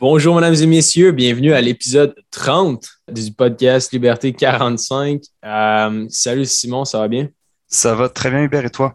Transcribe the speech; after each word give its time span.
Bonjour, 0.00 0.34
mesdames 0.34 0.56
et 0.56 0.66
messieurs. 0.66 1.12
Bienvenue 1.12 1.52
à 1.52 1.60
l'épisode 1.60 2.16
30 2.32 2.84
du 3.12 3.30
podcast 3.30 3.92
Liberté 3.92 4.32
45. 4.32 5.22
Euh, 5.44 6.06
salut 6.08 6.46
Simon, 6.46 6.84
ça 6.84 6.98
va 6.98 7.06
bien? 7.06 7.28
Ça 7.68 7.94
va 7.94 8.08
très 8.08 8.28
bien, 8.28 8.42
Hubert, 8.42 8.64
et 8.64 8.70
toi? 8.70 8.94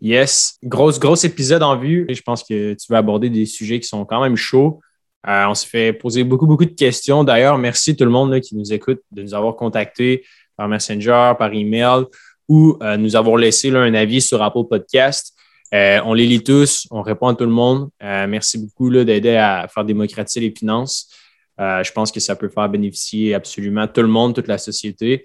Yes. 0.00 0.58
Grosse, 0.64 0.98
gros 0.98 1.14
épisode 1.14 1.62
en 1.62 1.78
vue. 1.78 2.06
Je 2.10 2.20
pense 2.22 2.42
que 2.42 2.74
tu 2.74 2.86
vas 2.90 2.98
aborder 2.98 3.30
des 3.30 3.46
sujets 3.46 3.78
qui 3.78 3.86
sont 3.86 4.04
quand 4.04 4.20
même 4.20 4.34
chauds. 4.34 4.80
Euh, 5.28 5.46
on 5.46 5.54
se 5.54 5.64
fait 5.64 5.92
poser 5.92 6.24
beaucoup, 6.24 6.48
beaucoup 6.48 6.64
de 6.64 6.74
questions. 6.74 7.22
D'ailleurs, 7.22 7.56
merci 7.56 7.94
tout 7.94 8.04
le 8.04 8.10
monde 8.10 8.40
qui 8.40 8.56
nous 8.56 8.72
écoute 8.72 9.02
de 9.12 9.22
nous 9.22 9.32
avoir 9.32 9.54
contactés 9.54 10.24
par 10.56 10.66
Messenger, 10.66 11.34
par 11.38 11.52
email 11.52 12.02
ou 12.48 12.76
euh, 12.82 12.96
nous 12.96 13.14
avoir 13.14 13.36
laissé 13.36 13.70
un 13.70 13.94
avis 13.94 14.20
sur 14.20 14.42
Apple 14.42 14.64
Podcast. 14.68 15.35
Euh, 15.74 16.00
on 16.04 16.14
les 16.14 16.26
lit 16.26 16.44
tous, 16.44 16.86
on 16.90 17.02
répond 17.02 17.28
à 17.28 17.34
tout 17.34 17.44
le 17.44 17.50
monde. 17.50 17.90
Euh, 18.02 18.26
merci 18.26 18.58
beaucoup 18.58 18.90
d'aider 18.90 19.36
à 19.36 19.68
faire 19.72 19.84
démocratiser 19.84 20.40
les 20.40 20.54
finances. 20.56 21.10
Euh, 21.58 21.82
je 21.82 21.92
pense 21.92 22.12
que 22.12 22.20
ça 22.20 22.36
peut 22.36 22.48
faire 22.48 22.68
bénéficier 22.68 23.34
absolument 23.34 23.88
tout 23.88 24.02
le 24.02 24.08
monde, 24.08 24.34
toute 24.34 24.48
la 24.48 24.58
société. 24.58 25.24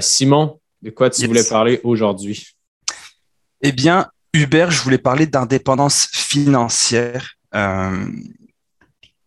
Simon, 0.00 0.60
de 0.82 0.90
quoi 0.90 1.10
tu 1.10 1.26
voulais 1.26 1.44
parler 1.44 1.80
aujourd'hui? 1.84 2.56
Eh 3.60 3.70
bien, 3.70 4.08
Hubert, 4.32 4.70
je 4.72 4.82
voulais 4.82 4.98
parler 4.98 5.26
d'indépendance 5.26 6.08
financière. 6.12 7.34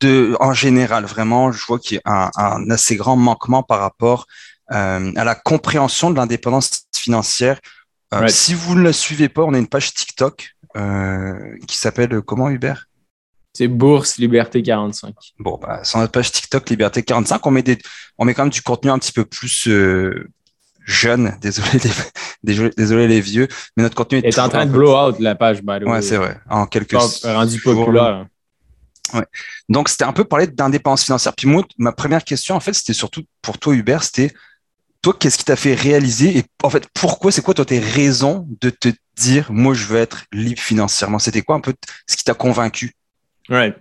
De, 0.01 0.35
en 0.41 0.53
général, 0.53 1.05
vraiment, 1.05 1.53
je 1.53 1.65
vois 1.65 1.79
qu'il 1.79 1.97
y 1.97 2.01
a 2.03 2.29
un, 2.35 2.69
assez 2.69 2.97
grand 2.97 3.15
manquement 3.15 3.63
par 3.63 3.79
rapport 3.79 4.27
à 4.67 4.99
la 4.99 5.35
compréhension 5.35 6.11
de 6.11 6.17
l'indépendance 6.17 6.87
financière 6.93 7.59
euh, 8.21 8.27
si 8.27 8.53
vous 8.53 8.75
ne 8.75 8.83
la 8.83 8.93
suivez 8.93 9.29
pas, 9.29 9.43
on 9.43 9.53
a 9.53 9.57
une 9.57 9.67
page 9.67 9.93
TikTok 9.93 10.55
euh, 10.75 11.55
qui 11.67 11.77
s'appelle 11.77 12.13
euh, 12.13 12.21
comment 12.21 12.49
Hubert 12.49 12.87
C'est 13.53 13.67
Bourse 13.67 14.17
Liberté 14.17 14.61
45. 14.61 15.13
Bon, 15.39 15.59
bah, 15.61 15.83
sur 15.83 15.99
notre 15.99 16.11
page 16.11 16.31
TikTok 16.31 16.69
Liberté 16.69 17.03
45, 17.03 17.45
on 17.45 17.51
met, 17.51 17.63
des, 17.63 17.77
on 18.17 18.25
met 18.25 18.33
quand 18.33 18.43
même 18.43 18.51
du 18.51 18.61
contenu 18.61 18.89
un 18.89 18.99
petit 18.99 19.11
peu 19.11 19.25
plus 19.25 19.69
jeune. 20.85 21.37
Désolé 21.41 21.69
les, 22.43 22.71
désolé, 22.75 23.07
les 23.07 23.21
vieux, 23.21 23.47
mais 23.77 23.83
notre 23.83 23.95
contenu 23.95 24.19
est, 24.19 24.27
est 24.27 24.39
en 24.39 24.49
train 24.49 24.65
de 24.65 24.71
blow 24.71 24.95
out 24.95 25.19
la 25.19 25.35
page. 25.35 25.61
By 25.61 25.83
ouais, 25.83 26.01
c'est 26.01 26.17
vrai. 26.17 26.39
En 26.49 26.65
quelques 26.65 26.95
rendu 27.23 27.59
populaire. 27.61 28.27
Ouais. 29.13 29.25
Donc, 29.69 29.89
c'était 29.89 30.05
un 30.05 30.13
peu 30.13 30.23
parler 30.23 30.47
d'indépendance 30.47 31.03
financière. 31.03 31.33
Puis 31.35 31.47
moi, 31.47 31.63
ma 31.77 31.91
première 31.91 32.23
question, 32.23 32.55
en 32.55 32.59
fait, 32.59 32.73
c'était 32.73 32.93
surtout 32.93 33.23
pour 33.41 33.59
toi, 33.59 33.73
Hubert, 33.75 34.03
c'était 34.03 34.33
toi, 35.03 35.13
qu'est-ce 35.19 35.37
qui 35.37 35.43
t'a 35.43 35.57
fait 35.57 35.75
réaliser 35.75 36.37
et 36.37 36.43
en 36.63 36.69
fait, 36.69 36.87
pourquoi, 36.93 37.31
c'est 37.31 37.41
quoi 37.41 37.53
toi 37.53 37.65
tes 37.65 37.79
raisons 37.79 38.47
de 38.61 38.69
te 38.69 38.87
dire, 39.17 39.51
moi, 39.51 39.73
je 39.73 39.85
veux 39.85 39.99
être 39.99 40.23
libre 40.31 40.61
financièrement? 40.61 41.19
C'était 41.19 41.41
quoi 41.41 41.57
un 41.57 41.59
peu 41.59 41.73
ce 42.07 42.15
qui 42.15 42.23
t'a 42.23 42.33
convaincu? 42.33 42.93
Ouais. 43.49 43.75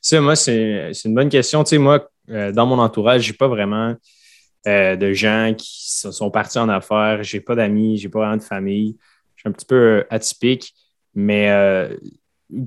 Ça, 0.00 0.20
moi, 0.22 0.34
c'est 0.34 0.90
une 1.04 1.14
bonne 1.14 1.28
question. 1.28 1.62
Tu 1.64 1.70
sais, 1.70 1.78
moi, 1.78 2.08
euh, 2.30 2.50
dans 2.50 2.64
mon 2.64 2.78
entourage, 2.78 3.22
j'ai 3.22 3.34
pas 3.34 3.46
vraiment 3.46 3.94
euh, 4.66 4.96
de 4.96 5.12
gens 5.12 5.54
qui 5.56 5.70
sont 5.86 6.30
partis 6.30 6.58
en 6.58 6.70
affaires. 6.70 7.22
J'ai 7.22 7.40
pas 7.40 7.54
d'amis, 7.54 7.98
j'ai 7.98 8.08
pas 8.08 8.20
vraiment 8.20 8.38
de 8.38 8.42
famille. 8.42 8.96
Je 9.36 9.42
suis 9.42 9.48
un 9.50 9.52
petit 9.52 9.66
peu 9.66 9.74
euh, 9.74 10.06
atypique, 10.08 10.74
mais 11.14 11.50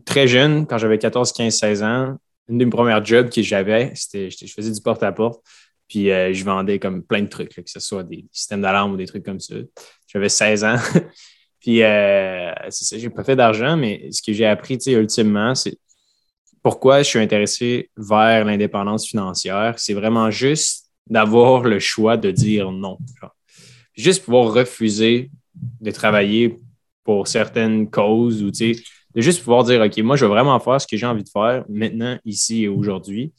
très 0.06 0.28
jeune, 0.28 0.68
quand 0.68 0.78
j'avais 0.78 1.00
14, 1.00 1.34
15, 1.34 1.54
16 1.54 1.84
ans, 1.84 2.18
une 2.48 2.60
de 2.60 2.66
mes 2.66 2.72
premières 2.72 3.04
jobs 3.04 3.30
que 3.30 3.42
j'avais, 3.42 3.92
c'était 3.96 4.30
je 4.30 4.54
faisais 4.54 4.72
du 4.72 4.82
porte-à-porte. 4.82 5.42
Puis 5.88 6.12
euh, 6.12 6.34
je 6.34 6.44
vendais 6.44 6.80
comme 6.80 7.04
plein 7.04 7.22
de 7.22 7.28
trucs, 7.28 7.54
que 7.54 7.62
ce 7.66 7.80
soit 7.80 8.04
des 8.04 8.26
systèmes 8.32 8.62
d'alarme 8.62 8.94
ou 8.94 8.98
des 8.98 9.06
trucs 9.06 9.24
comme 9.24 9.40
ça. 9.40 9.56
J'avais 10.08 10.30
16 10.30 10.64
ans. 10.64 10.78
Puis 11.60 11.82
euh, 11.84 12.52
c'est 12.70 12.86
ça, 12.86 12.98
j'ai 12.98 13.10
pas 13.10 13.24
fait 13.24 13.36
d'argent, 13.36 13.78
mais 13.78 14.10
ce 14.12 14.22
que 14.22 14.34
j'ai 14.34 14.46
appris, 14.46 14.78
ultimement, 14.88 15.56
c'est 15.56 15.78
pourquoi 16.62 17.02
je 17.02 17.10
suis 17.10 17.20
intéressé 17.20 17.90
vers 17.98 18.46
l'indépendance 18.46 19.08
financière. 19.08 19.76
C'est 19.78 19.94
vraiment 19.94 20.30
juste 20.30 20.88
d'avoir 21.10 21.64
le 21.64 21.80
choix 21.80 22.18
de 22.18 22.32
dire 22.32 22.72
non. 22.72 22.98
Juste 23.94 24.26
pouvoir 24.26 24.54
refuser 24.54 25.32
de 25.82 25.92
travailler 25.92 26.58
pour 27.04 27.28
certaines 27.28 27.90
causes 27.90 28.44
ou 28.44 28.52
de 28.52 28.76
juste 29.22 29.44
pouvoir 29.44 29.64
dire 29.64 29.82
OK, 29.82 29.98
moi, 30.00 30.16
je 30.16 30.26
veux 30.26 30.32
vraiment 30.32 30.60
faire 30.60 30.80
ce 30.80 30.86
que 30.86 30.98
j'ai 30.98 31.06
envie 31.06 31.24
de 31.24 31.30
faire 31.30 31.64
maintenant, 31.70 32.20
ici 32.26 32.64
et 32.64 32.68
aujourd'hui. 32.68 33.34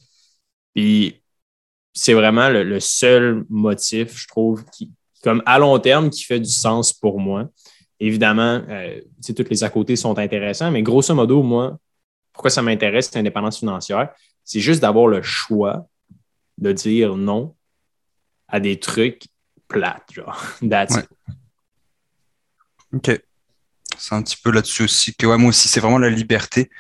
Puis 0.74 1.22
c'est 1.98 2.12
vraiment 2.12 2.48
le, 2.48 2.78
seul 2.78 3.44
motif, 3.50 4.16
je 4.16 4.28
trouve, 4.28 4.64
qui, 4.70 4.92
comme 5.20 5.42
à 5.46 5.58
long 5.58 5.76
terme, 5.80 6.10
qui 6.10 6.22
fait 6.22 6.38
du 6.38 6.48
sens 6.48 6.92
pour 6.92 7.18
moi. 7.18 7.48
Évidemment, 7.98 8.62
euh, 8.68 9.00
toutes 9.26 9.50
les 9.50 9.64
à 9.64 9.68
côté 9.68 9.96
sont 9.96 10.16
intéressants, 10.16 10.70
mais 10.70 10.82
grosso 10.82 11.12
modo, 11.12 11.42
moi, 11.42 11.76
pourquoi 12.32 12.50
ça 12.50 12.62
m'intéresse, 12.62 13.12
l'indépendance 13.14 13.58
financière, 13.58 14.10
c'est 14.44 14.60
juste 14.60 14.80
d'avoir 14.80 15.08
le 15.08 15.22
choix 15.22 15.88
de 16.58 16.70
dire 16.70 17.16
non 17.16 17.56
à 18.46 18.60
des 18.60 18.78
trucs 18.78 19.24
plates, 19.66 20.12
genre. 20.12 20.40
That's 20.70 21.00
OK. 22.94 23.20
C'est 23.98 24.14
un 24.14 24.22
petit 24.22 24.36
peu 24.36 24.52
là-dessus 24.52 24.84
aussi 24.84 25.16
que 25.16 25.26
moi 25.26 25.48
aussi, 25.48 25.66
c'est 25.66 25.80
vraiment 25.80 25.98
la 25.98 26.10
liberté. 26.10 26.70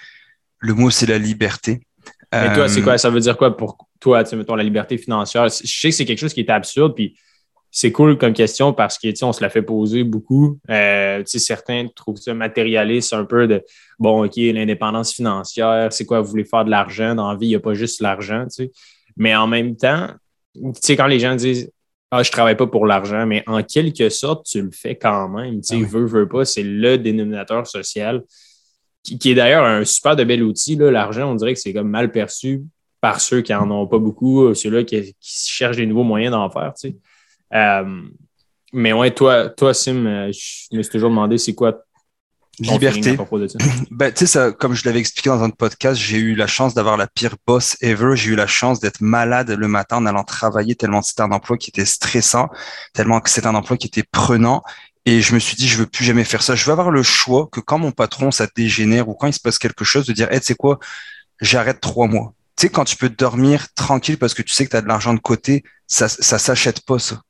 Le 0.60 0.74
mot, 0.74 0.90
c'est 0.90 1.06
la 1.06 1.18
liberté. 1.18 1.84
Mais 2.32 2.54
toi, 2.54 2.68
c'est 2.68 2.82
quoi? 2.82 2.92
Euh, 2.92 2.98
ça 2.98 3.10
veut 3.10 3.18
dire 3.18 3.36
quoi 3.36 3.56
pour 3.56 3.87
toi, 4.00 4.24
tu 4.24 4.36
mettons, 4.36 4.54
la 4.54 4.64
liberté 4.64 4.98
financière? 4.98 5.48
Je 5.48 5.66
sais 5.66 5.90
que 5.90 5.94
c'est 5.94 6.04
quelque 6.04 6.18
chose 6.18 6.34
qui 6.34 6.40
est 6.40 6.50
absurde, 6.50 6.94
puis 6.94 7.18
c'est 7.70 7.92
cool 7.92 8.16
comme 8.16 8.32
question 8.32 8.72
parce 8.72 8.98
que, 8.98 9.08
on 9.24 9.32
se 9.32 9.42
la 9.42 9.50
fait 9.50 9.62
poser 9.62 10.04
beaucoup. 10.04 10.58
Euh, 10.70 11.22
certains 11.26 11.86
trouvent 11.94 12.16
ça 12.16 12.34
matérialiste 12.34 13.12
un 13.12 13.24
peu 13.24 13.46
de, 13.46 13.62
bon, 13.98 14.24
OK, 14.24 14.36
l'indépendance 14.36 15.12
financière, 15.12 15.92
c'est 15.92 16.06
quoi, 16.06 16.20
vous 16.20 16.30
voulez 16.30 16.44
faire 16.44 16.64
de 16.64 16.70
l'argent 16.70 17.14
dans 17.14 17.30
la 17.30 17.36
vie, 17.36 17.46
il 17.46 17.50
n'y 17.50 17.56
a 17.56 17.60
pas 17.60 17.74
juste 17.74 18.00
l'argent, 18.00 18.44
tu 18.44 18.64
sais. 18.64 18.72
Mais 19.16 19.34
en 19.34 19.46
même 19.46 19.76
temps, 19.76 20.08
tu 20.54 20.72
sais, 20.80 20.96
quand 20.96 21.06
les 21.06 21.18
gens 21.18 21.34
disent, 21.34 21.70
ah, 22.10 22.22
je 22.22 22.30
travaille 22.30 22.56
pas 22.56 22.66
pour 22.66 22.86
l'argent, 22.86 23.26
mais 23.26 23.42
en 23.46 23.62
quelque 23.62 24.08
sorte, 24.08 24.46
tu 24.46 24.62
le 24.62 24.70
fais 24.70 24.96
quand 24.96 25.28
même. 25.28 25.60
Tu 25.60 25.76
sais, 25.76 25.82
ah 25.84 25.88
veux, 25.88 26.06
veux 26.06 26.28
pas, 26.28 26.44
c'est 26.44 26.62
le 26.62 26.96
dénominateur 26.96 27.66
social 27.66 28.22
qui, 29.02 29.30
est 29.30 29.34
d'ailleurs 29.34 29.64
un 29.64 29.84
super 29.84 30.16
de 30.16 30.24
bel 30.24 30.42
outil. 30.42 30.76
L'argent, 30.76 31.30
on 31.30 31.34
dirait 31.34 31.54
que 31.54 31.60
c'est 31.60 31.72
comme 31.72 31.90
mal 31.90 32.10
perçu 32.10 32.62
par 33.00 33.20
ceux 33.20 33.42
qui 33.42 33.52
n'en 33.52 33.70
ont 33.70 33.86
pas 33.86 33.98
beaucoup, 33.98 34.44
euh, 34.44 34.54
ceux-là 34.54 34.84
qui, 34.84 35.14
cherchent 35.20 35.76
des 35.76 35.86
nouveaux 35.86 36.04
moyens 36.04 36.32
d'en 36.32 36.50
faire. 36.50 36.72
Euh, 37.54 38.02
mais 38.72 38.92
ouais, 38.92 39.12
toi, 39.12 39.48
toi, 39.48 39.72
Sim, 39.72 40.06
euh, 40.06 40.32
je 40.32 40.76
me 40.76 40.82
suis 40.82 40.92
toujours 40.92 41.10
demandé 41.10 41.38
c'est 41.38 41.54
quoi 41.54 41.84
Liberté. 42.60 43.16
ben, 43.92 44.12
tu 44.12 44.26
sais, 44.26 44.52
comme 44.58 44.74
je 44.74 44.84
l'avais 44.84 44.98
expliqué 44.98 45.30
dans 45.30 45.44
un 45.44 45.50
podcast, 45.50 46.00
j'ai 46.00 46.18
eu 46.18 46.34
la 46.34 46.48
chance 46.48 46.74
d'avoir 46.74 46.96
la 46.96 47.06
pire 47.06 47.36
boss 47.46 47.76
ever. 47.82 48.16
J'ai 48.16 48.30
eu 48.30 48.34
la 48.34 48.48
chance 48.48 48.80
d'être 48.80 49.00
malade 49.00 49.50
le 49.50 49.68
matin 49.68 49.98
en 49.98 50.06
allant 50.06 50.24
travailler 50.24 50.74
tellement 50.74 51.00
c'était 51.00 51.22
un 51.22 51.30
emploi 51.30 51.56
qui 51.56 51.70
était 51.70 51.84
stressant, 51.84 52.48
tellement 52.94 53.20
que 53.20 53.30
c'était 53.30 53.46
un 53.46 53.54
emploi 53.54 53.76
qui 53.76 53.86
était 53.86 54.02
prenant. 54.02 54.62
Et 55.04 55.22
je 55.22 55.34
me 55.34 55.38
suis 55.38 55.56
dit, 55.56 55.68
je 55.68 55.78
veux 55.78 55.86
plus 55.86 56.04
jamais 56.04 56.24
faire 56.24 56.42
ça. 56.42 56.56
Je 56.56 56.64
veux 56.64 56.72
avoir 56.72 56.90
le 56.90 57.02
choix 57.02 57.48
que 57.50 57.60
quand 57.60 57.78
mon 57.78 57.92
patron, 57.92 58.30
ça 58.30 58.48
dégénère 58.54 59.08
ou 59.08 59.14
quand 59.14 59.28
il 59.28 59.32
se 59.32 59.40
passe 59.40 59.58
quelque 59.58 59.84
chose, 59.84 60.04
de 60.06 60.12
dire, 60.12 60.30
hey, 60.32 60.40
tu 60.40 60.46
sais 60.46 60.54
quoi, 60.54 60.80
j'arrête 61.40 61.80
trois 61.80 62.08
mois. 62.08 62.34
Tu 62.58 62.62
sais, 62.62 62.70
quand 62.70 62.84
tu 62.84 62.96
peux 62.96 63.08
dormir 63.08 63.72
tranquille 63.74 64.18
parce 64.18 64.34
que 64.34 64.42
tu 64.42 64.52
sais 64.52 64.64
que 64.64 64.70
tu 64.70 64.76
as 64.76 64.82
de 64.82 64.88
l'argent 64.88 65.14
de 65.14 65.20
côté, 65.20 65.62
ça, 65.86 66.08
ça 66.08 66.40
s'achète 66.40 66.84
pas, 66.84 66.98
ça. 66.98 67.22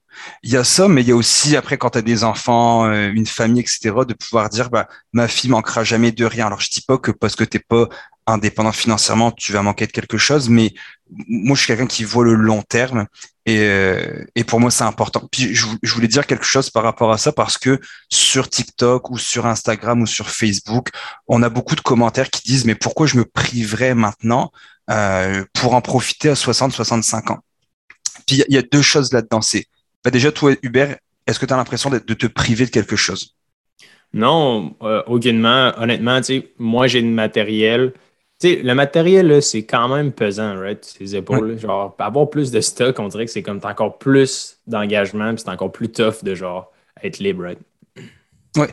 Il 0.43 0.51
y 0.51 0.57
a 0.57 0.65
ça, 0.65 0.89
mais 0.89 1.03
il 1.03 1.09
y 1.09 1.13
a 1.13 1.17
aussi, 1.17 1.55
après, 1.55 1.77
quand 1.77 1.91
tu 1.91 1.99
as 1.99 2.03
des 2.03 2.25
enfants, 2.25 2.87
euh, 2.87 3.13
une 3.13 3.27
famille, 3.27 3.61
etc., 3.61 3.95
de 4.09 4.15
pouvoir 4.15 4.49
dire, 4.49 4.71
bah, 4.71 4.89
ma 5.13 5.29
fille 5.29 5.51
manquera 5.51 5.85
jamais 5.85 6.13
de 6.13 6.25
rien. 6.25 6.47
Alors, 6.47 6.61
je 6.61 6.71
dis 6.71 6.81
pas 6.81 6.97
que 6.97 7.11
parce 7.11 7.37
que 7.37 7.45
t'es 7.45 7.59
pas 7.59 7.89
indépendant 8.27 8.73
financièrement, 8.73 9.31
tu 9.31 9.53
vas 9.53 9.61
manquer 9.61 9.87
de 9.87 9.93
quelque 9.93 10.17
chose, 10.17 10.49
mais 10.49 10.73
moi, 11.11 11.55
je 11.55 11.61
suis 11.61 11.67
quelqu'un 11.67 11.87
qui 11.87 12.05
voit 12.05 12.25
le 12.25 12.35
long 12.35 12.63
terme 12.63 13.07
et, 13.45 13.61
euh, 13.61 14.25
et 14.35 14.45
pour 14.45 14.61
moi, 14.61 14.71
c'est 14.71 14.85
important. 14.85 15.29
Puis, 15.31 15.55
je, 15.55 15.67
je, 15.83 15.95
voulais 15.95 16.09
dire 16.09 16.27
quelque 16.27 16.45
chose 16.45 16.71
par 16.71 16.83
rapport 16.83 17.13
à 17.13 17.19
ça 17.19 17.33
parce 17.33 17.59
que 17.59 17.81
sur 18.11 18.49
TikTok 18.49 19.11
ou 19.11 19.19
sur 19.19 19.45
Instagram 19.45 20.03
ou 20.03 20.07
sur 20.07 20.31
Facebook, 20.31 20.89
on 21.27 21.43
a 21.43 21.51
beaucoup 21.51 21.75
de 21.75 21.81
commentaires 21.83 22.31
qui 22.31 22.43
disent, 22.43 22.65
mais 22.65 22.75
pourquoi 22.75 23.07
je 23.07 23.19
me 23.19 23.27
priverais 23.27 23.95
maintenant 23.95 24.53
euh, 24.91 25.45
pour 25.55 25.75
en 25.75 25.81
profiter 25.81 26.31
à 26.31 26.35
60, 26.35 26.73
65 26.73 27.31
ans? 27.31 27.39
Puis, 28.27 28.43
il 28.49 28.55
y, 28.55 28.59
a 28.59 28.63
deux 28.63 28.83
choses 28.83 29.13
là-dedans. 29.13 29.41
C'est, 29.41 29.67
bah 30.05 30.11
déjà, 30.11 30.31
toi, 30.33 30.53
Hubert, 30.63 30.97
est-ce 31.27 31.39
que 31.39 31.47
tu 31.47 31.53
as 31.53 31.57
l'impression 31.57 31.89
de, 31.91 31.99
de 31.99 32.15
te 32.15 32.27
priver 32.27 32.67
de 32.67 32.71
quelque 32.71 32.97
chose? 32.97 33.35
Non, 34.13 34.75
euh, 34.83 35.03
aucunement. 35.07 35.73
Honnêtement, 35.79 36.21
moi, 36.59 36.87
j'ai 36.87 37.01
le 37.01 37.09
matériel 37.09 37.93
le 38.43 38.73
matériel, 38.75 39.43
c'est 39.43 39.65
quand 39.65 39.89
même 39.89 40.13
pesant, 40.13 40.59
right? 40.59 40.85
Ses 40.85 41.17
épaules. 41.17 41.59
Genre, 41.59 41.95
avoir 41.99 42.31
plus 42.31 42.51
de 42.51 42.61
stock, 42.61 42.99
on 42.99 43.09
dirait 43.09 43.27
que 43.27 43.33
c'est 43.33 43.43
comme 43.43 43.61
encore 43.65 43.99
plus 43.99 44.59
d'engagement, 44.67 45.35
puis 45.35 45.43
c'est 45.45 45.51
encore 45.51 45.73
plus 45.73 45.91
tough 45.91 46.23
de 46.23 46.35
genre 46.35 46.73
être 47.03 47.19
libre, 47.19 47.43
right? 47.43 47.59
Ouais. 48.57 48.69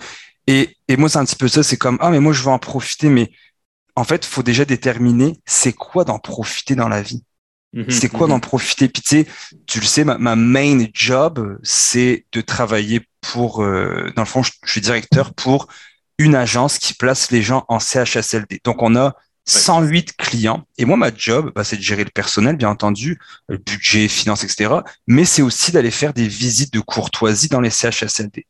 Et, 0.47 0.69
et 0.87 0.97
moi, 0.97 1.09
c'est 1.09 1.17
un 1.17 1.25
petit 1.25 1.35
peu 1.35 1.47
ça. 1.47 1.63
C'est 1.63 1.77
comme, 1.77 1.97
ah, 1.99 2.11
mais 2.11 2.19
moi, 2.19 2.33
je 2.33 2.43
veux 2.43 2.49
en 2.49 2.59
profiter, 2.59 3.09
mais 3.09 3.31
en 3.95 4.03
fait, 4.03 4.25
il 4.25 4.29
faut 4.29 4.43
déjà 4.43 4.65
déterminer 4.65 5.39
c'est 5.45 5.73
quoi 5.73 6.03
d'en 6.03 6.19
profiter 6.19 6.75
dans 6.75 6.89
la 6.89 7.01
vie. 7.01 7.23
Mm-hmm, 7.73 7.91
c'est 7.91 8.09
quoi 8.09 8.27
mm-hmm. 8.27 8.29
d'en 8.29 8.39
profiter? 8.39 8.89
Puis 8.89 9.01
tu 9.01 9.09
sais, 9.09 9.27
tu 9.67 9.79
le 9.79 9.85
sais, 9.85 10.03
ma, 10.03 10.17
ma 10.17 10.35
main 10.35 10.85
job, 10.93 11.57
c'est 11.63 12.25
de 12.31 12.41
travailler 12.41 13.01
pour, 13.21 13.63
euh, 13.63 14.11
dans 14.15 14.21
le 14.21 14.27
fond, 14.27 14.43
je, 14.43 14.51
je 14.63 14.71
suis 14.71 14.81
directeur 14.81 15.33
pour 15.33 15.67
une 16.17 16.35
agence 16.35 16.77
qui 16.77 16.93
place 16.93 17.31
les 17.31 17.41
gens 17.41 17.65
en 17.67 17.79
CHSLD. 17.79 18.61
Donc, 18.63 18.81
on 18.81 18.95
a 18.95 19.15
108 19.45 20.17
clients. 20.17 20.65
Et 20.77 20.85
moi, 20.85 20.97
ma 20.97 21.13
job, 21.15 21.51
bah, 21.55 21.63
c'est 21.63 21.77
de 21.77 21.81
gérer 21.81 22.03
le 22.03 22.09
personnel, 22.09 22.55
bien 22.55 22.69
entendu, 22.69 23.19
le 23.47 23.57
budget, 23.57 24.07
finances, 24.07 24.43
etc. 24.43 24.73
Mais 25.07 25.25
c'est 25.25 25.41
aussi 25.41 25.71
d'aller 25.71 25.91
faire 25.91 26.13
des 26.13 26.27
visites 26.27 26.73
de 26.73 26.79
courtoisie 26.79 27.47
dans 27.47 27.61
les 27.61 27.69
CHSLD. 27.69 28.47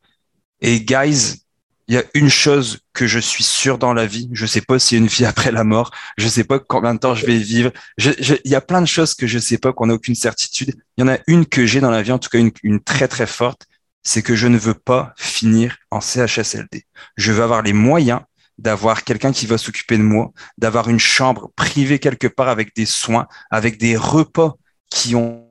Et 0.61 0.81
guys, 0.81 1.44
il 1.87 1.95
y 1.95 1.97
a 1.97 2.03
une 2.13 2.29
chose 2.29 2.79
que 2.93 3.05
je 3.07 3.19
suis 3.19 3.43
sûr 3.43 3.77
dans 3.77 3.93
la 3.93 4.05
vie. 4.05 4.29
Je 4.33 4.45
sais 4.45 4.61
pas 4.61 4.79
s'il 4.79 4.97
y 4.97 5.01
a 5.01 5.03
une 5.03 5.09
vie 5.09 5.25
après 5.25 5.51
la 5.51 5.63
mort. 5.63 5.91
Je 6.17 6.27
sais 6.27 6.43
pas 6.43 6.59
combien 6.59 6.93
de 6.93 6.99
temps 6.99 7.15
je 7.15 7.25
vais 7.25 7.37
vivre. 7.37 7.71
il 7.97 8.39
y 8.45 8.55
a 8.55 8.61
plein 8.61 8.81
de 8.81 8.87
choses 8.87 9.13
que 9.13 9.27
je 9.27 9.39
sais 9.39 9.57
pas, 9.57 9.73
qu'on 9.73 9.87
n'a 9.87 9.93
aucune 9.93 10.15
certitude. 10.15 10.75
Il 10.97 11.01
y 11.01 11.03
en 11.03 11.13
a 11.13 11.17
une 11.27 11.45
que 11.45 11.65
j'ai 11.65 11.79
dans 11.79 11.91
la 11.91 12.01
vie, 12.01 12.11
en 12.11 12.19
tout 12.19 12.29
cas 12.29 12.39
une, 12.39 12.51
une 12.63 12.81
très 12.81 13.07
très 13.07 13.27
forte, 13.27 13.67
c'est 14.03 14.21
que 14.21 14.35
je 14.35 14.47
ne 14.47 14.57
veux 14.57 14.73
pas 14.73 15.13
finir 15.17 15.77
en 15.91 15.99
CHSLD. 16.01 16.85
Je 17.17 17.31
veux 17.31 17.43
avoir 17.43 17.61
les 17.61 17.73
moyens 17.73 18.21
d'avoir 18.57 19.03
quelqu'un 19.03 19.33
qui 19.33 19.47
va 19.47 19.57
s'occuper 19.57 19.97
de 19.97 20.03
moi, 20.03 20.31
d'avoir 20.57 20.89
une 20.89 20.99
chambre 20.99 21.51
privée 21.55 21.99
quelque 21.99 22.27
part 22.27 22.47
avec 22.47 22.75
des 22.75 22.85
soins, 22.85 23.27
avec 23.51 23.77
des 23.77 23.97
repas 23.97 24.55
qui 24.89 25.15
ont 25.15 25.44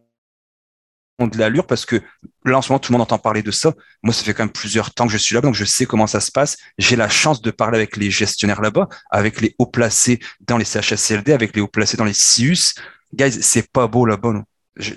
de 1.21 1.39
l'allure 1.39 1.67
parce 1.67 1.87
que 1.87 2.03
là 2.45 2.59
en 2.59 2.63
ce 2.63 2.71
moment 2.71 2.81
tout 2.81 2.91
le 2.93 2.99
monde 2.99 3.03
entend 3.03 3.19
parler 3.19 3.43
de 3.43 3.51
ça. 3.51 3.73
Moi 4.03 4.13
ça 4.13 4.25
fait 4.25 4.35
quand 4.35 4.45
même 4.45 4.53
plusieurs 4.53 4.93
temps 4.93 5.07
que 5.07 5.13
je 5.13 5.19
suis 5.19 5.35
là 5.35 5.41
donc 5.41 5.55
je 5.55 5.65
sais 5.65 5.87
comment 5.87 6.07
ça 6.07 6.21
se 6.21 6.33
passe. 6.33 6.57
J'ai 6.79 6.97
la 6.97 7.09
chance 7.09 7.41
de 7.41 7.51
parler 7.51 7.77
avec 7.77 7.97
les 7.97 8.11
gestionnaires 8.11 8.61
là-bas, 8.61 8.89
avec 9.11 9.41
les 9.41 9.55
hauts 9.59 9.67
placés 9.67 10.19
dans 10.41 10.59
les 10.59 10.65
CHSLD, 10.65 11.33
avec 11.33 11.55
les 11.55 11.63
hauts 11.63 11.69
placés 11.69 11.97
dans 11.97 12.05
les 12.05 12.15
CIUS. 12.15 12.75
Guys, 13.15 13.43
c'est 13.43 13.71
pas 13.71 13.87
beau 13.87 14.07
là-bas. 14.07 14.33
non 14.33 14.45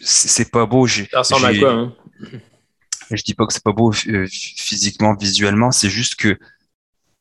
C'est 0.02 0.52
pas 0.52 0.66
beau. 0.66 0.88
Ça 0.88 1.06
ressemble 1.14 1.46
à 1.46 1.56
quoi 1.56 1.72
hein? 1.72 1.94
Je 3.12 3.24
dis 3.24 3.34
pas 3.34 3.46
que 3.46 3.54
c'est 3.54 3.64
pas 3.64 3.72
beau 3.72 3.94
euh, 4.08 4.28
physiquement, 4.30 5.16
visuellement, 5.16 5.72
c'est 5.72 5.90
juste 5.90 6.16
que 6.16 6.38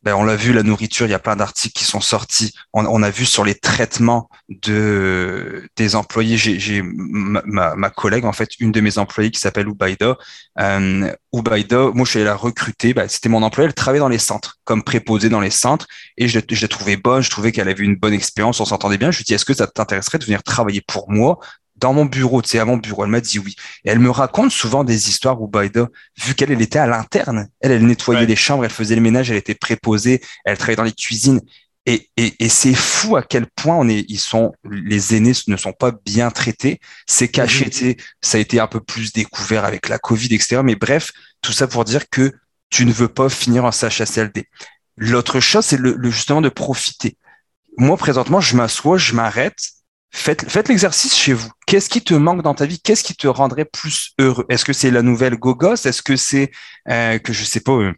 ben, 0.06 0.14
on 0.14 0.22
l'a 0.22 0.36
vu, 0.36 0.52
la 0.52 0.62
nourriture, 0.62 1.04
il 1.08 1.10
y 1.10 1.14
a 1.14 1.18
plein 1.18 1.34
d'articles 1.34 1.76
qui 1.76 1.84
sont 1.84 2.00
sortis. 2.00 2.54
On, 2.72 3.02
a 3.02 3.10
vu 3.10 3.26
sur 3.26 3.44
les 3.44 3.56
traitements 3.56 4.28
de 4.48 5.68
des 5.74 5.96
employés. 5.96 6.36
J'ai 6.36 6.80
ma, 6.84 7.90
collègue, 7.90 8.24
en 8.24 8.32
fait, 8.32 8.50
une 8.60 8.70
de 8.70 8.80
mes 8.80 8.98
employées 8.98 9.32
qui 9.32 9.40
s'appelle 9.40 9.66
Ubaida. 9.66 10.16
Euh, 10.60 11.12
Ubaida, 11.32 11.90
moi, 11.92 12.04
je 12.04 12.10
suis 12.10 12.18
allé 12.20 12.26
la 12.26 12.36
recruter. 12.36 12.94
Ben, 12.94 13.08
C'était 13.08 13.28
mon 13.28 13.42
employée. 13.42 13.66
Elle 13.66 13.74
travaillait 13.74 13.98
dans 13.98 14.08
les 14.08 14.20
centres, 14.20 14.58
comme 14.62 14.84
préposée 14.84 15.28
dans 15.28 15.40
les 15.40 15.50
centres. 15.50 15.88
Et 16.16 16.28
je, 16.28 16.38
l'ai 16.38 16.68
trouvée 16.68 16.96
bonne. 16.96 17.24
Je 17.24 17.30
trouvais 17.30 17.50
qu'elle 17.50 17.68
avait 17.68 17.82
une 17.82 17.96
bonne 17.96 18.14
expérience. 18.14 18.60
On 18.60 18.64
s'entendait 18.64 18.98
bien. 18.98 19.10
Je 19.10 19.18
lui 19.18 19.24
dit, 19.24 19.34
est-ce 19.34 19.44
que 19.44 19.54
ça 19.54 19.66
t'intéresserait 19.66 20.18
de 20.18 20.24
venir 20.24 20.44
travailler 20.44 20.82
pour 20.86 21.10
moi 21.10 21.40
dans 21.76 21.92
mon 21.92 22.04
bureau, 22.04 22.42
tu 22.42 22.50
sais, 22.50 22.58
à 22.58 22.64
mon 22.64 22.76
bureau. 22.76 23.04
Elle 23.04 23.10
m'a 23.10 23.20
dit 23.20 23.38
oui. 23.38 23.54
Et 23.84 23.90
elle 23.90 23.98
me 23.98 24.10
raconte 24.10 24.50
souvent 24.50 24.84
des 24.84 25.08
histoires 25.08 25.40
où 25.40 25.48
Baïda, 25.48 25.88
vu 26.22 26.34
qu'elle 26.34 26.50
elle 26.50 26.62
était 26.62 26.78
à 26.78 26.86
l'interne, 26.86 27.48
elle, 27.60 27.72
elle 27.72 27.86
nettoyait 27.86 28.26
les 28.26 28.36
chambres, 28.36 28.64
elle 28.64 28.70
faisait 28.70 28.94
le 28.94 29.00
ménage, 29.00 29.30
elle 29.30 29.36
était 29.36 29.54
préposée, 29.54 30.20
elle 30.44 30.56
travaillait 30.56 30.76
dans 30.76 30.82
les 30.84 30.92
cuisines. 30.92 31.40
Et, 31.88 32.10
et, 32.16 32.34
et 32.40 32.48
c'est 32.48 32.74
fou 32.74 33.16
à 33.16 33.22
quel 33.22 33.46
point 33.46 33.76
on 33.76 33.88
est, 33.88 34.04
ils 34.08 34.18
sont, 34.18 34.52
les 34.64 35.14
aînés 35.14 35.32
ne 35.46 35.56
sont 35.56 35.72
pas 35.72 35.92
bien 36.04 36.30
traités. 36.30 36.80
C'est 37.06 37.28
caché, 37.28 37.66
mhm. 37.66 37.70
tu 37.70 37.78
sais, 37.78 37.96
ça 38.20 38.38
a 38.38 38.40
été 38.40 38.58
un 38.58 38.66
peu 38.66 38.80
plus 38.80 39.12
découvert 39.12 39.64
avec 39.64 39.88
la 39.88 39.98
Covid, 39.98 40.34
etc. 40.34 40.62
Mais 40.64 40.74
bref, 40.74 41.12
tout 41.42 41.52
ça 41.52 41.68
pour 41.68 41.84
dire 41.84 42.08
que 42.10 42.32
tu 42.70 42.86
ne 42.86 42.92
veux 42.92 43.08
pas 43.08 43.28
finir 43.28 43.64
en 43.64 43.70
CHSLD. 43.70 44.48
L'autre 44.96 45.38
chose, 45.38 45.64
c'est 45.64 45.76
le, 45.76 45.94
le, 45.96 46.10
justement 46.10 46.40
de 46.40 46.48
profiter. 46.48 47.16
Moi, 47.76 47.96
présentement, 47.96 48.40
je 48.40 48.56
m'assois, 48.56 48.98
je 48.98 49.12
m'arrête, 49.12 49.75
Faites, 50.16 50.50
faites 50.50 50.68
l'exercice 50.68 51.14
chez 51.14 51.34
vous. 51.34 51.50
Qu'est-ce 51.66 51.90
qui 51.90 52.00
te 52.00 52.14
manque 52.14 52.42
dans 52.42 52.54
ta 52.54 52.64
vie? 52.64 52.80
Qu'est-ce 52.80 53.04
qui 53.04 53.14
te 53.14 53.28
rendrait 53.28 53.66
plus 53.66 54.12
heureux? 54.18 54.46
Est-ce 54.48 54.64
que 54.64 54.72
c'est 54.72 54.90
la 54.90 55.02
nouvelle 55.02 55.36
Gogos 55.36 55.74
Est-ce 55.74 56.00
que 56.00 56.16
c'est 56.16 56.50
euh, 56.88 57.18
que 57.18 57.34
je 57.34 57.44
sais 57.44 57.60
pas 57.60 57.72
euh, 57.72 57.92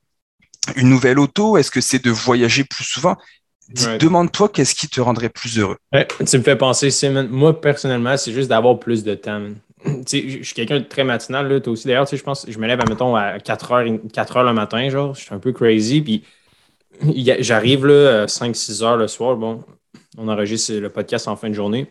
une 0.74 0.88
nouvelle 0.88 1.20
auto? 1.20 1.56
Est-ce 1.56 1.70
que 1.70 1.80
c'est 1.80 2.04
de 2.04 2.10
voyager 2.10 2.64
plus 2.64 2.84
souvent? 2.84 3.16
Demande-toi 4.00 4.48
qu'est-ce 4.48 4.74
qui 4.74 4.88
te 4.88 5.00
rendrait 5.00 5.28
plus 5.28 5.58
heureux. 5.58 5.76
tu 5.92 6.38
me 6.38 6.42
fais 6.42 6.56
penser, 6.56 6.90
moi 7.30 7.58
personnellement, 7.60 8.16
c'est 8.16 8.32
juste 8.32 8.48
d'avoir 8.48 8.80
plus 8.80 9.04
de 9.04 9.14
temps. 9.14 9.40
je 9.86 10.42
suis 10.42 10.54
quelqu'un 10.54 10.80
de 10.80 10.84
très 10.84 11.04
matinal, 11.04 11.48
là, 11.48 11.60
toi 11.60 11.72
aussi. 11.72 11.86
D'ailleurs, 11.86 12.08
je 12.10 12.22
pense 12.22 12.46
je 12.48 12.58
me 12.58 12.66
lève, 12.66 12.80
mettons, 12.88 13.14
à 13.14 13.38
4 13.38 13.72
heures, 13.72 13.86
4 14.12 14.36
heures 14.38 14.44
le 14.44 14.54
matin, 14.54 14.88
genre, 14.88 15.14
je 15.14 15.20
suis 15.20 15.34
un 15.34 15.38
peu 15.38 15.52
crazy, 15.52 16.00
puis 16.00 16.24
j'arrive 17.38 17.86
là, 17.86 18.26
5-6 18.26 18.82
heures 18.82 18.96
le 18.96 19.06
soir, 19.06 19.36
bon, 19.36 19.62
on 20.16 20.26
enregistre 20.28 20.72
le 20.72 20.88
podcast 20.88 21.28
en 21.28 21.36
fin 21.36 21.48
de 21.48 21.54
journée. 21.54 21.86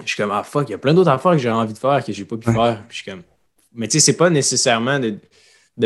Je 0.00 0.08
suis 0.08 0.16
comme, 0.16 0.30
ah 0.30 0.42
fuck, 0.42 0.68
il 0.68 0.72
y 0.72 0.74
a 0.74 0.78
plein 0.78 0.94
d'autres 0.94 1.10
affaires 1.10 1.32
que 1.32 1.38
j'ai 1.38 1.50
envie 1.50 1.72
de 1.72 1.78
faire 1.78 2.04
que 2.04 2.12
j'ai 2.12 2.24
pas 2.24 2.36
pu 2.36 2.50
faire. 2.50 2.82
je 2.88 2.94
suis 2.94 3.04
comme, 3.04 3.22
mais 3.74 3.88
tu 3.88 3.92
sais, 3.92 4.06
c'est 4.06 4.16
pas 4.16 4.30
nécessairement 4.30 4.98
de, 4.98 5.18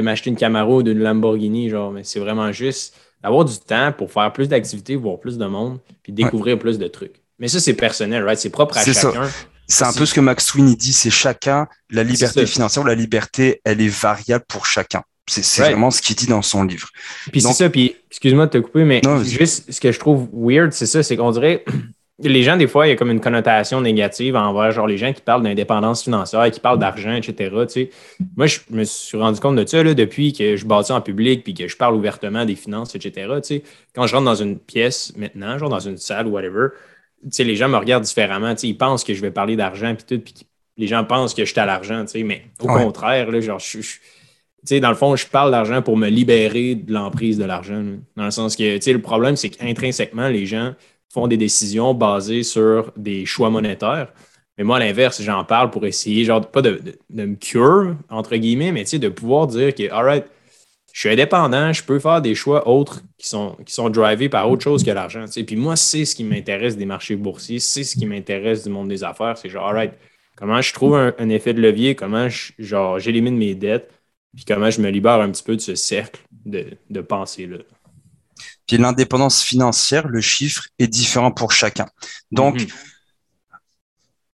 m'acheter 0.00 0.30
une 0.30 0.36
Camaro 0.36 0.78
ou 0.78 0.82
d'une 0.82 0.98
Lamborghini, 0.98 1.70
genre, 1.70 1.92
mais 1.92 2.04
c'est 2.04 2.20
vraiment 2.20 2.52
juste 2.52 2.94
d'avoir 3.22 3.44
du 3.44 3.58
temps 3.58 3.92
pour 3.92 4.10
faire 4.12 4.32
plus 4.32 4.48
d'activités, 4.48 4.96
voir 4.96 5.18
plus 5.18 5.38
de 5.38 5.46
monde, 5.46 5.78
puis 6.02 6.12
découvrir 6.12 6.58
plus 6.58 6.78
de 6.78 6.86
trucs. 6.88 7.22
Mais 7.38 7.48
ça, 7.48 7.60
c'est 7.60 7.74
personnel, 7.74 8.24
right? 8.24 8.38
C'est 8.38 8.50
propre 8.50 8.78
à 8.78 8.84
chacun. 8.84 9.30
C'est 9.68 9.84
un 9.84 9.92
peu 9.92 10.06
ce 10.06 10.14
que 10.14 10.20
Max 10.20 10.46
Sweeney 10.46 10.76
dit, 10.76 10.92
c'est 10.92 11.10
chacun, 11.10 11.66
la 11.90 12.04
liberté 12.04 12.46
financière 12.46 12.84
ou 12.84 12.86
la 12.86 12.94
liberté, 12.94 13.60
elle 13.64 13.80
est 13.80 13.88
variable 13.88 14.44
pour 14.48 14.64
chacun. 14.64 15.02
C'est 15.28 15.62
vraiment 15.62 15.90
ce 15.90 16.00
qu'il 16.00 16.14
dit 16.14 16.26
dans 16.26 16.42
son 16.42 16.62
livre. 16.62 16.88
Puis 17.32 17.40
c'est 17.40 17.52
ça, 17.52 17.68
puis 17.68 17.96
excuse-moi 18.10 18.46
de 18.46 18.52
te 18.52 18.58
couper, 18.58 18.84
mais 18.84 19.02
juste 19.24 19.70
ce 19.72 19.80
que 19.80 19.90
je 19.90 19.98
trouve 19.98 20.28
weird, 20.32 20.72
c'est 20.72 20.86
ça, 20.86 21.02
c'est 21.02 21.16
qu'on 21.16 21.32
dirait 21.32 21.64
les 22.18 22.42
gens, 22.42 22.56
des 22.56 22.66
fois, 22.66 22.86
il 22.86 22.90
y 22.90 22.92
a 22.92 22.96
comme 22.96 23.10
une 23.10 23.20
connotation 23.20 23.80
négative 23.80 24.36
envers 24.36 24.72
genre 24.72 24.86
les 24.86 24.96
gens 24.96 25.12
qui 25.12 25.20
parlent 25.20 25.42
d'indépendance 25.42 26.04
financière, 26.04 26.50
qui 26.50 26.60
parlent 26.60 26.78
d'argent, 26.78 27.12
etc. 27.12 27.54
Moi, 28.36 28.46
je 28.46 28.60
me 28.70 28.84
suis 28.84 29.18
rendu 29.18 29.38
compte 29.38 29.56
de 29.56 29.66
ça 29.66 29.82
là, 29.82 29.92
depuis 29.92 30.32
que 30.32 30.56
je 30.56 30.64
bâtis 30.64 30.92
en 30.92 31.02
public 31.02 31.44
puis 31.44 31.52
que 31.52 31.68
je 31.68 31.76
parle 31.76 31.94
ouvertement 31.94 32.46
des 32.46 32.54
finances, 32.54 32.94
etc. 32.94 33.60
Quand 33.94 34.06
je 34.06 34.14
rentre 34.14 34.24
dans 34.24 34.34
une 34.34 34.58
pièce 34.58 35.12
maintenant, 35.16 35.58
genre 35.58 35.68
dans 35.68 35.80
une 35.80 35.98
salle 35.98 36.26
ou 36.26 36.30
whatever, 36.30 36.68
les 37.38 37.56
gens 37.56 37.68
me 37.68 37.76
regardent 37.76 38.04
différemment. 38.04 38.54
Ils 38.62 38.78
pensent 38.78 39.04
que 39.04 39.12
je 39.12 39.20
vais 39.20 39.30
parler 39.30 39.56
d'argent 39.56 39.94
puis 39.94 40.04
tout, 40.06 40.22
puis 40.22 40.34
les 40.78 40.86
gens 40.86 41.04
pensent 41.04 41.34
que 41.34 41.44
je 41.44 41.50
suis 41.50 41.60
à 41.60 41.66
l'argent, 41.66 42.04
mais 42.24 42.46
au 42.60 42.66
contraire, 42.66 43.30
là, 43.30 43.40
genre, 43.40 43.58
je, 43.58 44.78
dans 44.78 44.90
le 44.90 44.96
fond, 44.96 45.16
je 45.16 45.26
parle 45.26 45.50
d'argent 45.50 45.82
pour 45.82 45.96
me 45.96 46.08
libérer 46.08 46.74
de 46.74 46.92
l'emprise 46.92 47.38
de 47.38 47.44
l'argent. 47.44 47.82
Dans 48.16 48.24
le 48.24 48.30
sens 48.30 48.56
que, 48.56 48.90
le 48.90 49.00
problème, 49.00 49.36
c'est 49.36 49.50
qu'intrinsèquement, 49.50 50.28
les 50.28 50.46
gens 50.46 50.74
font 51.12 51.26
des 51.26 51.36
décisions 51.36 51.94
basées 51.94 52.42
sur 52.42 52.92
des 52.96 53.26
choix 53.26 53.50
monétaires. 53.50 54.12
Mais 54.58 54.64
moi, 54.64 54.76
à 54.76 54.80
l'inverse, 54.80 55.20
j'en 55.22 55.44
parle 55.44 55.70
pour 55.70 55.84
essayer, 55.86 56.24
genre, 56.24 56.50
pas 56.50 56.62
de, 56.62 56.80
me 57.10 57.34
cure, 57.34 57.96
entre 58.08 58.36
guillemets, 58.36 58.72
mais 58.72 58.84
de 58.84 59.08
pouvoir 59.08 59.46
dire 59.46 59.74
que, 59.74 59.90
all 59.92 60.24
je 60.96 61.00
suis 61.00 61.10
indépendant, 61.10 61.74
je 61.74 61.84
peux 61.84 61.98
faire 61.98 62.22
des 62.22 62.34
choix 62.34 62.66
autres 62.66 63.02
qui 63.18 63.28
sont, 63.28 63.54
qui 63.66 63.74
sont 63.74 63.90
drivés 63.90 64.30
par 64.30 64.50
autre 64.50 64.62
chose 64.62 64.82
que 64.82 64.90
l'argent. 64.90 65.26
Puis 65.46 65.54
moi, 65.54 65.76
c'est 65.76 66.06
ce 66.06 66.16
qui 66.16 66.24
m'intéresse 66.24 66.74
des 66.78 66.86
marchés 66.86 67.16
boursiers, 67.16 67.58
c'est 67.58 67.84
ce 67.84 67.96
qui 67.98 68.06
m'intéresse 68.06 68.64
du 68.64 68.70
monde 68.70 68.88
des 68.88 69.04
affaires. 69.04 69.36
C'est 69.36 69.50
genre, 69.50 69.68
all 69.68 69.92
comment 70.36 70.62
je 70.62 70.72
trouve 70.72 70.96
un, 70.96 71.28
effet 71.28 71.52
de 71.52 71.60
levier, 71.60 71.94
comment 71.94 72.28
j'élimine 72.28 73.36
mes 73.36 73.54
dettes, 73.54 73.92
puis 74.34 74.46
comment 74.46 74.70
je 74.70 74.80
me 74.80 74.88
libère 74.88 75.20
un 75.20 75.30
petit 75.30 75.42
peu 75.42 75.54
de 75.56 75.60
ce 75.60 75.74
cercle 75.74 76.22
de, 76.46 76.64
de 76.88 77.00
pensée-là. 77.02 77.58
Puis 78.66 78.78
l'indépendance 78.78 79.42
financière, 79.42 80.08
le 80.08 80.20
chiffre 80.20 80.66
est 80.78 80.88
différent 80.88 81.30
pour 81.30 81.52
chacun. 81.52 81.86
Donc, 82.30 82.60
mhm. 82.60 82.66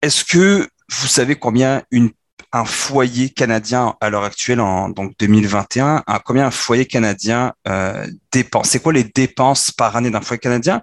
est-ce 0.03 0.25
que 0.25 0.69
vous 0.91 1.07
savez 1.07 1.37
combien 1.37 1.83
une, 1.91 2.11
un 2.53 2.65
foyer 2.65 3.31
canadien 3.31 3.97
à 4.01 4.11
l'heure 4.11 4.25
actuelle, 4.25 4.61
en 4.61 4.89
donc 4.89 5.13
2021, 5.19 6.05
un, 6.07 6.19
combien 6.19 6.47
un 6.47 6.51
foyer 6.51 6.87
canadien 6.87 7.53
euh, 7.67 8.07
dépense? 8.33 8.71
C'est 8.71 8.81
quoi 8.81 8.93
les 8.93 9.05
dépenses 9.05 9.71
par 9.71 9.97
année 9.97 10.11
d'un 10.11 10.21
foyer 10.21 10.41
canadien? 10.41 10.83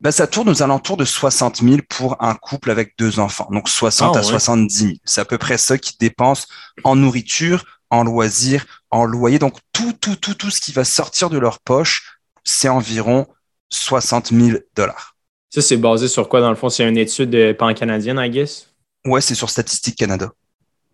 Ben, 0.00 0.10
ça 0.10 0.26
tourne 0.26 0.50
aux 0.50 0.62
alentours 0.62 0.98
de 0.98 1.06
60 1.06 1.62
000 1.62 1.78
pour 1.88 2.22
un 2.22 2.34
couple 2.34 2.70
avec 2.70 2.94
deux 2.98 3.18
enfants. 3.18 3.48
Donc 3.50 3.68
60 3.68 4.14
ah, 4.14 4.18
à 4.18 4.22
70 4.22 4.78
000. 4.78 4.92
C'est 5.04 5.22
à 5.22 5.24
peu 5.24 5.38
près 5.38 5.56
ça 5.56 5.78
qui 5.78 5.96
dépense 5.98 6.48
en 6.84 6.96
nourriture, 6.96 7.64
en 7.88 8.04
loisirs, 8.04 8.66
en 8.90 9.06
loyer. 9.06 9.38
Donc 9.38 9.56
tout, 9.72 9.94
tout, 9.94 10.16
tout, 10.16 10.34
tout 10.34 10.50
ce 10.50 10.60
qui 10.60 10.72
va 10.72 10.84
sortir 10.84 11.30
de 11.30 11.38
leur 11.38 11.60
poche 11.60 12.15
c'est 12.46 12.68
environ 12.68 13.26
60 13.68 14.32
000 14.32 14.58
dollars. 14.74 15.16
Ça, 15.50 15.60
c'est 15.60 15.76
basé 15.76 16.08
sur 16.08 16.28
quoi, 16.28 16.40
dans 16.40 16.50
le 16.50 16.56
fond? 16.56 16.70
C'est 16.70 16.88
une 16.88 16.96
étude 16.96 17.56
pan-canadienne, 17.58 18.18
I 18.18 18.30
guess? 18.30 18.68
Ouais, 19.04 19.20
c'est 19.20 19.34
sur 19.34 19.50
Statistique 19.50 19.96
Canada. 19.96 20.32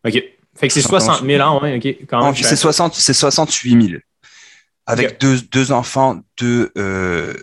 OK. 0.05 0.15
Fait 0.55 0.69
que 0.69 0.75
c'est 0.75 0.83
60 0.83 1.25
000 1.25 1.43
ans, 1.43 1.63
ouais, 1.63 1.77
OK. 1.77 2.35
C'est 2.43 3.15
68 3.15 3.89
000. 3.89 4.01
Avec 4.87 5.21
deux, 5.21 5.41
deux, 5.41 5.73
enfants, 5.73 6.21
deux, 6.39 6.71
euh, 6.77 7.35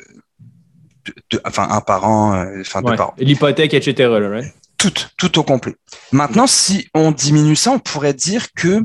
enfin, 1.45 1.67
un 1.69 1.81
parent, 1.81 2.35
euh, 2.35 2.61
enfin, 2.61 2.81
deux 2.81 2.95
parents. 2.95 3.15
L'hypothèque, 3.17 3.73
etc., 3.73 4.09
là, 4.09 4.29
right? 4.29 4.53
Tout, 4.77 4.93
tout 5.17 5.39
au 5.39 5.43
complet. 5.43 5.75
Maintenant, 6.11 6.47
si 6.47 6.87
on 6.93 7.11
diminue 7.11 7.55
ça, 7.55 7.71
on 7.71 7.79
pourrait 7.79 8.13
dire 8.13 8.51
que 8.53 8.81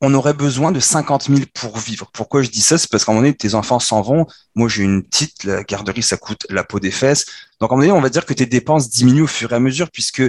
on 0.00 0.14
aurait 0.14 0.34
besoin 0.34 0.72
de 0.72 0.80
50 0.80 1.24
000 1.24 1.40
pour 1.54 1.78
vivre. 1.78 2.10
Pourquoi 2.12 2.42
je 2.42 2.50
dis 2.50 2.62
ça? 2.62 2.78
C'est 2.78 2.90
parce 2.90 3.04
qu'à 3.04 3.12
un 3.12 3.14
moment 3.14 3.26
donné, 3.26 3.36
tes 3.36 3.54
enfants 3.54 3.78
s'en 3.78 4.00
vont. 4.00 4.26
Moi, 4.54 4.68
j'ai 4.68 4.82
une 4.82 5.02
petite, 5.02 5.44
la 5.44 5.62
garderie, 5.62 6.02
ça 6.02 6.16
coûte 6.16 6.46
la 6.48 6.64
peau 6.64 6.80
des 6.80 6.90
fesses. 6.90 7.26
Donc, 7.60 7.70
à 7.70 7.74
un 7.74 7.76
moment 7.76 7.88
donné, 7.88 7.98
on 7.98 8.00
va 8.00 8.08
dire 8.08 8.24
que 8.24 8.32
tes 8.32 8.46
dépenses 8.46 8.88
diminuent 8.88 9.24
au 9.24 9.26
fur 9.26 9.52
et 9.52 9.56
à 9.56 9.60
mesure, 9.60 9.90
puisque 9.90 10.22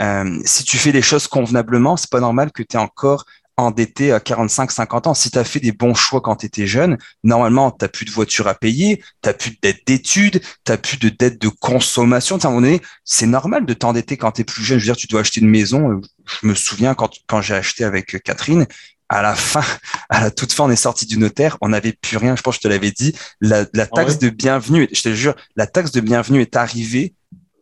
euh, 0.00 0.38
si 0.44 0.64
tu 0.64 0.76
fais 0.76 0.92
les 0.92 1.02
choses 1.02 1.26
convenablement, 1.26 1.96
c'est 1.96 2.10
pas 2.10 2.20
normal 2.20 2.52
que 2.52 2.62
tu 2.62 2.76
encore 2.76 3.24
endetté 3.56 4.12
à 4.12 4.20
45, 4.20 4.70
50 4.72 5.06
ans. 5.06 5.14
Si 5.14 5.30
tu 5.30 5.38
as 5.38 5.44
fait 5.44 5.60
des 5.60 5.72
bons 5.72 5.94
choix 5.94 6.20
quand 6.20 6.36
tu 6.36 6.46
étais 6.46 6.66
jeune, 6.66 6.98
normalement, 7.22 7.70
tu 7.70 7.86
plus 7.88 8.04
de 8.04 8.10
voiture 8.10 8.48
à 8.48 8.54
payer, 8.54 9.02
tu 9.22 9.32
plus 9.32 9.50
de 9.50 9.56
dette 9.62 9.86
d'études, 9.86 10.42
tu 10.64 10.76
plus 10.78 10.98
de 10.98 11.08
dette 11.08 11.40
de 11.40 11.48
consommation. 11.48 12.36
À 12.36 12.46
un 12.46 12.50
moment 12.50 12.62
donné, 12.62 12.80
c'est 13.04 13.26
normal 13.26 13.64
de 13.64 13.74
t'endetter 13.74 14.16
quand 14.16 14.32
tu 14.32 14.40
es 14.42 14.44
plus 14.44 14.64
jeune. 14.64 14.78
Je 14.78 14.84
veux 14.84 14.92
dire, 14.92 14.96
tu 14.96 15.06
dois 15.06 15.20
acheter 15.20 15.40
une 15.40 15.48
maison. 15.48 16.00
Je 16.40 16.46
me 16.46 16.54
souviens 16.54 16.94
quand, 16.94 17.10
quand 17.28 17.40
j'ai 17.40 17.54
acheté 17.54 17.84
avec 17.84 18.22
Catherine, 18.22 18.66
à 19.08 19.22
la 19.22 19.34
fin, 19.34 19.64
à 20.08 20.20
la 20.20 20.30
toute 20.30 20.52
fin, 20.52 20.64
on 20.64 20.70
est 20.70 20.76
sorti 20.76 21.06
du 21.06 21.18
notaire, 21.18 21.56
on 21.60 21.68
n'avait 21.68 21.92
plus 21.92 22.16
rien. 22.16 22.36
Je 22.36 22.42
pense 22.42 22.56
que 22.56 22.62
je 22.62 22.68
te 22.68 22.72
l'avais 22.72 22.90
dit. 22.90 23.14
La, 23.40 23.66
la 23.74 23.84
ah 23.84 23.86
taxe 23.86 24.18
de 24.18 24.30
bienvenue, 24.30 24.88
je 24.92 25.02
te 25.02 25.14
jure, 25.14 25.34
la 25.56 25.66
taxe 25.66 25.92
de 25.92 26.00
bienvenue 26.00 26.40
est 26.40 26.56
arrivée 26.56 27.14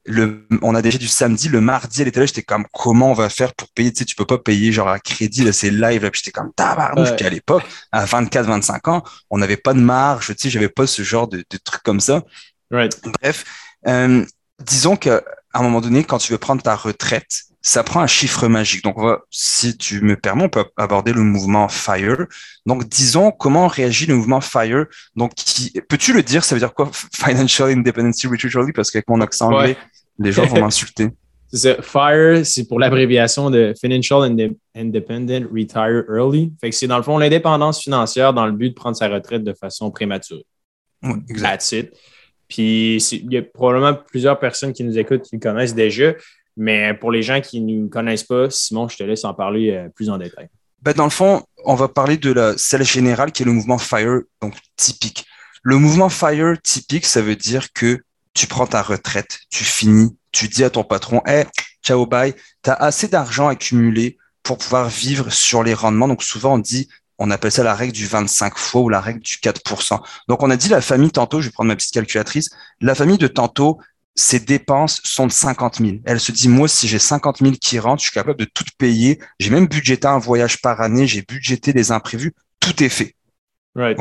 le, 0.05 0.47
on 0.63 0.75
a 0.75 0.83
déjà 0.83 0.99
du 0.99 1.07
samedi, 1.07 1.49
le 1.49 1.61
mardi, 1.61 2.03
elle 2.03 2.09
était 2.09 2.21
là, 2.21 2.27
j'étais 2.27 2.43
comme, 2.43 2.67
comment 2.73 3.11
on 3.11 3.15
va 3.15 3.29
faire 3.29 3.55
pour 3.55 3.69
payer? 3.69 3.93
Tu 3.93 4.01
sais, 4.01 4.05
tu 4.05 4.17
peux 4.17 4.25
pas 4.25 4.39
payer 4.39 4.73
genre 4.73 4.89
à 4.89 4.99
crédit, 4.99 5.45
là, 5.45 5.53
c'est 5.53 5.71
live, 5.71 6.03
là, 6.03 6.11
puis 6.11 6.21
j'étais 6.25 6.33
comme, 6.33 6.53
tabarnouche, 6.53 7.11
ouais. 7.11 7.17
puis 7.17 7.27
à 7.27 7.31
l'époque, 7.31 7.63
à 7.93 8.05
24, 8.05 8.47
25 8.47 8.89
ans, 8.89 9.03
on 9.31 9.39
n'avait 9.39 9.57
pas 9.57 9.75
de 9.75 9.81
marge, 9.81 10.29
tu 10.29 10.35
sais, 10.39 10.51
j'avais 10.51 10.69
pas 10.69 10.87
ce 10.87 11.03
genre 11.03 11.29
de, 11.29 11.45
de 11.49 11.57
trucs 11.59 11.83
comme 11.83 12.01
ça. 12.01 12.23
Bref, 12.71 13.45
euh, 13.87 14.25
disons 14.61 14.97
qu'à 15.52 15.61
un 15.61 15.62
moment 15.62 15.80
donné, 15.80 16.04
quand 16.04 16.18
tu 16.18 16.32
veux 16.32 16.38
prendre 16.38 16.62
ta 16.62 16.75
retraite, 16.76 17.44
ça 17.62 17.85
prend 17.85 18.00
un 18.00 18.06
chiffre 18.06 18.49
magique. 18.49 18.82
Donc, 18.82 18.99
on 18.99 19.04
va, 19.04 19.21
si 19.30 19.76
tu 19.76 20.02
me 20.02 20.16
permets, 20.16 20.44
on 20.44 20.49
peut 20.49 20.64
aborder 20.76 21.12
le 21.12 21.23
mouvement 21.23 21.68
FIRE. 21.68 22.26
Donc, 22.66 22.88
disons 22.88 23.30
comment 23.30 23.68
réagit 23.68 24.06
le 24.06 24.16
mouvement 24.16 24.40
FIRE? 24.40 24.87
Donc, 25.14 25.32
peux-tu 25.88 26.12
le 26.12 26.23
dire? 26.23 26.42
Ça 26.42 26.56
veut 26.56 26.59
dire 26.59 26.75
quoi 26.75 26.90
Financial 27.14 27.71
Independence 27.71 28.26
Retreat 28.26 28.75
Parce 28.75 28.90
qu'avec 28.90 29.09
mon 29.09 29.21
accent 29.21 29.52
anglais, 29.52 29.76
les 30.18 30.32
gens 30.32 30.44
vont 30.47 30.61
m'insulter. 30.61 31.09
C'est 31.52 31.76
ça. 31.76 31.82
FIRE, 31.82 32.44
c'est 32.44 32.66
pour 32.66 32.80
l'abréviation 32.80 33.50
de 33.50 33.75
Financial 33.80 34.23
Independent 34.75 35.47
Retire 35.52 36.04
Early. 36.09 36.52
Fait 36.61 36.71
que 36.71 36.76
c'est 36.76 36.88
dans 36.88 36.97
le 36.97 37.02
fond 37.04 37.18
l'indépendance 37.18 37.80
financière 37.80 38.32
dans 38.32 38.47
le 38.47 38.52
but 38.52 38.71
de 38.71 38.75
prendre 38.75 38.97
sa 38.97 39.09
retraite 39.09 39.44
de 39.44 39.52
façon 39.52 39.90
prématurée. 39.90 40.47
Ouais, 41.02 41.14
exact. 41.28 41.49
That's 41.49 41.73
it. 41.73 41.92
Puis 42.52 42.99
il 43.12 43.32
y 43.32 43.38
a 43.38 43.42
probablement 43.42 43.94
plusieurs 43.94 44.38
personnes 44.38 44.75
qui 44.75 44.85
nous 44.85 44.99
écoutent 44.99 45.23
qui 45.23 45.37
le 45.37 45.40
connaissent 45.40 45.75
déjà. 45.75 46.12
Mais 46.54 46.92
pour 46.92 47.11
les 47.11 47.23
gens 47.23 47.40
qui 47.40 47.62
ne 47.62 47.88
connaissent 47.88 48.25
pas, 48.25 48.50
Simon, 48.50 48.88
je 48.88 48.99
te 48.99 49.02
laisse 49.04 49.25
en 49.25 49.32
parler 49.32 49.71
euh, 49.71 49.88
plus 49.88 50.11
en 50.11 50.18
détail. 50.18 50.49
Ben 50.82 50.92
dans 50.92 51.04
le 51.04 51.11
fond, 51.11 51.44
on 51.64 51.75
va 51.75 51.88
parler 51.88 52.18
de 52.18 52.30
la 52.30 52.59
celle 52.59 52.85
générale 52.85 53.32
qui 53.32 53.42
est 53.42 53.47
le 53.47 53.52
mouvement 53.52 53.78
FIRE, 53.78 54.21
donc 54.42 54.54
typique. 54.76 55.25
Le 55.62 55.78
mouvement 55.78 56.11
FIRE 56.11 56.61
typique, 56.62 57.06
ça 57.06 57.23
veut 57.23 57.37
dire 57.37 57.73
que 57.73 58.02
tu 58.35 58.47
prends 58.47 58.66
ta 58.66 58.82
retraite, 58.82 59.38
tu 59.49 59.64
finis, 59.64 60.14
tu 60.30 60.49
dis 60.49 60.62
à 60.62 60.68
ton 60.68 60.85
patron, 60.85 61.23
hey, 61.25 61.47
ciao, 61.82 62.04
bye, 62.04 62.35
tu 62.62 62.68
as 62.68 62.75
assez 62.75 63.09
d'argent 63.09 63.49
accumulé 63.49 64.18
pour 64.42 64.59
pouvoir 64.59 64.90
vivre 64.90 65.32
sur 65.32 65.62
les 65.62 65.73
rendements. 65.73 66.09
Donc 66.09 66.23
souvent, 66.23 66.54
on 66.54 66.59
dit, 66.59 66.88
on 67.23 67.31
appelle 67.31 67.52
ça 67.52 67.62
la 67.62 67.75
règle 67.75 67.93
du 67.93 68.07
25 68.07 68.59
fois 68.59 68.81
ou 68.83 68.88
la 68.88 69.00
règle 69.00 69.21
du 69.21 69.37
4%. 69.37 70.00
Donc 70.29 70.43
on 70.43 70.50
a 70.50 70.57
dit 70.57 70.69
la 70.69 70.81
famille 70.81 71.12
tantôt, 71.12 71.41
je 71.41 71.47
vais 71.47 71.52
prendre 71.52 71.69
ma 71.69 71.76
petite 71.76 71.95
calculatrice, 71.95 72.50
la 72.81 72.97
famille 72.97 73.19
de 73.19 73.29
tantôt, 73.29 73.79
ses 74.17 74.41
dépenses 74.41 75.00
sont 75.05 75.29
de 75.29 75.33
50 75.33 75.76
000. 75.79 75.93
Elle 76.05 76.21
se 76.21 76.33
dit, 76.33 76.49
moi, 76.49 76.69
si 76.69 76.88
j'ai 76.88 76.99
50 76.99 77.38
000 77.38 77.52
qui 77.61 77.79
rentrent, 77.79 78.02
je 78.02 78.09
suis 78.09 78.14
capable 78.14 78.38
de 78.38 78.45
tout 78.45 78.64
payer. 78.76 79.19
J'ai 79.38 79.50
même 79.50 79.69
budgété 79.69 80.07
un 80.07 80.19
voyage 80.19 80.61
par 80.61 80.81
année, 80.81 81.07
j'ai 81.07 81.23
budgété 81.23 81.73
les 81.73 81.93
imprévus, 81.93 82.35
tout 82.61 82.83
est 82.83 82.88
fait. 82.88 83.14
Right, 83.75 83.97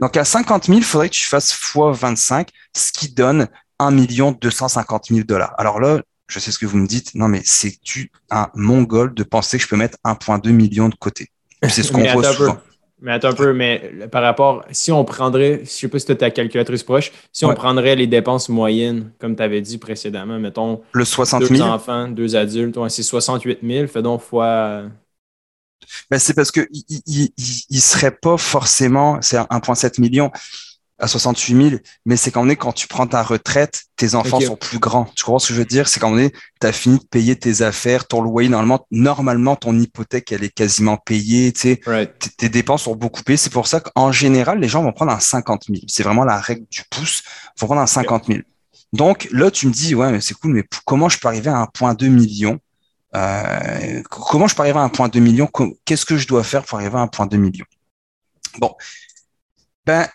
Donc 0.00 0.16
à 0.16 0.24
50 0.24 0.66
000, 0.66 0.78
il 0.78 0.84
faudrait 0.84 1.10
que 1.10 1.14
tu 1.14 1.26
fasses 1.26 1.52
fois 1.52 1.92
25, 1.92 2.48
ce 2.74 2.92
qui 2.92 3.12
donne 3.12 3.48
1 3.78 3.92
250 3.92 5.06
000 5.08 5.24
dollars. 5.24 5.54
Alors 5.58 5.80
là, 5.80 6.00
je 6.28 6.38
sais 6.38 6.50
ce 6.50 6.58
que 6.58 6.64
vous 6.64 6.78
me 6.78 6.86
dites. 6.86 7.14
Non, 7.14 7.28
mais 7.28 7.42
c'est 7.44 7.78
tu 7.82 8.10
un 8.30 8.48
mongol 8.54 9.12
de 9.12 9.22
penser 9.22 9.58
que 9.58 9.64
je 9.64 9.68
peux 9.68 9.76
mettre 9.76 9.98
1,2 10.04 10.50
million 10.52 10.88
de 10.88 10.94
côté? 10.94 11.28
C'est 11.68 11.82
ce 11.82 11.92
qu'on 11.92 12.02
voit 12.02 12.24
souvent. 12.24 12.58
Mais 13.02 13.10
attends 13.10 13.30
un 13.30 13.34
peu, 13.34 13.52
mais 13.52 13.90
par 14.12 14.22
rapport, 14.22 14.64
si 14.70 14.92
on 14.92 15.04
prendrait, 15.04 15.62
je 15.64 15.70
sais 15.70 15.88
pas 15.88 15.98
si 15.98 16.06
tu 16.06 16.12
as 16.12 16.14
ta 16.14 16.30
calculatrice 16.30 16.84
proche, 16.84 17.10
si 17.32 17.44
on 17.44 17.52
prendrait 17.52 17.96
les 17.96 18.06
dépenses 18.06 18.48
moyennes, 18.48 19.10
comme 19.18 19.34
tu 19.34 19.42
avais 19.42 19.60
dit 19.60 19.78
précédemment, 19.78 20.38
mettons. 20.38 20.82
Le 20.92 21.04
60 21.04 21.46
000. 21.46 21.54
Deux 21.54 21.62
enfants, 21.62 22.06
deux 22.06 22.36
adultes, 22.36 22.78
c'est 22.88 23.02
68 23.02 23.58
000, 23.60 23.88
fais 23.88 24.02
donc 24.02 24.20
fois. 24.20 24.84
Ben, 26.12 26.18
c'est 26.20 26.34
parce 26.34 26.52
qu'il 26.52 26.68
il, 26.70 27.30
il, 27.68 27.80
serait 27.80 28.12
pas 28.12 28.36
forcément, 28.36 29.18
c'est 29.20 29.36
1,7 29.36 30.00
million 30.00 30.30
à 30.98 31.08
68 31.08 31.70
000, 31.70 31.80
mais 32.06 32.16
c'est 32.16 32.30
quand 32.30 32.46
on 32.46 32.48
est 32.48 32.56
quand 32.56 32.72
tu 32.72 32.86
prends 32.86 33.06
ta 33.06 33.22
retraite, 33.22 33.84
tes 33.96 34.14
enfants 34.14 34.40
sont 34.40 34.56
plus 34.56 34.78
grands. 34.78 35.06
Tu 35.16 35.24
comprends 35.24 35.40
ce 35.40 35.48
que 35.48 35.54
je 35.54 35.58
veux 35.58 35.64
dire? 35.64 35.88
C'est 35.88 35.98
quand 35.98 36.12
on 36.12 36.18
est, 36.18 36.32
tu 36.60 36.66
as 36.66 36.72
fini 36.72 36.98
de 36.98 37.04
payer 37.04 37.36
tes 37.36 37.62
affaires, 37.62 38.06
ton 38.06 38.20
loyer, 38.20 38.48
normalement, 38.48 38.86
normalement, 38.90 39.56
ton 39.56 39.78
hypothèque, 39.78 40.30
elle 40.30 40.44
est 40.44 40.54
quasiment 40.54 40.96
payée, 40.96 41.52
tu 41.52 41.60
sais. 41.60 41.80
Tes 42.36 42.48
dépenses 42.48 42.84
sont 42.84 42.94
beaucoup 42.94 43.22
payées. 43.22 43.36
C'est 43.36 43.52
pour 43.52 43.66
ça 43.66 43.80
qu'en 43.80 44.12
général, 44.12 44.60
les 44.60 44.68
gens 44.68 44.82
vont 44.82 44.92
prendre 44.92 45.12
un 45.12 45.20
50 45.20 45.64
000. 45.68 45.80
C'est 45.88 46.04
vraiment 46.04 46.24
la 46.24 46.38
règle 46.38 46.66
du 46.70 46.82
pouce. 46.88 47.22
Ils 47.56 47.60
vont 47.60 47.66
prendre 47.66 47.82
un 47.82 47.86
50 47.86 48.26
000. 48.26 48.40
Donc 48.92 49.26
là, 49.32 49.50
tu 49.50 49.66
me 49.66 49.72
dis, 49.72 49.94
ouais, 49.94 50.12
mais 50.12 50.20
c'est 50.20 50.34
cool, 50.34 50.52
mais 50.52 50.64
comment 50.84 51.08
je 51.08 51.18
peux 51.18 51.28
arriver 51.28 51.50
à 51.50 51.58
un 51.58 51.66
point 51.66 51.94
2 51.94 52.08
million? 52.08 52.60
Euh, 53.14 54.02
comment 54.08 54.46
je 54.46 54.54
peux 54.54 54.62
arriver 54.62 54.78
à 54.78 54.82
un 54.82 54.88
point 54.88 55.08
2 55.08 55.18
million? 55.20 55.48
Qu'est-ce 55.84 56.06
que 56.06 56.16
je 56.16 56.26
dois 56.26 56.44
faire 56.44 56.64
pour 56.64 56.78
arriver 56.78 56.96
à 56.96 57.00
un 57.00 57.08
point 57.08 57.26
2 57.26 57.36
million? 57.36 57.64
Bon. 58.58 58.74
Ben, 59.86 60.06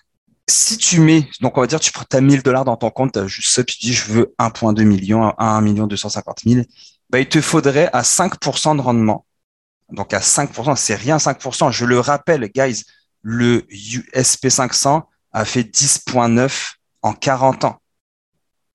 si 0.49 0.77
tu 0.77 0.99
mets, 0.99 1.27
donc 1.41 1.57
on 1.57 1.61
va 1.61 1.67
dire, 1.67 1.79
tu 1.79 1.91
as 2.11 2.21
1000 2.21 2.41
dollars 2.41 2.65
dans 2.65 2.77
ton 2.77 2.89
compte, 2.89 3.13
tu 3.13 3.19
as 3.19 3.27
juste 3.27 3.49
ça, 3.49 3.63
puis 3.63 3.75
tu 3.75 3.87
dis, 3.87 3.93
je 3.93 4.05
veux 4.05 4.35
1,2 4.39 4.83
million, 4.83 5.33
1 5.37 5.61
million 5.61 5.87
250 5.87 6.41
000, 6.45 6.61
ben, 7.09 7.19
il 7.19 7.27
te 7.27 7.41
faudrait 7.41 7.89
à 7.93 8.01
5% 8.01 8.77
de 8.77 8.81
rendement. 8.81 9.25
Donc 9.89 10.13
à 10.13 10.19
5%, 10.19 10.75
c'est 10.75 10.95
rien 10.95 11.17
5%. 11.17 11.71
Je 11.71 11.85
le 11.85 11.99
rappelle, 11.99 12.49
guys, 12.53 12.83
le 13.21 13.65
SP500 14.13 15.03
a 15.33 15.45
fait 15.45 15.63
10,9 15.63 16.75
en 17.01 17.13
40 17.13 17.65
ans. 17.65 17.81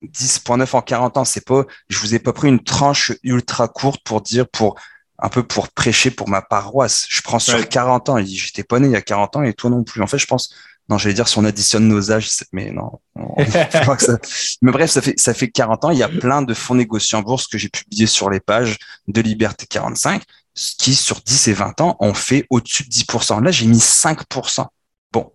10,9 0.03 0.75
en 0.75 0.81
40 0.81 1.17
ans, 1.17 1.25
c'est 1.25 1.45
pas, 1.45 1.65
je 1.89 1.99
vous 1.99 2.13
ai 2.13 2.19
pas 2.19 2.33
pris 2.33 2.49
une 2.49 2.63
tranche 2.63 3.13
ultra 3.23 3.67
courte 3.67 4.01
pour 4.03 4.21
dire, 4.21 4.47
pour 4.47 4.75
un 5.19 5.29
peu 5.29 5.43
pour 5.43 5.69
prêcher 5.69 6.11
pour 6.11 6.27
ma 6.27 6.41
paroisse. 6.41 7.05
Je 7.09 7.21
prends 7.21 7.39
sur 7.39 7.67
40 7.67 8.09
ans. 8.09 8.17
J'étais 8.23 8.63
pas 8.63 8.79
né 8.79 8.87
il 8.87 8.91
y 8.91 8.95
a 8.95 9.01
40 9.01 9.37
ans 9.37 9.43
et 9.43 9.53
toi 9.53 9.69
non 9.69 9.83
plus. 9.83 10.01
En 10.01 10.07
fait, 10.07 10.17
je 10.17 10.25
pense, 10.25 10.53
non, 10.89 10.97
j'allais 10.97 11.15
dire 11.15 11.27
si 11.27 11.37
on 11.37 11.45
additionne 11.45 11.87
nos 11.87 12.11
âges, 12.11 12.29
mais 12.51 12.71
non. 12.71 12.99
Mais 14.61 14.71
bref, 14.71 14.91
ça 14.91 15.01
fait, 15.01 15.17
ça 15.17 15.33
fait 15.33 15.49
40 15.49 15.85
ans. 15.85 15.91
Il 15.91 15.97
y 15.97 16.03
a 16.03 16.09
plein 16.09 16.41
de 16.41 16.53
fonds 16.53 16.75
négociés 16.75 17.17
en 17.17 17.21
bourse 17.21 17.47
que 17.47 17.57
j'ai 17.57 17.69
publiés 17.69 18.07
sur 18.07 18.29
les 18.29 18.39
pages 18.39 18.77
de 19.07 19.21
Liberté 19.21 19.65
45 19.65 20.23
qui, 20.53 20.93
sur 20.93 21.21
10 21.21 21.47
et 21.47 21.53
20 21.53 21.81
ans, 21.81 21.95
ont 21.99 22.13
fait 22.13 22.45
au-dessus 22.49 22.83
de 22.83 22.89
10%. 22.89 23.41
Là, 23.41 23.51
j'ai 23.51 23.65
mis 23.65 23.77
5%. 23.77 24.65
Bon. 25.11 25.31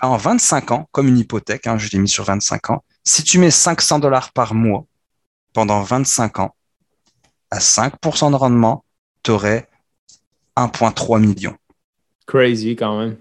En 0.00 0.16
25 0.16 0.70
ans, 0.72 0.88
comme 0.90 1.08
une 1.08 1.18
hypothèque, 1.18 1.66
hein, 1.66 1.78
je 1.78 1.88
l'ai 1.90 1.98
mis 1.98 2.08
sur 2.08 2.24
25 2.24 2.70
ans. 2.70 2.84
Si 3.04 3.22
tu 3.22 3.38
mets 3.38 3.50
500 3.50 4.00
dollars 4.00 4.32
par 4.32 4.54
mois 4.54 4.86
pendant 5.52 5.82
25 5.82 6.40
ans, 6.40 6.54
à 7.50 7.58
5% 7.58 8.32
de 8.32 8.36
rendement, 8.36 8.84
tu 9.22 9.30
aurais 9.30 9.68
1,3 10.56 11.20
million. 11.20 11.56
Crazy 12.26 12.74
quand 12.76 12.98
même. 12.98 13.16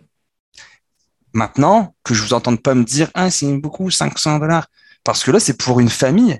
Maintenant, 1.33 1.95
que 2.03 2.13
je 2.13 2.21
vous 2.21 2.33
entende 2.33 2.61
pas 2.61 2.75
me 2.75 2.83
dire, 2.83 3.09
ah, 3.15 3.31
c'est 3.31 3.51
beaucoup, 3.57 3.89
500 3.89 4.39
dollars. 4.39 4.67
Parce 5.03 5.23
que 5.23 5.31
là, 5.31 5.39
c'est 5.39 5.57
pour 5.57 5.79
une 5.79 5.89
famille 5.89 6.39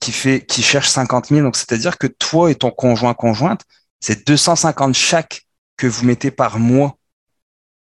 qui 0.00 0.12
fait, 0.12 0.44
qui 0.44 0.62
cherche 0.62 0.88
50 0.88 1.28
000. 1.28 1.42
Donc, 1.42 1.56
c'est-à-dire 1.56 1.96
que 1.96 2.08
toi 2.08 2.50
et 2.50 2.56
ton 2.56 2.70
conjoint, 2.70 3.14
conjointe, 3.14 3.62
c'est 4.00 4.26
250 4.26 4.94
chaque 4.94 5.46
que 5.76 5.86
vous 5.86 6.04
mettez 6.04 6.30
par 6.30 6.58
mois 6.58 6.98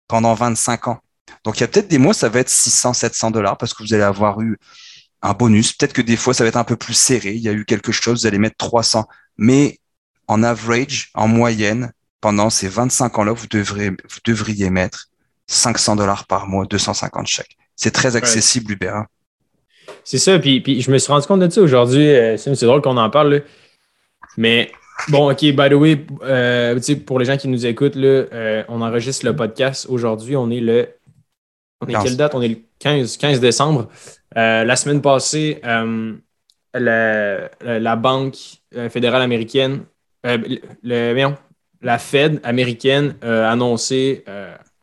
pendant 0.08 0.34
25 0.34 0.88
ans. 0.88 0.98
Donc, 1.44 1.58
il 1.58 1.60
y 1.60 1.64
a 1.64 1.68
peut-être 1.68 1.88
des 1.88 1.98
mois, 1.98 2.14
ça 2.14 2.28
va 2.28 2.40
être 2.40 2.48
600, 2.48 2.94
700 2.94 3.30
dollars 3.30 3.58
parce 3.58 3.75
que 3.75 3.82
vous 3.82 3.92
allez 3.92 4.02
avoir 4.02 4.40
eu 4.40 4.58
un 5.22 5.34
bonus. 5.34 5.72
Peut-être 5.72 5.92
que 5.92 6.02
des 6.02 6.16
fois, 6.16 6.34
ça 6.34 6.42
va 6.42 6.48
être 6.48 6.56
un 6.56 6.64
peu 6.64 6.76
plus 6.76 6.94
serré. 6.94 7.34
Il 7.34 7.42
y 7.42 7.48
a 7.48 7.52
eu 7.52 7.64
quelque 7.64 7.92
chose, 7.92 8.22
vous 8.22 8.26
allez 8.26 8.38
mettre 8.38 8.56
300. 8.56 9.06
Mais 9.36 9.78
en 10.26 10.42
average, 10.42 11.10
en 11.14 11.28
moyenne, 11.28 11.92
pendant 12.20 12.50
ces 12.50 12.68
25 12.68 13.18
ans-là, 13.18 13.32
vous, 13.32 13.46
devrez, 13.46 13.90
vous 13.90 14.20
devriez 14.25 14.70
mettre 14.70 15.08
500 15.46 15.96
dollars 15.96 16.26
par 16.26 16.46
mois, 16.46 16.66
250 16.66 17.26
chèques. 17.26 17.56
C'est 17.76 17.90
très 17.90 18.16
accessible, 18.16 18.72
Uber. 18.72 18.88
Hein. 18.88 19.06
C'est 20.04 20.18
ça. 20.18 20.38
Puis, 20.38 20.60
puis, 20.60 20.80
je 20.80 20.90
me 20.90 20.98
suis 20.98 21.12
rendu 21.12 21.26
compte 21.26 21.40
de 21.40 21.50
ça 21.50 21.60
aujourd'hui. 21.60 22.08
Euh, 22.08 22.36
c'est 22.36 22.64
drôle 22.64 22.80
qu'on 22.80 22.96
en 22.96 23.10
parle. 23.10 23.42
Mais 24.36 24.70
bon, 25.08 25.30
OK, 25.30 25.40
by 25.40 25.68
the 25.68 25.74
way, 25.74 26.06
euh, 26.22 26.78
pour 27.04 27.18
les 27.18 27.24
gens 27.24 27.36
qui 27.36 27.48
nous 27.48 27.66
écoutent, 27.66 27.96
là, 27.96 28.24
euh, 28.32 28.64
on 28.68 28.82
enregistre 28.82 29.26
le 29.26 29.36
podcast 29.36 29.86
aujourd'hui. 29.88 30.36
On 30.36 30.50
est 30.50 30.60
le. 30.60 30.88
On 31.80 31.86
est 31.86 32.02
quelle 32.02 32.16
date? 32.16 32.34
On 32.34 32.42
est 32.42 32.48
le 32.48 32.58
15, 32.78 33.16
15 33.16 33.40
décembre. 33.40 33.88
la 34.34 34.76
semaine 34.76 35.02
passée, 35.02 35.60
la, 36.72 37.50
la, 37.60 37.96
Banque 37.96 38.36
fédérale 38.90 39.22
américaine, 39.22 39.84
le, 40.24 41.34
la 41.82 41.98
Fed 41.98 42.40
américaine 42.42 43.16
a 43.22 43.50
annoncé 43.50 44.24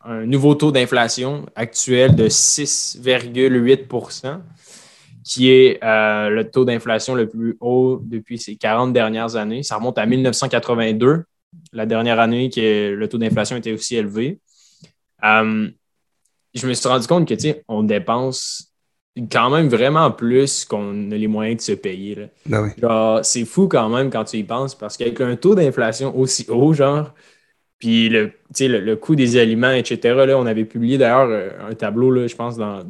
un 0.06 0.26
nouveau 0.26 0.56
taux 0.56 0.72
d'inflation 0.72 1.46
actuel 1.56 2.16
de 2.16 2.28
6,8% 2.28 4.40
qui 5.24 5.52
est 5.52 5.84
euh, 5.84 6.30
le 6.30 6.50
taux 6.50 6.66
d'inflation 6.66 7.16
le 7.16 7.30
plus 7.30 7.56
haut 7.62 8.02
depuis 8.04 8.38
ces 8.38 8.58
40 8.58 8.92
dernières 8.92 9.36
années. 9.36 9.64
Ça 9.64 9.78
remonte 9.78 9.98
à 9.98 10.06
1982. 10.06 11.24
la 11.72 11.86
dernière 11.86 12.20
année 12.20 12.50
que 12.50 12.94
le 12.94 13.08
taux 13.08 13.18
d'inflation 13.18 13.56
était 13.56 13.72
aussi 13.72 13.96
élevé. 13.96 14.40
Euh, 15.24 15.70
je 16.54 16.68
me 16.68 16.74
suis 16.74 16.88
rendu 16.88 17.08
compte 17.08 17.28
que, 17.28 17.34
tu 17.34 17.54
on 17.68 17.84
dépense 17.84 18.74
quand 19.32 19.50
même 19.50 19.68
vraiment 19.68 20.10
plus 20.12 20.66
qu'on 20.66 21.12
a 21.12 21.16
les 21.16 21.28
moyens 21.28 21.58
de 21.58 21.62
se 21.62 21.72
payer. 21.74 22.30
Ben 22.46 23.22
c'est 23.24 23.46
fou 23.46 23.68
quand 23.68 23.90
même 23.90 24.10
quand 24.10 24.24
tu 24.24 24.38
y 24.38 24.44
penses 24.44 24.76
parce 24.76 24.98
qu'avec 24.98 25.20
un 25.22 25.36
taux 25.36 25.56
d'inflation 25.56 26.18
aussi 26.18 26.46
haut, 26.50 26.74
genre, 26.74 27.14
puis 27.84 28.08
le, 28.08 28.96
coût 28.96 29.13
des 29.13 29.36
aliments, 29.36 29.72
etc., 29.72 30.34
on 30.38 30.46
avait 30.46 30.63
publié 30.63 30.98
d'ailleurs 30.98 31.28
euh, 31.30 31.50
un 31.70 31.75
tableau, 31.75 32.25
je 32.25 32.34
pense, 32.34 32.56
dans, 32.56 32.82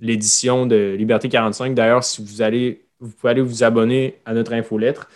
l'édition 0.00 0.66
de 0.66 0.96
Liberté 0.98 1.28
45. 1.28 1.76
D'ailleurs, 1.76 2.02
si 2.02 2.24
vous 2.24 2.42
allez, 2.42 2.88
vous 2.98 3.12
pouvez 3.12 3.40
vous 3.40 3.62
abonner 3.62 4.16
à 4.26 4.34
notre 4.34 4.52
infolettre 4.52 5.08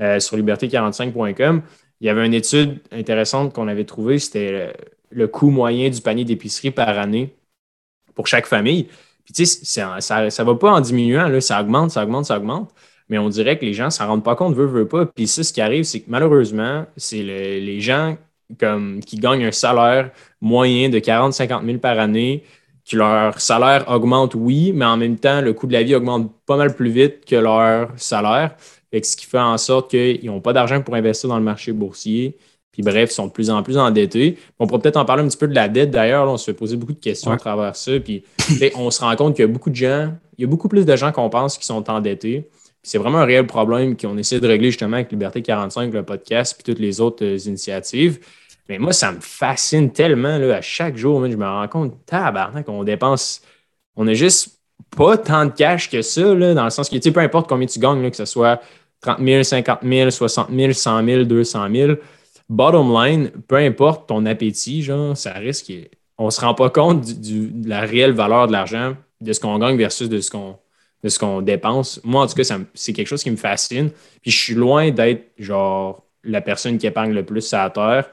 euh, 0.00 0.18
sur 0.18 0.36
liberté45.com. 0.36 1.62
Il 2.00 2.06
y 2.08 2.10
avait 2.10 2.26
une 2.26 2.34
étude 2.34 2.80
intéressante 2.90 3.52
qu'on 3.54 3.68
avait 3.68 3.84
trouvée, 3.84 4.18
c'était 4.18 4.72
le 5.10 5.28
coût 5.28 5.50
moyen 5.50 5.88
du 5.88 6.00
panier 6.00 6.24
d'épicerie 6.24 6.72
par 6.72 6.98
année 6.98 7.36
pour 8.16 8.26
chaque 8.26 8.46
famille. 8.46 8.88
Puis 9.24 9.32
tu 9.32 9.46
sais, 9.46 9.64
ça 9.64 9.94
ne 9.96 10.44
va 10.44 10.54
pas 10.56 10.72
en 10.72 10.80
diminuant, 10.80 11.40
ça 11.40 11.60
augmente, 11.60 11.92
ça 11.92 12.02
augmente, 12.02 12.24
ça 12.24 12.36
augmente. 12.36 12.74
Mais 13.08 13.18
on 13.18 13.28
dirait 13.28 13.60
que 13.60 13.64
les 13.64 13.74
gens 13.74 13.84
ne 13.84 13.90
s'en 13.90 14.08
rendent 14.08 14.24
pas 14.24 14.34
compte, 14.34 14.56
veut, 14.56 14.66
veut 14.66 14.88
pas. 14.88 15.06
Puis 15.06 15.28
ça, 15.28 15.44
ce 15.44 15.52
qui 15.52 15.60
arrive, 15.60 15.84
c'est 15.84 16.00
que 16.00 16.10
malheureusement, 16.10 16.84
c'est 16.96 17.22
les 17.22 17.80
gens 17.80 18.16
comme, 18.58 19.00
qui 19.00 19.16
gagnent 19.16 19.46
un 19.46 19.52
salaire 19.52 20.10
moyen 20.40 20.88
de 20.88 20.98
40-50 20.98 21.64
000 21.64 21.78
par 21.78 21.98
année, 21.98 22.44
que 22.88 22.96
leur 22.96 23.40
salaire 23.40 23.84
augmente, 23.88 24.34
oui, 24.34 24.72
mais 24.72 24.84
en 24.84 24.96
même 24.96 25.18
temps, 25.18 25.40
le 25.40 25.52
coût 25.52 25.66
de 25.66 25.72
la 25.72 25.82
vie 25.82 25.94
augmente 25.94 26.30
pas 26.46 26.56
mal 26.56 26.74
plus 26.74 26.90
vite 26.90 27.24
que 27.24 27.36
leur 27.36 27.90
salaire. 27.96 28.56
ce 28.92 29.16
qui 29.16 29.26
fait 29.26 29.38
en 29.38 29.58
sorte 29.58 29.90
qu'ils 29.90 30.26
n'ont 30.26 30.40
pas 30.40 30.52
d'argent 30.52 30.80
pour 30.80 30.94
investir 30.94 31.28
dans 31.28 31.38
le 31.38 31.44
marché 31.44 31.72
boursier. 31.72 32.36
Puis 32.70 32.82
bref, 32.82 33.10
ils 33.10 33.14
sont 33.14 33.26
de 33.26 33.32
plus 33.32 33.48
en 33.48 33.62
plus 33.62 33.78
endettés. 33.78 34.36
On 34.58 34.66
pourrait 34.66 34.82
peut-être 34.82 34.98
en 34.98 35.06
parler 35.06 35.22
un 35.22 35.28
petit 35.28 35.38
peu 35.38 35.48
de 35.48 35.54
la 35.54 35.66
dette 35.66 35.90
d'ailleurs. 35.90 36.28
On 36.28 36.36
se 36.36 36.44
fait 36.44 36.52
poser 36.52 36.76
beaucoup 36.76 36.92
de 36.92 37.00
questions 37.00 37.30
à 37.30 37.38
travers 37.38 37.74
ça. 37.74 37.98
Puis 37.98 38.22
on 38.76 38.90
se 38.90 39.00
rend 39.00 39.16
compte 39.16 39.34
qu'il 39.34 39.46
y 39.46 39.48
a 39.48 39.50
beaucoup 39.50 39.70
de 39.70 39.74
gens, 39.74 40.12
il 40.36 40.42
y 40.42 40.44
a 40.44 40.46
beaucoup 40.46 40.68
plus 40.68 40.84
de 40.84 40.94
gens 40.94 41.10
qu'on 41.10 41.30
pense 41.30 41.56
qui 41.56 41.64
sont 41.64 41.88
endettés. 41.88 42.50
C'est 42.86 42.98
vraiment 42.98 43.18
un 43.18 43.24
réel 43.24 43.48
problème 43.48 43.96
qu'on 43.96 44.16
essaie 44.16 44.38
de 44.38 44.46
régler 44.46 44.70
justement 44.70 44.94
avec 44.94 45.10
Liberté 45.10 45.42
45, 45.42 45.92
le 45.92 46.04
podcast, 46.04 46.54
puis 46.54 46.72
toutes 46.72 46.80
les 46.80 47.00
autres 47.00 47.24
euh, 47.24 47.36
initiatives. 47.36 48.20
Mais 48.68 48.78
moi, 48.78 48.92
ça 48.92 49.10
me 49.10 49.18
fascine 49.20 49.92
tellement 49.92 50.38
là, 50.38 50.58
à 50.58 50.60
chaque 50.60 50.96
jour. 50.96 51.28
je 51.28 51.36
me 51.36 51.44
rends 51.44 51.66
compte, 51.66 52.06
tabarnak, 52.06 52.64
qu'on 52.64 52.84
dépense. 52.84 53.42
On 53.96 54.04
n'a 54.04 54.14
juste 54.14 54.60
pas 54.96 55.18
tant 55.18 55.46
de 55.46 55.50
cash 55.50 55.90
que 55.90 56.00
ça, 56.00 56.32
là, 56.32 56.54
dans 56.54 56.62
le 56.62 56.70
sens 56.70 56.88
que, 56.88 56.94
tu 56.94 57.02
sais, 57.02 57.10
peu 57.10 57.18
importe 57.18 57.48
combien 57.48 57.66
tu 57.66 57.80
gagnes, 57.80 58.08
que 58.08 58.16
ce 58.16 58.24
soit 58.24 58.60
30 59.00 59.18
000, 59.18 59.42
50 59.42 59.80
000, 59.82 60.10
60 60.10 60.50
000, 60.54 60.72
100 60.72 61.04
000, 61.04 61.24
200 61.24 61.68
000, 61.74 61.92
bottom 62.48 62.92
line, 62.92 63.30
peu 63.48 63.56
importe 63.56 64.08
ton 64.08 64.24
appétit, 64.26 64.82
genre, 64.82 65.16
ça 65.16 65.32
risque. 65.32 65.72
On 66.18 66.26
ne 66.26 66.30
se 66.30 66.40
rend 66.40 66.54
pas 66.54 66.70
compte 66.70 67.04
de 67.04 67.68
la 67.68 67.80
réelle 67.80 68.12
valeur 68.12 68.46
de 68.46 68.52
l'argent, 68.52 68.94
de 69.20 69.32
ce 69.32 69.40
qu'on 69.40 69.58
gagne 69.58 69.76
versus 69.76 70.08
de 70.08 70.20
ce 70.20 70.30
qu'on 70.30 70.56
de 71.02 71.08
ce 71.08 71.18
qu'on 71.18 71.42
dépense. 71.42 72.00
Moi, 72.04 72.22
en 72.22 72.26
tout 72.26 72.34
cas, 72.34 72.58
c'est 72.74 72.92
quelque 72.92 73.06
chose 73.06 73.22
qui 73.22 73.30
me 73.30 73.36
fascine. 73.36 73.90
Puis 74.22 74.30
je 74.30 74.38
suis 74.38 74.54
loin 74.54 74.90
d'être 74.90 75.32
genre 75.38 76.04
la 76.24 76.40
personne 76.40 76.78
qui 76.78 76.86
épargne 76.86 77.12
le 77.12 77.24
plus 77.24 77.52
à 77.54 77.68
terre. 77.70 78.10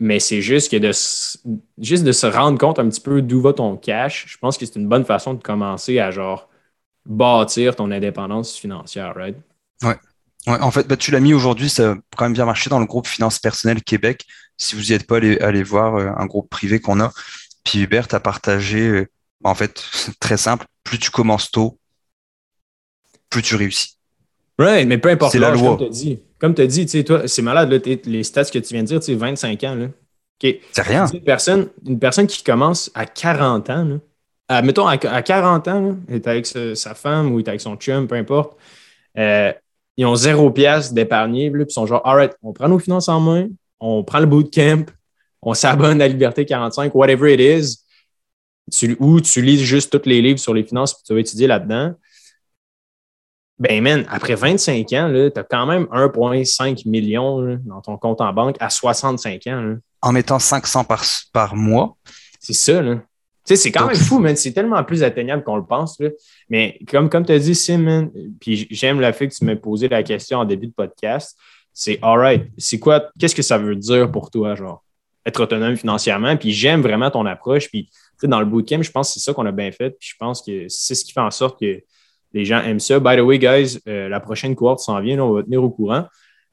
Mais 0.00 0.18
c'est 0.18 0.42
juste 0.42 0.70
que 0.70 0.76
de, 0.76 0.90
juste 1.78 2.04
de 2.04 2.12
se 2.12 2.26
rendre 2.26 2.58
compte 2.58 2.78
un 2.78 2.88
petit 2.88 3.00
peu 3.00 3.22
d'où 3.22 3.40
va 3.40 3.52
ton 3.52 3.76
cash, 3.76 4.26
je 4.28 4.36
pense 4.38 4.58
que 4.58 4.66
c'est 4.66 4.76
une 4.76 4.88
bonne 4.88 5.04
façon 5.04 5.34
de 5.34 5.42
commencer 5.42 6.00
à 6.00 6.10
genre 6.10 6.48
bâtir 7.06 7.76
ton 7.76 7.90
indépendance 7.90 8.56
financière, 8.56 9.14
right? 9.14 9.36
Ouais 9.82 9.94
en 10.46 10.70
fait, 10.70 10.86
bah, 10.86 10.96
tu 10.96 11.10
l'as 11.10 11.20
mis 11.20 11.34
aujourd'hui, 11.34 11.68
ça 11.68 11.92
a 11.92 11.94
quand 12.16 12.24
même 12.24 12.32
bien 12.32 12.44
marché 12.44 12.68
dans 12.70 12.78
le 12.78 12.86
groupe 12.86 13.06
Finance 13.06 13.38
Personnelle 13.38 13.82
Québec. 13.82 14.26
Si 14.56 14.74
vous 14.74 14.82
n'y 14.82 14.92
êtes 14.92 15.06
pas, 15.06 15.16
allez, 15.16 15.38
allez 15.38 15.62
voir 15.62 15.96
euh, 15.96 16.10
un 16.16 16.26
groupe 16.26 16.50
privé 16.50 16.80
qu'on 16.80 17.00
a. 17.00 17.12
Puis 17.64 17.80
Hubert 17.80 18.08
a 18.12 18.20
partagé, 18.20 18.80
euh, 18.80 19.10
bah, 19.40 19.50
en 19.50 19.54
fait, 19.54 19.84
très 20.20 20.36
simple, 20.36 20.66
plus 20.82 20.98
tu 20.98 21.10
commences 21.10 21.50
tôt, 21.50 21.78
plus 23.34 23.42
tu 23.42 23.56
réussis. 23.56 23.96
Oui, 24.58 24.86
mais 24.86 24.98
peu 24.98 25.08
importe 25.08 25.32
c'est 25.32 25.40
la 25.40 25.50
loi. 25.50 25.76
Comme 26.38 26.54
tu 26.54 26.62
as 26.62 26.66
dit, 26.66 26.86
tu 26.86 27.04
toi, 27.04 27.26
c'est 27.26 27.42
malade, 27.42 27.82
les 28.04 28.22
stats 28.22 28.44
que 28.44 28.58
tu 28.58 28.74
viens 28.74 28.82
de 28.82 28.88
dire, 28.88 29.00
tu 29.00 29.06
sais, 29.06 29.14
25 29.14 29.64
ans. 29.64 29.74
Là. 29.74 29.86
C'est 30.40 30.82
rien. 30.82 31.06
Une 31.06 31.20
personne, 31.22 31.68
une 31.86 31.98
personne 31.98 32.26
qui 32.26 32.44
commence 32.44 32.90
à 32.94 33.06
40 33.06 33.70
ans, 33.70 33.84
là, 34.48 34.62
mettons 34.62 34.86
à, 34.86 34.96
40 34.96 35.68
ans, 35.68 35.96
elle 36.08 36.16
est 36.16 36.26
avec 36.26 36.46
sa, 36.46 36.94
femme 36.94 37.32
ou 37.32 37.40
est 37.40 37.48
avec 37.48 37.60
son 37.60 37.76
chum, 37.76 38.06
peu 38.06 38.14
importe. 38.14 38.56
Euh, 39.18 39.52
ils 39.96 40.06
ont 40.06 40.14
zéro 40.14 40.50
pièce 40.50 40.92
d'épargner, 40.92 41.50
puis 41.50 41.62
ils 41.62 41.72
sont 41.72 41.86
genre, 41.86 42.06
alright, 42.06 42.32
on 42.42 42.52
prend 42.52 42.68
nos 42.68 42.78
finances 42.78 43.08
en 43.08 43.20
main, 43.20 43.48
on 43.80 44.04
prend 44.04 44.18
le 44.18 44.26
bootcamp, 44.26 44.86
on 45.42 45.54
s'abonne 45.54 46.00
à 46.02 46.08
Liberté 46.08 46.44
45, 46.44 46.94
whatever 46.94 47.32
it 47.32 47.40
is, 47.40 47.78
ou 48.98 49.20
tu 49.20 49.42
lis 49.42 49.64
juste 49.64 49.98
tous 49.98 50.08
les 50.08 50.20
livres 50.20 50.38
sur 50.38 50.52
les 50.52 50.64
finances, 50.64 50.94
puis 50.94 51.02
tu 51.06 51.14
vas 51.14 51.20
étudier 51.20 51.46
là-dedans. 51.46 51.94
Ben, 53.58 53.82
man, 53.82 54.04
après 54.08 54.34
25 54.34 54.92
ans, 54.94 55.12
tu 55.12 55.38
as 55.38 55.44
quand 55.44 55.66
même 55.66 55.84
1,5 55.84 56.88
million 56.88 57.58
dans 57.64 57.80
ton 57.80 57.96
compte 57.96 58.20
en 58.20 58.32
banque 58.32 58.56
à 58.60 58.68
65 58.68 59.46
ans. 59.46 59.76
En 60.02 60.12
mettant 60.12 60.38
500 60.38 60.84
par, 60.84 61.04
par 61.32 61.54
mois. 61.54 61.96
C'est 62.40 62.52
ça, 62.52 62.82
là 62.82 62.96
sais, 63.44 63.56
c'est 63.56 63.72
quand 63.72 63.86
même 63.86 63.96
fou, 63.96 64.18
man. 64.18 64.34
C'est 64.36 64.52
tellement 64.52 64.82
plus 64.84 65.02
atteignable 65.02 65.44
qu'on 65.44 65.56
le 65.56 65.64
pense. 65.64 66.00
Mais 66.48 66.78
comme, 66.88 67.08
comme 67.08 67.24
tu 67.24 67.32
as 67.32 67.38
dit, 67.38 67.54
Simon, 67.54 68.10
puis 68.40 68.66
j'aime 68.70 69.00
le 69.00 69.12
fait 69.12 69.28
que 69.28 69.34
tu 69.34 69.44
m'aies 69.44 69.56
posé 69.56 69.88
la 69.88 70.02
question 70.02 70.38
en 70.38 70.44
début 70.44 70.68
de 70.68 70.72
podcast. 70.72 71.38
C'est 71.72 71.98
all 72.02 72.18
right. 72.18 72.50
C'est 72.56 72.78
quoi, 72.78 73.10
qu'est-ce 73.18 73.34
que 73.34 73.42
ça 73.42 73.58
veut 73.58 73.76
dire 73.76 74.10
pour 74.10 74.30
toi, 74.30 74.54
genre, 74.54 74.82
être 75.26 75.42
autonome 75.42 75.76
financièrement? 75.76 76.36
Puis 76.36 76.52
j'aime 76.52 76.80
vraiment 76.80 77.10
ton 77.10 77.26
approche. 77.26 77.68
Puis 77.68 77.90
dans 78.22 78.40
le 78.40 78.46
bootcamp, 78.46 78.82
je 78.82 78.90
pense 78.90 79.08
que 79.08 79.14
c'est 79.14 79.24
ça 79.24 79.34
qu'on 79.34 79.46
a 79.46 79.52
bien 79.52 79.72
fait. 79.72 79.90
Puis 79.90 80.10
je 80.10 80.14
pense 80.18 80.40
que 80.40 80.66
c'est 80.68 80.94
ce 80.94 81.04
qui 81.04 81.12
fait 81.12 81.20
en 81.20 81.30
sorte 81.30 81.60
que 81.60 81.82
les 82.34 82.44
gens 82.44 82.60
aiment 82.62 82.80
ça. 82.80 83.00
By 83.00 83.16
the 83.16 83.20
way, 83.20 83.38
guys, 83.38 83.78
euh, 83.88 84.08
la 84.08 84.20
prochaine 84.20 84.54
cohorte 84.54 84.80
s'en 84.80 85.00
vient, 85.00 85.18
on 85.20 85.32
va 85.32 85.42
tenir 85.42 85.62
au 85.62 85.70
courant. 85.70 86.04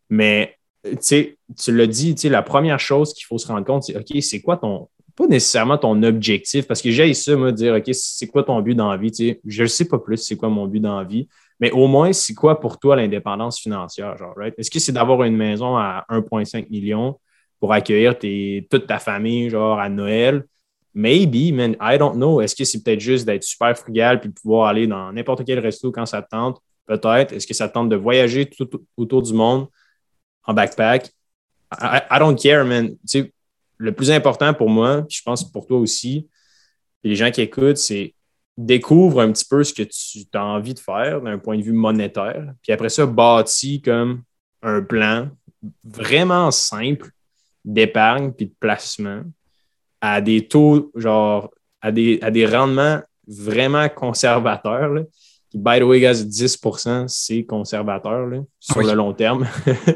Mais 0.10 0.56
tu 1.04 1.36
l'as 1.68 1.88
dit, 1.88 2.16
la 2.30 2.44
première 2.44 2.80
chose 2.80 3.14
qu'il 3.14 3.26
faut 3.26 3.38
se 3.38 3.48
rendre 3.48 3.66
compte, 3.66 3.84
c'est 3.84 3.98
OK, 3.98 4.22
c'est 4.22 4.42
quoi 4.42 4.58
ton, 4.58 4.88
pas 5.16 5.28
nécessairement 5.28 5.78
ton 5.78 6.02
objectif, 6.04 6.68
parce 6.68 6.82
que 6.82 6.92
j'ai 6.92 7.14
ça, 7.14 7.36
moi, 7.36 7.52
dire, 7.52 7.76
OK, 7.76 7.90
c'est 7.94 8.28
quoi 8.28 8.44
ton 8.44 8.62
but 8.62 8.76
dans 8.76 8.92
la 8.92 8.98
vie? 8.98 9.38
je 9.46 9.64
ne 9.64 9.68
sais 9.68 9.88
pas 9.88 10.00
plus 10.00 10.18
c'est 10.18 10.38
quoi 10.38 10.50
mon 10.50 10.68
but 10.68 10.80
dans 10.80 10.98
la 10.98 11.04
vie, 11.04 11.28
mais 11.60 11.72
au 11.72 11.88
moins, 11.88 12.14
c'est 12.14 12.34
quoi 12.34 12.60
pour 12.60 12.80
toi 12.80 12.96
l'indépendance 12.96 13.60
financière? 13.60 14.18
Genre, 14.18 14.34
right? 14.36 14.54
Est-ce 14.58 14.72
que 14.72 14.80
c'est 14.80 14.92
d'avoir 14.92 15.24
une 15.24 15.36
maison 15.36 15.78
à 15.78 16.06
1,5 16.10 16.70
million 16.70 17.20
pour 17.60 17.74
accueillir 17.74 18.16
toute 18.18 18.88
ta 18.88 19.00
famille, 19.00 19.50
genre, 19.50 19.80
à 19.80 19.90
Noël? 19.90 20.46
Maybe, 20.94 21.54
man, 21.54 21.76
I 21.80 21.98
don't 21.98 22.16
know. 22.16 22.42
Est-ce 22.42 22.56
que 22.56 22.66
c'est 22.66 22.84
peut-être 22.84 23.00
juste 23.00 23.26
d'être 23.26 23.44
super 23.44 23.78
frugal 23.78 24.20
puis 24.20 24.30
pouvoir 24.30 24.68
aller 24.68 24.88
dans 24.88 25.12
n'importe 25.12 25.46
quel 25.46 25.60
resto 25.60 25.92
quand 25.92 26.06
ça 26.06 26.22
te 26.22 26.30
tente? 26.30 26.62
Peut-être. 26.86 27.34
Est-ce 27.34 27.48
que 27.48 27.54
ça 27.54 27.70
te 27.70 27.74
tente 27.74 27.90
de 27.90 27.96
voyager 27.96 28.46
tout, 28.46 28.70
autour 28.98 29.22
du 29.22 29.34
monde 29.34 29.68
en 30.44 30.54
backpack? 30.54 31.10
I, 31.80 32.20
don't 32.20 32.38
care, 32.38 32.66
man. 32.66 32.90
Tu 32.90 32.98
sais, 33.06 33.34
le 33.78 33.94
plus 33.94 34.12
important 34.12 34.54
pour 34.54 34.70
moi, 34.70 35.04
puis 35.08 35.18
je 35.18 35.24
pense 35.24 35.50
pour 35.50 35.66
toi 35.66 35.78
aussi, 35.78 36.28
les 37.04 37.16
gens 37.16 37.32
qui 37.32 37.42
écoutent, 37.42 37.78
c'est 37.78 38.14
découvre 38.58 39.22
un 39.22 39.32
petit 39.32 39.46
peu 39.46 39.64
ce 39.64 39.74
que 39.74 39.84
tu 39.84 40.28
as 40.34 40.44
envie 40.44 40.74
de 40.74 40.80
faire 40.80 41.22
d'un 41.22 41.38
point 41.38 41.58
de 41.58 41.64
vue 41.64 41.72
monétaire, 41.72 42.54
puis 42.62 42.72
après 42.72 42.90
ça, 42.90 43.06
bâtis 43.06 43.82
comme 43.82 44.24
un 44.62 44.82
plan 44.82 45.30
vraiment 45.84 46.52
simple 46.52 47.10
d'épargne 47.64 48.32
puis 48.32 48.48
de 48.48 48.54
placement 48.60 49.24
à 50.02 50.20
des 50.20 50.48
taux, 50.48 50.92
genre, 50.96 51.50
à 51.80 51.92
des, 51.92 52.20
à 52.22 52.32
des 52.32 52.46
rendements 52.46 53.00
vraiment 53.28 53.88
conservateurs. 53.88 55.06
Qui, 55.50 55.58
by 55.58 55.80
the 55.80 55.84
way, 55.84 56.00
guys, 56.00 56.26
10% 56.26 57.08
c'est 57.08 57.44
conservateur 57.44 58.28
sur 58.60 58.82
le 58.82 58.94
long 58.94 59.14
terme. 59.14 59.48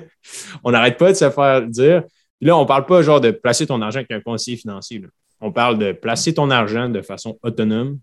On 0.63 0.72
n'arrête 0.72 0.98
pas 0.98 1.12
de 1.12 1.18
se 1.18 1.30
faire 1.30 1.62
dire 1.63 2.04
là, 2.41 2.58
on 2.58 2.62
ne 2.62 2.68
parle 2.68 2.86
pas 2.86 3.02
genre 3.02 3.22
de 3.22 3.32
placer 3.32 3.65
ton 3.65 3.82
argent 3.82 4.00
avec 4.00 4.12
un 4.12 4.22
conseiller 4.22 4.58
financier. 4.58 5.04
On 5.41 5.52
parle 5.52 5.78
de 5.78 5.91
placer 5.91 6.34
ton 6.34 6.50
argent 6.50 6.89
de 6.89 7.02
façon 7.02 7.38
autonome. 7.44 8.00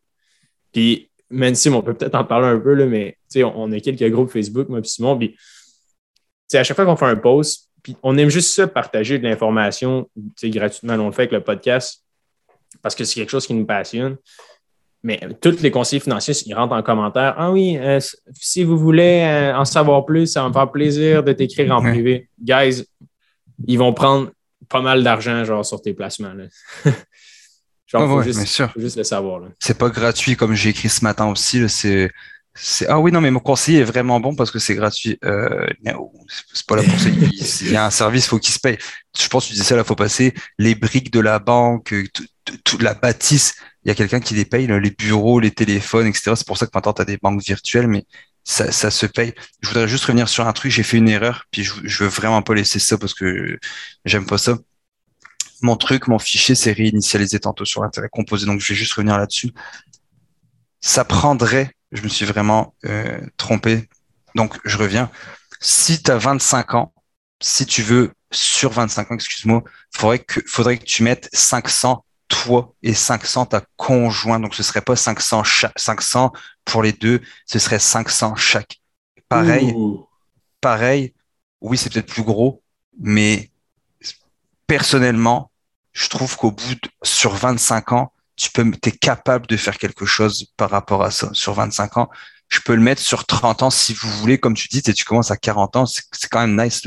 Puis, 0.72 1.10
même 1.30 1.54
si 1.54 1.68
on 1.70 1.82
peut 1.82 1.94
peut-être 1.94 2.14
en 2.14 2.24
parler 2.24 2.48
un 2.48 2.58
peu, 2.58 2.74
là, 2.74 2.86
mais 2.86 3.16
on, 3.36 3.52
on 3.56 3.72
a 3.72 3.80
quelques 3.80 4.10
groupes 4.10 4.30
Facebook, 4.30 4.68
moi 4.68 4.80
et 4.80 4.84
Simon. 4.84 5.18
Puis, 5.18 5.36
à 6.54 6.64
chaque 6.64 6.76
fois 6.76 6.84
qu'on 6.84 6.96
fait 6.96 7.06
un 7.06 7.16
post, 7.16 7.70
puis 7.82 7.96
on 8.02 8.16
aime 8.16 8.28
juste 8.28 8.54
ça, 8.54 8.66
partager 8.66 9.18
de 9.18 9.24
l'information 9.24 10.08
gratuitement. 10.42 10.94
On 10.94 11.06
le 11.06 11.12
fait 11.12 11.22
avec 11.22 11.32
le 11.32 11.42
podcast 11.42 12.04
parce 12.80 12.94
que 12.94 13.04
c'est 13.04 13.14
quelque 13.14 13.30
chose 13.30 13.46
qui 13.46 13.54
nous 13.54 13.66
passionne. 13.66 14.16
Mais 15.04 15.20
tous 15.40 15.60
les 15.62 15.72
conseillers 15.72 16.00
financiers, 16.00 16.34
ils 16.46 16.54
rentrent 16.54 16.74
en 16.74 16.82
commentaire. 16.82 17.34
Ah 17.36 17.50
oui, 17.50 17.76
euh, 17.76 17.98
si 18.34 18.62
vous 18.62 18.78
voulez 18.78 19.22
euh, 19.24 19.56
en 19.56 19.64
savoir 19.64 20.04
plus, 20.04 20.28
ça 20.28 20.42
va 20.42 20.48
me 20.48 20.52
faire 20.52 20.70
plaisir 20.70 21.24
de 21.24 21.32
t'écrire 21.32 21.74
en 21.74 21.80
privé. 21.80 22.28
Guys, 22.40 22.84
ils 23.66 23.78
vont 23.78 23.92
prendre 23.92 24.30
pas 24.68 24.80
mal 24.80 25.02
d'argent 25.02 25.44
genre 25.44 25.66
sur 25.66 25.82
tes 25.82 25.92
placements. 25.92 26.34
Là. 26.34 26.44
genre, 27.86 28.08
faut, 28.08 28.22
juste, 28.22 28.62
juste, 28.76 28.96
le 28.96 29.02
savoir. 29.02 29.42
C'est 29.58 29.76
pas 29.76 29.88
gratuit 29.88 30.36
comme 30.36 30.54
j'ai 30.54 30.70
écrit 30.70 30.88
ce 30.88 31.02
matin 31.02 31.28
aussi. 31.28 31.68
C'est 31.68 32.08
Ah 32.86 33.00
oui, 33.00 33.10
non, 33.12 33.20
mais 33.20 33.30
mon 33.30 33.40
conseiller 33.40 33.80
est 33.80 33.84
vraiment 33.84 34.20
bon 34.20 34.34
parce 34.34 34.50
que 34.50 34.58
c'est 34.58 34.74
gratuit. 34.74 35.18
Euh, 35.24 35.66
c'est 36.52 36.66
pas 36.66 36.76
là 36.76 36.82
pour 36.82 36.98
ça. 36.98 37.08
Il 37.62 37.72
y 37.72 37.76
a 37.76 37.86
un 37.86 37.90
service, 37.90 38.26
faut 38.26 38.38
qu'il 38.38 38.52
se 38.52 38.58
paye. 38.58 38.76
Je 39.18 39.26
pense 39.28 39.44
que 39.44 39.48
tu 39.48 39.54
disais 39.54 39.64
ça, 39.64 39.76
là, 39.76 39.84
faut 39.84 39.94
passer 39.94 40.34
les 40.58 40.74
briques 40.74 41.10
de 41.10 41.20
la 41.20 41.38
banque, 41.38 41.94
toute 42.64 42.82
la 42.82 42.94
bâtisse. 42.94 43.54
Il 43.84 43.88
y 43.88 43.90
a 43.90 43.94
quelqu'un 43.94 44.20
qui 44.20 44.34
les 44.34 44.44
paye, 44.44 44.66
les 44.66 44.90
bureaux, 44.90 45.40
les 45.40 45.50
téléphones, 45.50 46.06
etc. 46.06 46.32
C'est 46.36 46.46
pour 46.46 46.58
ça 46.58 46.66
que 46.66 46.72
maintenant, 46.74 46.92
tu 46.92 47.02
as 47.02 47.06
des 47.06 47.16
banques 47.16 47.42
virtuelles, 47.42 47.88
mais 47.88 48.04
ça, 48.44 48.70
ça, 48.70 48.90
se 48.90 49.06
paye. 49.06 49.32
Je 49.60 49.68
voudrais 49.68 49.88
juste 49.88 50.04
revenir 50.04 50.28
sur 50.28 50.46
un 50.46 50.52
truc. 50.52 50.70
J'ai 50.70 50.82
fait 50.82 50.98
une 50.98 51.08
erreur, 51.08 51.46
puis 51.50 51.64
je, 51.64 51.72
je 51.84 52.04
veux 52.04 52.10
vraiment 52.10 52.42
pas 52.42 52.54
laisser 52.54 52.78
ça 52.78 52.98
parce 52.98 53.14
que 53.14 53.58
j'aime 54.04 54.26
pas 54.26 54.38
ça. 54.38 54.58
Mon 55.62 55.76
truc, 55.76 56.06
mon 56.08 56.18
fichier 56.18 56.54
s'est 56.54 56.72
réinitialisé 56.72 57.38
tantôt 57.40 57.64
sur 57.64 57.82
l'intérêt 57.82 58.08
composé, 58.10 58.46
donc 58.46 58.60
je 58.60 58.72
vais 58.72 58.74
juste 58.74 58.92
revenir 58.92 59.16
là-dessus. 59.16 59.52
Ça 60.80 61.04
prendrait 61.04 61.72
je 61.92 62.02
me 62.02 62.08
suis 62.08 62.24
vraiment 62.24 62.74
euh, 62.86 63.20
trompé. 63.36 63.88
Donc, 64.34 64.58
je 64.64 64.76
reviens. 64.76 65.10
Si 65.60 66.02
tu 66.02 66.10
as 66.10 66.18
25 66.18 66.74
ans, 66.74 66.92
si 67.40 67.66
tu 67.66 67.82
veux, 67.82 68.12
sur 68.30 68.72
25 68.72 69.12
ans, 69.12 69.14
excuse-moi, 69.14 69.62
faudrait 69.94 70.18
que, 70.18 70.40
faudrait 70.46 70.78
que 70.78 70.84
tu 70.84 71.02
mettes 71.02 71.28
500 71.32 72.04
toi 72.28 72.74
et 72.82 72.94
500 72.94 73.46
ta 73.46 73.62
conjoint. 73.76 74.40
Donc, 74.40 74.54
ce 74.54 74.62
serait 74.62 74.80
pas 74.80 74.96
500 74.96 75.44
chaque, 75.44 75.78
500 75.78 76.32
pour 76.64 76.82
les 76.82 76.92
deux, 76.92 77.20
ce 77.46 77.58
serait 77.58 77.78
500 77.78 78.36
chaque. 78.36 78.80
Pareil, 79.28 79.74
pareil. 80.60 81.14
Oui, 81.60 81.76
c'est 81.76 81.92
peut-être 81.92 82.12
plus 82.12 82.24
gros, 82.24 82.62
mais 82.98 83.50
personnellement, 84.66 85.50
je 85.92 86.08
trouve 86.08 86.36
qu'au 86.36 86.50
bout 86.50 86.74
de, 86.74 86.88
sur 87.02 87.34
25 87.34 87.92
ans, 87.92 88.12
tu 88.36 88.50
peux, 88.50 88.70
es 88.84 88.90
capable 88.92 89.46
de 89.46 89.56
faire 89.56 89.78
quelque 89.78 90.06
chose 90.06 90.46
par 90.56 90.70
rapport 90.70 91.02
à 91.02 91.10
ça. 91.10 91.30
Sur 91.32 91.54
25 91.54 91.96
ans, 91.98 92.10
je 92.52 92.60
peux 92.60 92.74
le 92.74 92.82
mettre 92.82 93.00
sur 93.00 93.24
30 93.24 93.62
ans 93.62 93.70
si 93.70 93.94
vous 93.94 94.10
voulez, 94.10 94.38
comme 94.38 94.54
tu 94.54 94.68
dis, 94.68 94.82
et 94.86 94.92
tu 94.92 95.04
commences 95.04 95.30
à 95.30 95.36
40 95.36 95.76
ans, 95.76 95.86
c'est 95.86 96.28
quand 96.30 96.46
même 96.46 96.62
nice. 96.62 96.82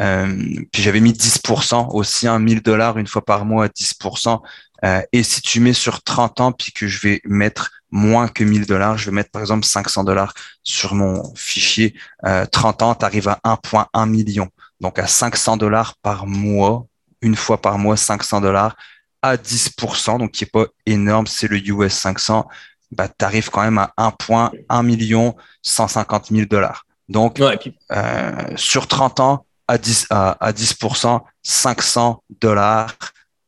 Euh, 0.00 0.26
puis 0.70 0.82
j'avais 0.82 1.00
mis 1.00 1.12
10% 1.12 1.94
aussi, 1.94 2.28
un 2.28 2.38
1000 2.38 2.62
dollars 2.62 2.98
une 2.98 3.06
fois 3.06 3.24
par 3.24 3.46
mois 3.46 3.64
à 3.64 3.68
10%. 3.68 4.40
Euh, 4.84 5.00
et 5.12 5.22
si 5.22 5.40
tu 5.40 5.60
mets 5.60 5.72
sur 5.72 6.02
30 6.02 6.40
ans, 6.40 6.52
puis 6.52 6.72
que 6.72 6.86
je 6.86 7.00
vais 7.00 7.22
mettre 7.24 7.70
moins 7.90 8.28
que 8.28 8.44
1000 8.44 8.66
dollars, 8.66 8.98
je 8.98 9.06
vais 9.06 9.12
mettre 9.14 9.30
par 9.30 9.40
exemple 9.40 9.64
500 9.64 10.04
dollars 10.04 10.34
sur 10.62 10.94
mon 10.94 11.34
fichier. 11.34 11.94
Euh, 12.26 12.44
30 12.44 12.82
ans, 12.82 12.94
tu 12.94 13.04
arrives 13.06 13.28
à 13.28 13.40
1.1 13.44 14.06
million. 14.06 14.48
Donc 14.80 14.98
à 14.98 15.06
500 15.06 15.56
dollars 15.56 15.96
par 16.02 16.26
mois, 16.26 16.86
une 17.22 17.34
fois 17.34 17.60
par 17.60 17.78
mois, 17.78 17.96
500 17.96 18.42
dollars 18.42 18.76
à 19.22 19.36
10%, 19.36 20.18
donc 20.18 20.32
qui 20.32 20.44
est 20.44 20.50
pas 20.50 20.66
énorme, 20.86 21.26
c'est 21.26 21.48
le 21.48 21.58
US 21.68 21.92
500, 21.92 22.48
bah, 22.90 23.08
tu 23.08 23.24
arrives 23.24 23.50
quand 23.50 23.62
même 23.62 23.78
à 23.78 23.92
1,1 23.98 24.84
million 24.84 25.36
150 25.62 26.28
000 26.30 26.46
dollars. 26.46 26.86
Donc, 27.08 27.40
euh, 27.40 28.32
sur 28.56 28.86
30 28.86 29.20
ans, 29.20 29.46
à 29.66 29.78
10, 29.78 30.06
à, 30.10 30.52
10%, 30.52 31.20
500 31.42 32.22
dollars 32.40 32.94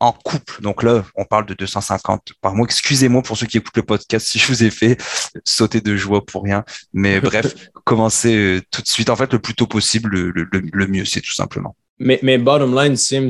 en 0.01 0.13
couple. 0.13 0.63
Donc 0.63 0.83
là, 0.83 1.05
on 1.15 1.25
parle 1.25 1.47
de 1.47 1.55
250 1.55 2.33
par 2.41 2.55
mois. 2.55 2.65
Excusez-moi 2.65 3.23
pour 3.23 3.37
ceux 3.37 3.47
qui 3.47 3.59
écoutent 3.59 3.77
le 3.77 3.83
podcast 3.83 4.27
si 4.27 4.39
je 4.39 4.47
vous 4.47 4.65
ai 4.65 4.71
fait 4.71 4.99
sauter 5.45 5.81
de 5.81 5.97
joie 5.97 6.25
pour 6.25 6.43
rien. 6.43 6.65
Mais 6.93 7.21
bref, 7.23 7.55
commencez 7.85 8.35
euh, 8.35 8.63
tout 8.71 8.83
de 8.83 8.89
suite. 8.89 9.11
En 9.11 9.17
fait, 9.17 9.33
le 9.33 9.39
plus 9.39 9.55
tôt 9.55 9.67
possible, 9.67 10.11
le, 10.11 10.49
le 10.53 10.87
mieux, 10.87 11.05
c'est 11.05 11.21
tout 11.21 11.35
simplement. 11.35 11.77
Mais, 12.01 12.19
mais 12.23 12.39
bottom 12.39 12.75
line, 12.75 12.97
Sim, 12.97 13.29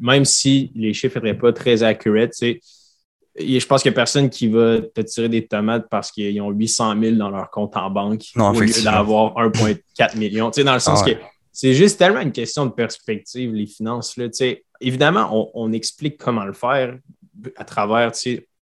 même 0.00 0.24
si 0.24 0.70
les 0.76 0.94
chiffres 0.94 1.18
n'étaient 1.20 1.38
pas 1.38 1.52
très 1.52 1.82
accurate, 1.82 2.32
je 2.40 3.66
pense 3.66 3.82
qu'il 3.82 3.90
n'y 3.90 3.94
a 3.94 3.96
personne 3.96 4.30
qui 4.30 4.46
va 4.46 4.80
te 4.80 5.00
tirer 5.00 5.28
des 5.28 5.46
tomates 5.46 5.88
parce 5.90 6.12
qu'ils 6.12 6.40
ont 6.40 6.50
800 6.50 7.00
000 7.00 7.16
dans 7.16 7.30
leur 7.30 7.50
compte 7.50 7.76
en 7.76 7.90
banque 7.90 8.22
au 8.36 8.60
lieu 8.60 8.82
d'avoir 8.84 9.34
1,4 9.34 10.16
million. 10.16 10.50
Dans 10.50 10.74
le 10.74 10.80
sens 10.80 11.02
ah 11.02 11.10
que 11.10 11.16
c'est 11.50 11.74
juste 11.74 11.98
tellement 11.98 12.20
une 12.20 12.32
question 12.32 12.64
de 12.64 12.70
perspective, 12.70 13.52
les 13.52 13.66
finances. 13.66 14.16
Là, 14.16 14.28
évidemment, 14.80 15.28
on, 15.32 15.50
on, 15.54 15.72
explique 15.72 16.16
comment 16.16 16.44
le 16.44 16.52
faire 16.52 16.96
à 17.56 17.64
travers 17.64 18.12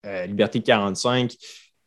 euh, 0.06 0.26
Liberté 0.28 0.62
45 0.62 1.36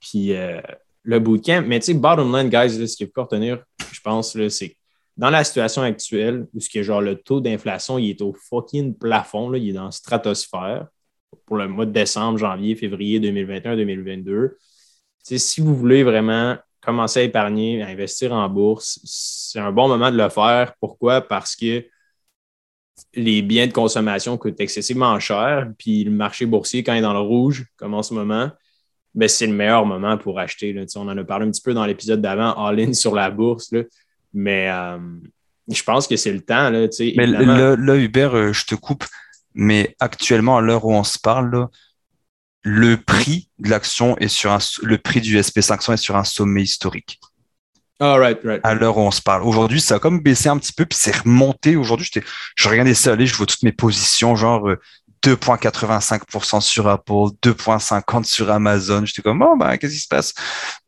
puis 0.01 0.35
euh, 0.35 0.61
le 1.03 1.19
bootcamp. 1.19 1.65
Mais 1.67 1.81
bottom 1.95 2.37
line, 2.37 2.51
guys, 2.51 2.87
ce 2.87 2.97
qu'il 2.97 3.09
faut 3.15 3.23
retenir, 3.23 3.65
je 3.91 4.01
pense, 4.01 4.37
c'est 4.49 4.77
dans 5.17 5.31
la 5.31 5.45
situation 5.45 5.83
actuelle, 5.83 6.47
où 6.55 6.61
ce 6.61 6.83
genre 6.83 7.01
le 7.01 7.17
taux 7.17 7.41
d'inflation 7.41 7.99
il 7.99 8.11
est 8.11 8.23
au 8.23 8.35
fucking 8.35 8.97
plafond, 8.97 9.49
là, 9.49 9.59
il 9.59 9.71
est 9.71 9.73
dans 9.73 9.87
la 9.87 9.91
stratosphère 9.91 10.89
pour 11.47 11.57
le 11.57 11.69
mois 11.69 11.87
de 11.87 11.93
décembre, 11.93 12.39
janvier, 12.39 12.75
février 12.75 13.21
2021-2022. 13.21 14.51
Si 15.23 15.61
vous 15.61 15.75
voulez 15.75 16.03
vraiment 16.03 16.57
commencer 16.81 17.21
à 17.21 17.23
épargner, 17.23 17.83
à 17.83 17.89
investir 17.89 18.33
en 18.33 18.49
bourse, 18.49 19.01
c'est 19.05 19.59
un 19.59 19.73
bon 19.73 19.89
moment 19.89 20.11
de 20.11 20.17
le 20.17 20.29
faire. 20.29 20.75
Pourquoi? 20.81 21.21
Parce 21.21 21.57
que 21.57 21.85
les 23.15 23.43
biens 23.43 23.67
de 23.67 23.73
consommation 23.73 24.37
coûtent 24.37 24.61
excessivement 24.61 25.19
cher, 25.19 25.71
puis 25.79 26.05
le 26.05 26.11
marché 26.11 26.47
boursier, 26.47 26.83
quand 26.83 26.93
il 26.93 26.99
est 26.99 27.03
dans 27.03 27.13
le 27.13 27.21
rouge, 27.21 27.67
comme 27.77 27.95
en 27.95 28.03
ce 28.03 28.15
moment, 28.15 28.51
ben, 29.15 29.29
c'est 29.29 29.47
le 29.47 29.53
meilleur 29.53 29.87
moment 29.87 30.19
pour 30.19 30.39
acheter. 30.39 30.73
Là. 30.73 30.85
On 30.97 31.09
en 31.09 31.17
a 31.17 31.25
parlé 31.25 31.47
un 31.47 31.51
petit 31.51 31.63
peu 31.63 31.73
dans 31.73 31.87
l'épisode 31.87 32.21
d'avant, 32.21 32.53
all-in 32.53 32.93
sur 32.93 33.15
la 33.15 33.31
bourse. 33.31 33.71
Là. 33.73 33.83
Mais 34.35 34.69
euh, 34.69 34.99
je 35.69 35.83
pense 35.83 36.07
que 36.07 36.17
c'est 36.17 36.33
le 36.33 36.41
temps. 36.41 36.69
Là, 36.69 36.87
mais 37.17 37.27
là, 37.27 37.97
Hubert, 37.97 38.37
euh, 38.37 38.53
je 38.53 38.67
te 38.67 38.75
coupe. 38.75 39.05
Mais 39.55 39.95
actuellement, 40.01 40.59
à 40.59 40.61
l'heure 40.61 40.85
où 40.85 40.93
on 40.93 41.05
se 41.05 41.19
parle, 41.19 41.69
le 42.63 42.97
prix 42.97 43.49
de 43.61 43.71
l'action 43.71 44.19
est 44.19 44.29
sur 44.29 44.51
un, 44.51 44.59
le 44.83 44.99
prix 44.99 45.21
du 45.21 45.39
SP500 45.39 45.95
est 45.95 45.97
sur 45.97 46.17
un 46.17 46.25
sommet 46.25 46.63
historique. 46.63 47.21
Ah, 48.01 48.17
right, 48.17 48.41
right. 48.43 48.61
À 48.65 48.75
l'heure 48.75 48.99
où 48.99 49.03
on 49.03 49.13
se 49.13 49.23
parle. 49.23 49.45
Aujourd'hui, 49.45 49.81
ça 49.81 49.95
a 49.95 49.99
comme 50.01 50.21
baissé 50.21 50.49
un 50.49 50.59
petit 50.59 50.73
peu, 50.73 50.85
puis 50.85 50.99
c'est 51.01 51.17
remonté. 51.17 51.77
Aujourd'hui, 51.77 52.11
je 52.57 52.69
regardais 52.69 52.95
ça 52.95 53.13
aller, 53.13 53.27
je 53.27 53.37
vois 53.37 53.47
toutes 53.47 53.63
mes 53.63 53.71
positions, 53.71 54.35
genre 54.35 54.69
2,85% 55.25 56.57
euh, 56.57 56.61
sur 56.61 56.89
Apple, 56.89 57.31
2,50% 57.45 58.25
sur 58.25 58.51
Amazon. 58.51 59.05
J'étais 59.05 59.23
comme, 59.23 59.41
oh, 59.43 59.57
ben, 59.57 59.77
qu'est-ce 59.77 59.95
qui 59.95 60.01
se 60.01 60.09
passe? 60.09 60.35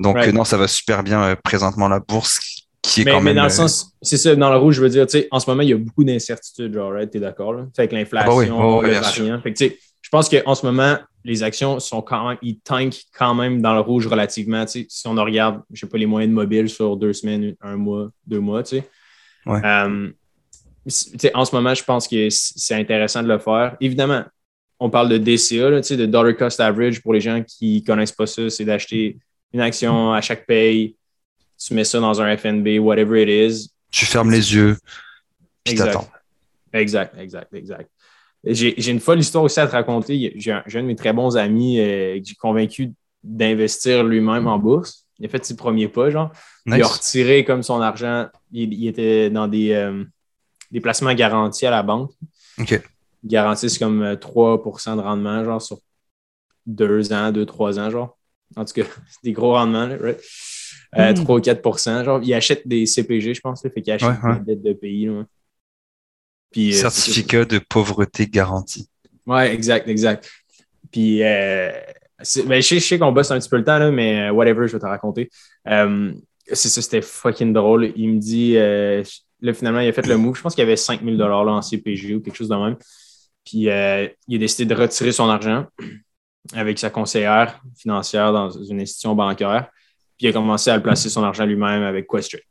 Donc, 0.00 0.16
non, 0.26 0.44
ça 0.44 0.56
va 0.56 0.66
super 0.66 1.04
bien 1.04 1.37
présentement 1.37 1.87
la 1.88 2.00
bourse 2.00 2.65
mais, 3.05 3.35
dans 3.35 3.42
le 3.42 3.46
euh, 3.46 3.49
sens, 3.49 3.92
c'est 4.03 4.16
ça, 4.16 4.35
dans 4.37 4.51
le 4.51 4.57
rouge, 4.57 4.77
je 4.77 4.83
veux 4.83 4.88
dire, 4.88 5.07
tu 5.07 5.18
sais, 5.18 5.29
en 5.31 5.40
ce 5.40 5.49
moment, 5.49 5.62
il 5.62 5.70
y 5.70 5.72
a 5.72 5.77
beaucoup 5.77 6.05
d'incertitudes, 6.05 6.75
genre, 6.75 6.92
right? 6.92 7.11
t'es 7.11 7.20
d'accord, 7.20 7.53
là? 7.53 7.66
Fait 7.75 7.88
que 7.88 7.94
l'inflation, 7.94 8.81
ah 8.81 8.83
bah 8.83 8.88
le 8.88 9.40
Fait 9.40 9.53
que, 9.53 9.59
tu 9.59 9.68
sais, 9.68 9.79
je 10.03 10.09
pense 10.09 10.29
qu'en 10.29 10.55
ce 10.55 10.64
moment, 10.64 10.99
les 11.25 11.42
actions 11.42 11.81
sont 11.81 12.03
quand 12.03 12.29
même, 12.29 12.38
ils 12.42 12.61
tankent 12.61 13.03
quand 13.16 13.35
même 13.35 13.61
dans 13.61 13.75
le 13.75 13.81
rouge 13.81 14.07
relativement. 14.07 14.64
Tu 14.64 14.83
sais, 14.83 14.87
si 14.88 15.09
on 15.09 15.14
regarde, 15.14 15.62
je 15.72 15.81
sais 15.81 15.87
pas, 15.88 15.99
les 15.99 16.07
moyennes 16.07 16.33
mobiles 16.33 16.68
sur 16.68 16.96
deux 16.96 17.12
semaines, 17.12 17.57
un 17.61 17.77
mois, 17.77 18.11
deux 18.27 18.40
mois, 18.40 18.62
tu 18.62 18.77
sais. 18.77 18.88
Ouais. 19.46 19.61
Euh, 19.64 20.11
en 21.35 21.44
ce 21.44 21.55
moment, 21.55 21.75
je 21.75 21.83
pense 21.83 22.07
que 22.07 22.29
c'est 22.31 22.75
intéressant 22.75 23.22
de 23.22 23.29
le 23.29 23.38
faire. 23.38 23.77
Évidemment, 23.81 24.22
on 24.79 24.90
parle 24.90 25.09
de 25.09 25.18
DCA, 25.18 25.70
là, 25.70 25.81
de 25.81 26.07
Dollar 26.07 26.37
Cost 26.37 26.61
Average 26.61 27.03
pour 27.03 27.12
les 27.12 27.20
gens 27.20 27.42
qui 27.42 27.81
ne 27.81 27.87
connaissent 27.87 28.12
pas 28.12 28.27
ça, 28.27 28.49
c'est 28.51 28.64
d'acheter 28.64 29.18
une 29.53 29.61
action 29.61 30.12
à 30.12 30.20
chaque 30.20 30.46
paye 30.46 30.95
tu 31.58 31.74
mets 31.74 31.84
ça 31.84 32.00
dans 32.00 32.20
un 32.20 32.36
FNB, 32.36 32.78
whatever 32.78 33.22
it 33.22 33.28
is. 33.28 33.70
Tu 33.90 34.06
fermes 34.06 34.30
les 34.30 34.54
yeux, 34.54 34.76
puis 35.64 35.74
t'attends. 35.74 36.08
Exact, 36.72 37.16
exact, 37.18 37.54
exact. 37.54 37.90
J'ai 38.44 38.90
une 38.90 39.00
folle 39.00 39.18
histoire 39.18 39.42
aussi 39.42 39.58
à 39.58 39.66
te 39.66 39.72
raconter. 39.72 40.32
J'ai 40.36 40.52
un, 40.52 40.62
un, 40.64 40.82
de 40.82 40.86
mes 40.86 40.94
très 40.94 41.12
bons 41.12 41.36
amis 41.36 41.80
euh, 41.80 42.18
que 42.18 42.24
j'ai 42.24 42.34
convaincu 42.34 42.92
d'investir 43.24 44.04
lui-même 44.04 44.46
en 44.46 44.58
bourse. 44.58 45.06
Il 45.18 45.26
a 45.26 45.28
fait 45.28 45.44
ses 45.44 45.56
premiers 45.56 45.88
pas, 45.88 46.10
genre. 46.10 46.30
Il 46.66 46.80
a 46.80 46.86
retiré 46.86 47.44
comme 47.44 47.62
son 47.62 47.80
argent. 47.80 48.26
Il, 48.52 48.86
était 48.86 49.30
dans 49.30 49.48
des, 49.48 49.72
euh, 49.72 50.04
des, 50.70 50.80
placements 50.80 51.14
garantis 51.14 51.66
à 51.66 51.70
la 51.70 51.82
banque. 51.82 52.12
OK. 52.58 52.80
Ils 53.24 53.28
garantissent 53.28 53.78
comme 53.78 54.02
3% 54.04 54.90
euh, 54.90 54.96
de 54.96 55.00
rendement, 55.00 55.44
genre, 55.44 55.60
sur 55.60 55.78
deux 56.66 57.12
ans, 57.12 57.32
deux, 57.32 57.46
trois 57.46 57.80
ans, 57.80 57.90
genre. 57.90 58.16
En 58.54 58.64
tout 58.64 58.74
cas, 58.74 58.82
c'est 59.08 59.24
des 59.24 59.32
gros 59.32 59.52
rendements, 59.52 59.86
là, 59.86 59.96
right? 60.00 60.20
3 60.92 61.05
euh, 61.05 61.14
hmm. 61.14 61.31
ou 61.31 61.40
4 61.40 62.05
Genre, 62.05 62.20
ils 62.22 62.35
achètent 62.35 62.66
des 62.66 62.87
CPG, 62.87 63.35
je 63.35 63.40
pense. 63.40 63.64
Là, 63.64 63.70
fait 63.70 63.83
qu'ils 63.83 63.92
achètent 63.92 64.44
des 64.44 64.55
dettes 64.55 64.62
de 64.62 64.72
pays. 64.72 65.11
Puis, 66.51 66.75
euh, 66.75 66.81
Certificat 66.81 67.44
de 67.44 67.59
pauvreté 67.59 68.27
garanti. 68.27 68.88
Oui, 69.27 69.42
exact, 69.42 69.88
exact. 69.88 70.31
Puis, 70.90 71.22
euh, 71.22 71.70
ben, 72.46 72.62
je 72.62 72.79
sais, 72.79 72.99
qu'on 72.99 73.12
bosse 73.12 73.31
un 73.31 73.38
petit 73.38 73.49
peu 73.49 73.57
le 73.57 73.64
temps, 73.64 73.79
là, 73.79 73.90
mais 73.90 74.31
whatever, 74.31 74.66
je 74.68 74.75
vais 74.75 74.79
te 74.79 74.87
raconter. 74.87 75.31
c'est 75.66 76.68
ça, 76.68 76.83
c'était 76.83 77.03
fucking 77.03 77.53
drôle. 77.53 77.92
Il 77.96 78.14
me 78.14 78.18
dit, 78.18 78.55
là, 78.55 79.55
finalement, 79.55 79.81
il 79.81 79.88
a 79.88 79.92
fait 79.92 80.07
le 80.07 80.16
move. 80.16 80.37
Je 80.37 80.42
pense 80.42 80.55
qu'il 80.55 80.62
y 80.62 80.66
avait 80.66 80.77
5000 80.77 81.16
là 81.16 81.37
en 81.37 81.62
CPG 81.62 82.14
ou 82.14 82.20
quelque 82.20 82.37
chose 82.37 82.49
de 82.49 82.57
même. 82.57 82.77
Puis, 83.44 83.59
il 83.59 83.70
a 83.70 84.09
décidé 84.29 84.64
de 84.64 84.81
retirer 84.81 85.12
son 85.12 85.29
argent 85.29 85.66
avec 86.55 86.79
sa 86.79 86.90
conseillère 86.90 87.61
financière 87.77 88.33
dans 88.33 88.51
une 88.51 88.81
institution 88.81 89.14
bancaire. 89.14 89.70
Puis 90.16 90.26
il 90.26 90.29
a 90.29 90.33
commencé 90.33 90.70
à 90.70 90.76
le 90.76 90.83
placer 90.83 91.09
son 91.09 91.22
argent 91.22 91.44
lui-même 91.44 91.83
avec 91.83 92.07
Questrade. 92.09 92.42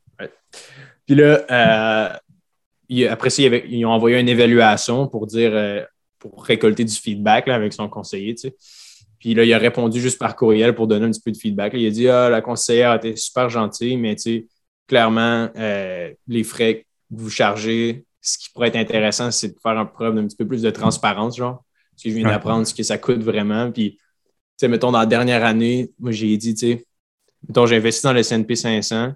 Puis 1.05 1.15
là, 1.15 1.45
euh, 1.51 3.09
après 3.09 3.29
ça, 3.29 3.41
ils 3.43 3.85
ont 3.85 3.91
envoyé 3.91 4.19
une 4.19 4.29
évaluation 4.29 5.07
pour 5.07 5.27
dire, 5.27 5.51
euh, 5.53 5.81
pour 6.19 6.43
récolter 6.43 6.83
du 6.83 6.93
feedback 6.93 7.47
avec 7.47 7.73
son 7.73 7.87
conseiller. 7.89 8.35
Tu 8.35 8.49
sais. 8.49 8.55
Puis 9.19 9.33
là, 9.33 9.43
il 9.43 9.53
a 9.53 9.57
répondu 9.57 9.99
juste 9.99 10.19
par 10.19 10.35
courriel 10.35 10.75
pour 10.75 10.87
donner 10.87 11.05
un 11.05 11.11
petit 11.11 11.21
peu 11.21 11.31
de 11.31 11.37
feedback. 11.37 11.73
il 11.75 11.87
a 11.87 11.89
dit 11.89 12.07
Ah, 12.07 12.29
la 12.29 12.41
conseillère 12.41 12.91
a 12.91 12.95
été 12.97 13.15
super 13.15 13.49
gentille, 13.49 13.97
mais 13.97 14.15
tu 14.15 14.21
sais, 14.21 14.47
clairement, 14.87 15.49
euh, 15.57 16.11
les 16.27 16.43
frais 16.43 16.81
que 16.81 16.85
vous 17.11 17.29
chargez, 17.29 18.05
ce 18.21 18.37
qui 18.37 18.49
pourrait 18.51 18.69
être 18.69 18.75
intéressant, 18.75 19.31
c'est 19.31 19.49
de 19.49 19.59
faire 19.61 19.77
un 19.77 19.85
preuve 19.85 20.15
d'un 20.15 20.25
petit 20.27 20.35
peu 20.35 20.47
plus 20.47 20.61
de 20.61 20.69
transparence, 20.69 21.37
genre. 21.37 21.63
Parce 21.91 22.03
que 22.03 22.09
je 22.09 22.15
viens 22.15 22.27
d'apprendre 22.27 22.67
ce 22.67 22.73
que 22.73 22.83
ça 22.83 22.97
coûte 22.97 23.23
vraiment. 23.23 23.71
Puis, 23.71 23.91
tu 23.91 23.99
sais, 24.57 24.67
mettons, 24.67 24.91
dans 24.91 24.99
la 24.99 25.05
dernière 25.05 25.45
année, 25.45 25.91
moi, 25.97 26.11
j'ai 26.11 26.35
dit, 26.35 26.53
tu 26.53 26.67
sais, 26.67 26.85
mettons, 27.47 27.65
j'ai 27.65 27.77
investi 27.77 28.03
dans 28.03 28.13
le 28.13 28.19
S&P 28.19 28.55
500. 28.55 29.13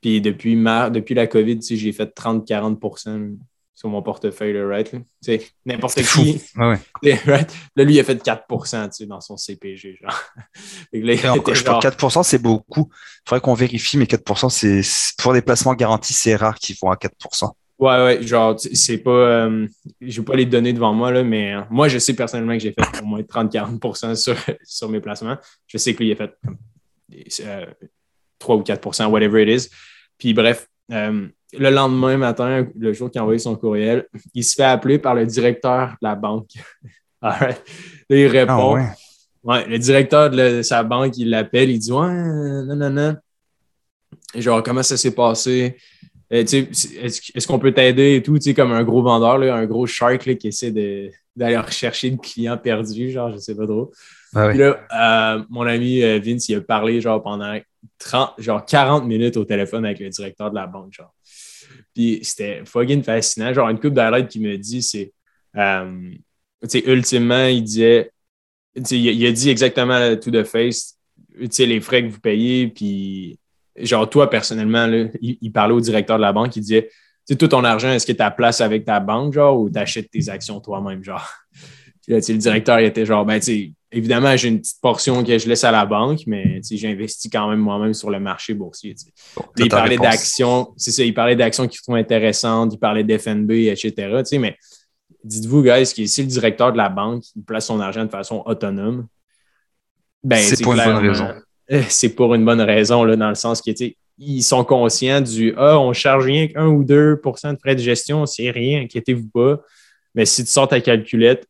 Puis 0.00 0.20
depuis, 0.20 0.56
depuis 0.56 1.14
la 1.14 1.26
COVID, 1.26 1.58
tu 1.58 1.66
sais, 1.66 1.76
j'ai 1.76 1.92
fait 1.92 2.14
30-40% 2.16 3.36
sur 3.76 3.90
mon 3.90 4.00
portefeuille, 4.00 4.58
right? 4.62 4.90
sais, 5.20 5.46
N'importe 5.66 6.02
qui. 6.02 6.40
Ouais, 6.56 6.78
right? 7.26 7.52
Là, 7.76 7.84
lui, 7.84 7.94
il 7.94 8.00
a 8.00 8.04
fait 8.04 8.22
4% 8.22 9.06
dans 9.06 9.20
son 9.20 9.36
CPG. 9.36 9.98
Genre. 10.00 10.22
je 10.92 11.62
crois 11.62 11.80
que 11.80 11.88
4% 11.88 12.22
c'est 12.22 12.38
beaucoup. 12.38 12.88
Il 12.90 13.28
faudrait 13.28 13.40
qu'on 13.42 13.54
vérifie, 13.54 13.98
mais 13.98 14.06
4 14.06 14.50
c'est 14.50 14.82
pour 15.18 15.34
des 15.34 15.42
placements 15.42 15.74
garantis, 15.74 16.14
c'est 16.14 16.36
rare 16.36 16.54
qu'ils 16.58 16.76
vont 16.80 16.90
à 16.90 16.96
4 16.96 17.14
Ouais, 17.78 18.02
ouais, 18.02 18.22
genre, 18.22 18.58
c'est 18.58 18.98
pas. 18.98 19.10
Euh, 19.10 19.66
je 20.00 20.20
vais 20.20 20.24
pas 20.24 20.36
les 20.36 20.46
donner 20.46 20.72
devant 20.72 20.94
moi, 20.94 21.12
là, 21.12 21.22
mais 21.22 21.52
euh, 21.52 21.60
moi, 21.68 21.88
je 21.88 21.98
sais 21.98 22.14
personnellement 22.14 22.54
que 22.54 22.60
j'ai 22.60 22.72
fait 22.72 23.02
au 23.02 23.04
moins 23.04 23.20
30-40 23.20 24.14
sur, 24.14 24.34
sur 24.64 24.88
mes 24.88 25.00
placements. 25.00 25.36
Je 25.66 25.76
sais 25.76 25.92
que 25.92 25.98
lui, 25.98 26.08
il 26.08 26.12
a 26.12 26.16
fait 26.16 26.32
comme, 27.08 27.66
3 28.38 28.56
euh, 28.56 28.58
ou 28.58 28.62
4% 28.62 29.06
whatever 29.06 29.42
it 29.42 29.48
is. 29.48 29.68
Puis 30.18 30.34
bref, 30.34 30.68
le 30.88 31.70
lendemain 31.70 32.16
matin, 32.16 32.66
le 32.76 32.92
jour 32.92 33.10
qu'il 33.10 33.18
a 33.18 33.22
envoyé 33.22 33.38
son 33.38 33.56
courriel, 33.56 34.06
il 34.34 34.44
se 34.44 34.54
fait 34.54 34.64
appeler 34.64 34.98
par 34.98 35.14
le 35.14 35.26
directeur 35.26 35.90
de 35.90 35.96
la 36.02 36.14
banque. 36.14 36.50
Là, 37.22 37.56
il 38.10 38.26
répond. 38.26 38.76
Ah 38.76 38.94
ouais. 39.42 39.66
le 39.66 39.78
directeur 39.78 40.30
de, 40.30 40.62
sa 40.62 40.82
banque, 40.82 41.16
il 41.16 41.30
l'appelle, 41.30 41.70
il 41.70 41.78
dit 41.78 41.92
Ouais, 41.92 42.06
non, 42.06 42.76
non, 42.76 42.90
non. 42.90 43.16
Genre, 44.34 44.62
comment 44.62 44.82
ça 44.82 44.96
s'est 44.96 45.14
passé? 45.14 45.76
Euh, 46.32 46.44
est-ce 46.44 47.46
qu'on 47.46 47.58
peut 47.58 47.72
t'aider 47.72 48.16
et 48.16 48.22
tout, 48.22 48.38
comme 48.54 48.72
un 48.72 48.82
gros 48.82 49.02
vendeur, 49.02 49.38
là, 49.38 49.54
un 49.54 49.66
gros 49.66 49.86
shark 49.86 50.36
qui 50.36 50.48
essaie 50.48 50.72
d'aller 50.72 51.56
rechercher 51.56 52.10
le 52.10 52.16
client 52.16 52.56
perdu, 52.58 53.10
genre, 53.10 53.32
je 53.32 53.38
sais 53.38 53.54
pas 53.54 53.66
trop. 53.66 53.92
Puis 54.32 54.58
là, 54.58 54.86
euh, 54.92 55.44
mon 55.48 55.62
ami 55.62 56.02
euh, 56.02 56.18
Vince, 56.18 56.48
il 56.48 56.56
a 56.56 56.60
parlé 56.60 57.00
genre 57.00 57.22
pendant 57.22 57.58
30, 57.98 58.34
genre 58.38 58.64
40 58.64 59.06
minutes 59.06 59.36
au 59.36 59.44
téléphone 59.44 59.84
avec 59.84 60.00
le 60.00 60.08
directeur 60.08 60.50
de 60.50 60.54
la 60.54 60.66
banque, 60.66 60.92
genre. 60.92 61.14
Puis 61.94 62.20
c'était 62.22 62.62
fucking 62.64 63.02
fascinant. 63.02 63.52
Genre, 63.54 63.68
une 63.68 63.80
coupe 63.80 63.94
d'highlights 63.94 64.28
qui 64.28 64.40
me 64.40 64.56
dit, 64.56 64.82
c'est, 64.82 65.12
euh, 65.56 66.10
tu 66.62 66.68
sais, 66.68 66.82
ultimement, 66.86 67.46
il 67.46 67.64
disait, 67.64 68.10
il, 68.74 68.92
il 68.92 69.26
a 69.26 69.32
dit 69.32 69.48
exactement 69.48 70.16
to 70.16 70.30
the 70.30 70.44
face, 70.44 70.98
tu 71.38 71.48
sais, 71.50 71.66
les 71.66 71.80
frais 71.80 72.02
que 72.02 72.08
vous 72.08 72.20
payez, 72.20 72.68
puis 72.68 73.38
genre, 73.78 74.08
toi, 74.08 74.28
personnellement, 74.28 74.88
il, 75.20 75.52
parlait 75.52 75.74
au 75.74 75.80
directeur 75.80 76.16
de 76.16 76.22
la 76.22 76.32
banque, 76.32 76.56
il 76.56 76.60
disait, 76.60 76.88
tu 76.88 77.32
sais, 77.32 77.36
tout 77.36 77.48
ton 77.48 77.64
argent, 77.64 77.90
est-ce 77.90 78.06
que 78.06 78.12
tu 78.12 78.22
as 78.22 78.30
place 78.30 78.60
avec 78.60 78.84
ta 78.84 79.00
banque, 79.00 79.34
genre, 79.34 79.58
ou 79.58 79.70
tu 79.70 79.78
achètes 79.78 80.10
tes 80.10 80.28
actions 80.28 80.60
toi-même, 80.60 81.02
genre? 81.02 81.28
Puis 82.02 82.12
là, 82.12 82.20
le 82.26 82.38
directeur, 82.38 82.80
il 82.80 82.86
était 82.86 83.04
genre, 83.04 83.24
ben, 83.24 83.38
tu 83.40 83.46
sais, 83.46 83.72
évidemment, 83.92 84.36
j'ai 84.36 84.48
une 84.48 84.60
petite 84.60 84.80
portion 84.80 85.22
que 85.22 85.38
je 85.38 85.48
laisse 85.48 85.64
à 85.64 85.70
la 85.70 85.86
banque, 85.86 86.20
mais 86.26 86.60
j'investis 86.70 87.30
quand 87.30 87.48
même 87.48 87.60
moi-même 87.60 87.94
sur 87.94 88.10
le 88.10 88.20
marché 88.20 88.54
boursier. 88.54 88.94
il 89.56 89.68
parlait 89.68 89.98
d'actions, 89.98 90.72
c'est 90.76 90.90
ça, 90.90 91.02
il 91.02 91.14
parlait 91.14 91.36
d'actions 91.36 91.66
qui 91.66 91.78
sont 91.78 91.94
intéressantes, 91.94 92.74
il 92.74 92.78
parlait 92.78 93.04
d'FNB, 93.04 93.50
etc. 93.50 94.22
Mais 94.38 94.56
dites-vous, 95.22 95.62
guys, 95.62 95.92
que 95.94 96.06
si 96.06 96.22
le 96.22 96.28
directeur 96.28 96.72
de 96.72 96.76
la 96.76 96.88
banque 96.88 97.24
il 97.34 97.42
place 97.42 97.66
son 97.66 97.80
argent 97.80 98.04
de 98.04 98.10
façon 98.10 98.42
autonome, 98.46 99.06
ben, 100.22 100.38
c'est 100.38 100.62
pour 100.62 100.74
une 100.74 100.84
bonne 100.84 101.08
raison. 101.08 101.28
C'est 101.88 102.10
pour 102.10 102.32
une 102.36 102.44
bonne 102.44 102.60
raison, 102.60 103.02
là, 103.02 103.16
dans 103.16 103.28
le 103.28 103.34
sens 103.34 103.60
qu'ils 103.60 104.44
sont 104.44 104.62
conscients 104.62 105.20
du 105.20 105.52
Ah, 105.56 105.80
on 105.80 105.92
charge 105.92 106.24
rien 106.24 106.46
qu'un 106.46 106.68
ou 106.68 106.84
2% 106.84 107.54
de 107.54 107.58
frais 107.58 107.74
de 107.74 107.80
gestion, 107.80 108.24
c'est 108.24 108.50
rien, 108.52 108.82
inquiétez-vous 108.82 109.28
pas. 109.34 109.60
Mais 110.14 110.26
si 110.26 110.44
tu 110.44 110.50
sors 110.52 110.68
ta 110.68 110.80
calculette, 110.80 111.48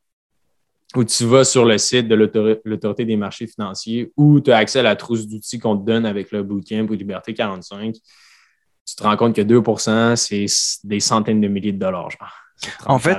où 0.97 1.05
tu 1.05 1.27
vas 1.27 1.45
sur 1.45 1.65
le 1.65 1.77
site 1.79 2.09
de 2.09 2.15
l'Autorité 2.15 3.05
des 3.05 3.17
marchés 3.17 3.47
financiers 3.47 4.13
où 4.17 4.41
tu 4.41 4.51
as 4.51 4.57
accès 4.57 4.79
à 4.79 4.83
la 4.83 4.97
trousse 4.97 5.27
d'outils 5.27 5.59
qu'on 5.59 5.77
te 5.77 5.85
donne 5.85 6.07
avec 6.07 6.33
le 6.33 6.43
Bootcamp 6.43 6.87
ou 6.89 6.95
Liberté 6.95 7.35
45, 7.35 7.95
tu 7.95 8.95
te 8.95 9.03
rends 9.03 9.17
compte 9.17 9.37
que 9.37 9.43
2% 9.43 10.17
c'est 10.17 10.47
des 10.85 11.01
centaines 11.01 11.41
de 11.41 11.49
milliers 11.49 11.73
de 11.73 11.79
dollars. 11.79 12.09
En 12.87 12.99
fait, 12.99 13.19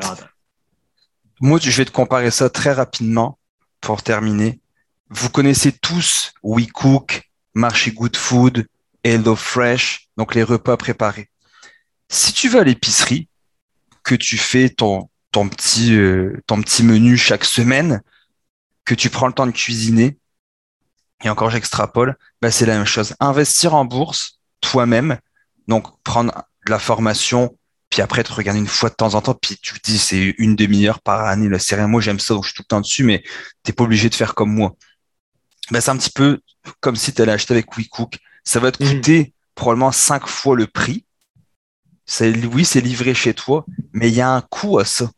moi, 1.40 1.60
je 1.62 1.70
vais 1.70 1.86
te 1.86 1.92
comparer 1.92 2.32
ça 2.32 2.50
très 2.50 2.74
rapidement 2.74 3.38
pour 3.80 4.02
terminer. 4.02 4.60
Vous 5.10 5.30
connaissez 5.30 5.72
tous 5.72 6.34
WeCook, 6.42 7.30
Marché 7.54 7.92
Good 7.92 8.18
Food, 8.18 8.68
Hello 9.04 9.36
Fresh, 9.36 10.10
donc 10.18 10.34
les 10.34 10.44
repas 10.44 10.78
préparés. 10.78 11.30
Si 12.10 12.34
tu 12.34 12.50
vas 12.50 12.62
à 12.62 12.64
l'épicerie, 12.64 13.30
que 14.04 14.16
tu 14.16 14.38
fais 14.38 14.70
ton, 14.70 15.10
ton 15.32 15.50
petit, 15.50 15.96
euh, 15.96 16.42
ton 16.48 16.62
petit 16.62 16.84
menu 16.84 17.18
chaque 17.18 17.46
semaine, 17.46 18.02
que 18.86 18.96
tu 18.96 19.10
prends 19.10 19.28
le 19.28 19.34
temps 19.34 19.48
de 19.48 19.52
cuisiner, 19.52 20.18
et 21.24 21.30
encore 21.30 21.50
j'extrapole, 21.50 22.16
bah, 22.42 22.52
c'est 22.52 22.66
la 22.66 22.78
même 22.78 22.86
chose. 22.86 23.16
Investir 23.20 23.74
en 23.74 23.86
bourse 23.86 24.40
toi-même, 24.62 25.20
donc 25.68 26.02
prendre 26.04 26.32
de 26.66 26.72
la 26.72 26.80
formation, 26.80 27.58
puis 27.90 28.02
après 28.02 28.24
te 28.24 28.32
regarder 28.32 28.60
une 28.60 28.68
fois 28.68 28.90
de 28.90 28.96
temps 28.96 29.16
en 29.16 29.22
temps, 29.22 29.34
puis 29.34 29.58
tu 29.62 29.74
te 29.74 29.92
dis 29.92 29.98
c'est 29.98 30.36
une 30.38 30.56
demi-heure 30.56 31.02
par 31.02 31.26
année, 31.26 31.50
c'est 31.60 31.76
rien, 31.76 31.88
moi 31.88 32.02
j'aime 32.02 32.20
ça, 32.20 32.34
donc 32.34 32.44
je 32.44 32.50
suis 32.50 32.56
tout 32.56 32.64
le 32.64 32.68
temps 32.68 32.82
dessus, 32.82 33.04
mais 33.04 33.22
tu 33.22 33.30
n'es 33.68 33.74
pas 33.74 33.84
obligé 33.84 34.10
de 34.10 34.16
faire 34.16 34.36
comme 34.36 34.54
moi. 34.54 34.76
Bah, 35.72 35.82
c'est 35.82 35.92
un 35.92 35.98
petit 35.98 36.12
peu 36.12 36.40
comme 36.80 36.96
si 36.96 37.14
tu 37.14 37.22
allais 37.22 37.34
acheter 37.34 37.54
avec 37.54 37.76
WeCook. 37.78 38.18
Ça 38.44 38.60
va 38.60 38.72
te 38.72 38.84
mmh. 38.84 38.88
coûter 38.88 39.34
probablement 39.56 39.92
cinq 39.92 40.28
fois 40.28 40.56
le 40.56 40.68
prix. 40.68 41.06
Oui, 42.54 42.64
c'est 42.64 42.80
livré 42.80 43.14
chez 43.14 43.34
toi, 43.34 43.66
mais 43.92 44.08
il 44.08 44.16
y 44.16 44.22
a 44.22 44.30
un 44.30 44.40
coût 44.40 44.80
à 44.80 44.86
ça 44.86 45.10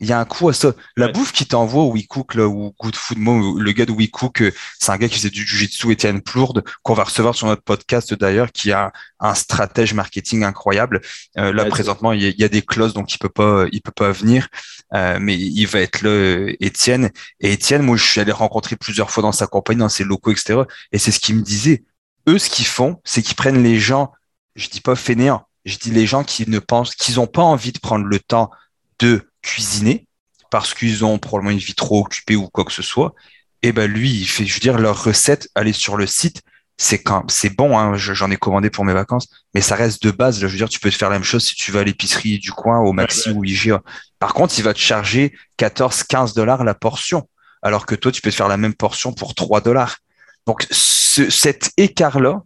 il 0.00 0.08
y 0.08 0.12
a 0.12 0.20
un 0.20 0.24
coup 0.24 0.48
à 0.48 0.52
ça. 0.52 0.72
La 0.96 1.08
bouffe 1.08 1.32
qui 1.32 1.46
t'envoie 1.46 1.82
au 1.82 1.92
WeCook, 1.92 2.34
là, 2.34 2.46
ou 2.46 2.74
Good 2.78 2.94
Food, 2.94 3.18
moi, 3.18 3.34
le 3.58 3.72
gars 3.72 3.86
de 3.86 3.92
WeCook, 3.92 4.42
euh, 4.42 4.52
c'est 4.78 4.92
un 4.92 4.96
gars 4.96 5.08
qui 5.08 5.16
faisait 5.16 5.30
du 5.30 5.44
Jiu-Jitsu, 5.44 5.90
Étienne 5.90 6.22
Plourde, 6.22 6.62
qu'on 6.82 6.94
va 6.94 7.04
recevoir 7.04 7.34
sur 7.34 7.46
notre 7.46 7.62
podcast 7.62 8.14
d'ailleurs, 8.14 8.52
qui 8.52 8.70
a 8.70 8.92
un 9.18 9.34
stratège 9.34 9.94
marketing 9.94 10.44
incroyable. 10.44 11.00
Euh, 11.36 11.52
là, 11.52 11.64
présentement, 11.64 12.12
il 12.12 12.22
y, 12.22 12.44
a, 12.44 12.48
des 12.48 12.62
clauses, 12.62 12.94
donc 12.94 13.12
il 13.12 13.18
peut 13.18 13.28
pas, 13.28 13.66
il 13.72 13.82
peut 13.82 13.92
pas 13.92 14.12
venir, 14.12 14.48
euh, 14.94 15.18
mais 15.20 15.36
il 15.36 15.66
va 15.66 15.80
être 15.80 16.02
là, 16.02 16.52
Étienne. 16.60 17.10
Et 17.40 17.52
Étienne, 17.52 17.82
moi, 17.82 17.96
je 17.96 18.04
suis 18.04 18.20
allé 18.20 18.32
rencontrer 18.32 18.76
plusieurs 18.76 19.10
fois 19.10 19.22
dans 19.22 19.32
sa 19.32 19.46
compagnie, 19.46 19.80
dans 19.80 19.88
ses 19.88 20.04
locaux, 20.04 20.30
etc. 20.30 20.60
Et 20.92 20.98
c'est 20.98 21.10
ce 21.10 21.20
qu'il 21.20 21.36
me 21.36 21.42
disait. 21.42 21.84
Eux, 22.28 22.38
ce 22.38 22.50
qu'ils 22.50 22.66
font, 22.66 23.00
c'est 23.04 23.22
qu'ils 23.22 23.36
prennent 23.36 23.62
les 23.62 23.80
gens, 23.80 24.12
je 24.54 24.68
dis 24.68 24.82
pas 24.82 24.94
fainéants, 24.94 25.46
je 25.64 25.76
dis 25.78 25.90
les 25.90 26.06
gens 26.06 26.24
qui 26.24 26.48
ne 26.48 26.58
pensent, 26.58 26.94
qu'ils 26.94 27.16
n'ont 27.16 27.26
pas 27.26 27.42
envie 27.42 27.72
de 27.72 27.78
prendre 27.78 28.04
le 28.04 28.18
temps 28.20 28.50
de 28.98 29.27
cuisiner 29.42 30.06
parce 30.50 30.74
qu'ils 30.74 31.04
ont 31.04 31.18
probablement 31.18 31.50
une 31.50 31.58
vie 31.58 31.74
trop 31.74 32.00
occupée 32.00 32.36
ou 32.36 32.48
quoi 32.48 32.64
que 32.64 32.72
ce 32.72 32.82
soit. 32.82 33.14
Et 33.62 33.72
ben 33.72 33.90
lui, 33.90 34.10
il 34.10 34.26
fait, 34.26 34.46
je 34.46 34.54
veux 34.54 34.60
dire, 34.60 34.78
leur 34.78 35.02
recette, 35.02 35.48
aller 35.54 35.72
sur 35.72 35.96
le 35.96 36.06
site, 36.06 36.42
c'est 36.76 37.02
quand 37.02 37.28
c'est 37.28 37.50
bon, 37.50 37.76
hein, 37.76 37.96
j'en 37.96 38.30
ai 38.30 38.36
commandé 38.36 38.70
pour 38.70 38.84
mes 38.84 38.92
vacances, 38.92 39.26
mais 39.52 39.60
ça 39.60 39.74
reste 39.74 40.02
de 40.02 40.12
base. 40.12 40.38
je 40.38 40.46
veux 40.46 40.56
dire, 40.56 40.68
tu 40.68 40.78
peux 40.78 40.90
te 40.90 40.96
faire 40.96 41.10
la 41.10 41.16
même 41.16 41.24
chose 41.24 41.44
si 41.44 41.56
tu 41.56 41.72
vas 41.72 41.80
à 41.80 41.84
l'épicerie 41.84 42.38
du 42.38 42.52
coin, 42.52 42.78
au 42.78 42.92
Maxi 42.92 43.30
ou 43.30 43.44
IGA. 43.44 43.82
Par 44.20 44.32
contre, 44.32 44.54
il 44.58 44.62
va 44.62 44.74
te 44.74 44.78
charger 44.78 45.36
14, 45.56 46.04
15 46.04 46.34
dollars 46.34 46.62
la 46.62 46.74
portion, 46.74 47.28
alors 47.62 47.84
que 47.84 47.96
toi, 47.96 48.12
tu 48.12 48.20
peux 48.22 48.30
te 48.30 48.36
faire 48.36 48.48
la 48.48 48.56
même 48.56 48.74
portion 48.74 49.12
pour 49.12 49.34
3 49.34 49.60
dollars. 49.60 49.98
Donc, 50.46 50.66
cet 50.70 51.72
écart-là, 51.76 52.42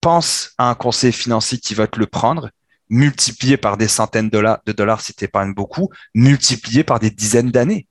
pense 0.00 0.52
à 0.58 0.70
un 0.70 0.74
conseiller 0.74 1.12
financier 1.12 1.58
qui 1.58 1.74
va 1.74 1.86
te 1.86 1.98
le 1.98 2.06
prendre 2.06 2.50
multiplié 2.88 3.56
par 3.56 3.76
des 3.76 3.88
centaines 3.88 4.26
de 4.26 4.30
dollars, 4.30 4.60
de 4.66 4.72
dollars 4.72 5.00
si 5.00 5.14
tu 5.14 5.24
épargnes 5.24 5.54
beaucoup, 5.54 5.90
multiplié 6.14 6.84
par 6.84 7.00
des 7.00 7.10
dizaines 7.10 7.50
d'années. 7.50 7.86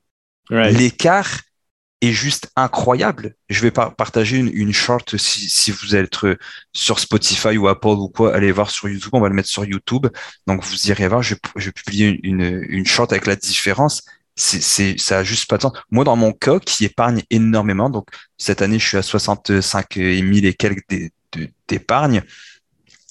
L'écart 0.49 1.41
est 2.01 2.11
juste 2.11 2.51
incroyable. 2.55 3.35
Je 3.49 3.61
vais 3.61 3.71
partager 3.71 4.37
une, 4.37 4.51
une 4.53 4.73
short 4.73 5.17
si, 5.17 5.49
si, 5.49 5.71
vous 5.71 5.95
êtes 5.95 6.17
sur 6.73 6.99
Spotify 6.99 7.57
ou 7.57 7.67
Apple 7.67 7.87
ou 7.87 8.09
quoi, 8.09 8.35
allez 8.35 8.51
voir 8.51 8.69
sur 8.69 8.87
YouTube, 8.89 9.11
on 9.13 9.21
va 9.21 9.29
le 9.29 9.35
mettre 9.35 9.49
sur 9.49 9.65
YouTube. 9.65 10.07
Donc 10.45 10.63
vous 10.63 10.87
irez 10.87 11.07
voir, 11.07 11.23
je, 11.23 11.35
je 11.55 11.65
vais 11.65 11.71
publier 11.71 12.19
une, 12.23 12.63
une 12.69 12.85
short 12.85 13.11
avec 13.11 13.25
la 13.25 13.35
différence. 13.35 14.03
C'est, 14.37 14.97
ça 14.99 15.19
a 15.19 15.23
juste 15.23 15.49
pas 15.49 15.55
de 15.55 15.61
sens. 15.61 15.71
Moi, 15.91 16.03
dans 16.03 16.17
mon 16.17 16.33
cas, 16.33 16.59
qui 16.59 16.83
épargne 16.83 17.23
énormément, 17.29 17.89
donc 17.89 18.09
cette 18.37 18.61
année, 18.61 18.79
je 18.79 18.85
suis 18.85 18.97
à 18.97 19.01
65 19.01 19.95
000 19.95 20.23
et 20.43 20.53
quelques 20.53 20.83
d'épargne 21.67 22.21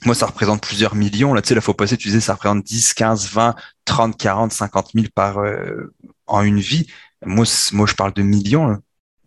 moi, 0.05 0.15
ça 0.15 0.27
représente 0.27 0.63
plusieurs 0.63 0.95
millions. 0.95 1.35
Là, 1.35 1.43
tu 1.43 1.55
sais, 1.55 1.61
fois 1.61 1.77
passée, 1.77 1.97
tu 1.97 2.09
disais, 2.09 2.21
ça 2.21 2.35
représente 2.35 2.65
10, 2.65 2.95
15, 2.95 3.31
20, 3.31 3.55
30, 3.85 4.17
40, 4.17 4.53
50 4.53 4.91
000 4.95 5.07
par, 5.15 5.39
euh, 5.39 5.93
en 6.27 6.43
une 6.43 6.61
vie. 6.61 6.87
Moi, 7.25 7.45
moi, 7.73 7.87
je 7.87 7.95
parle 7.95 8.13
de 8.13 8.23
millions. 8.23 8.79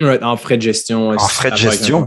en 0.01 0.37
frais 0.37 0.57
de 0.57 0.61
gestion. 0.61 1.09
En 1.09 1.17
frais 1.27 1.51
de 1.51 1.55
gestion. 1.57 2.05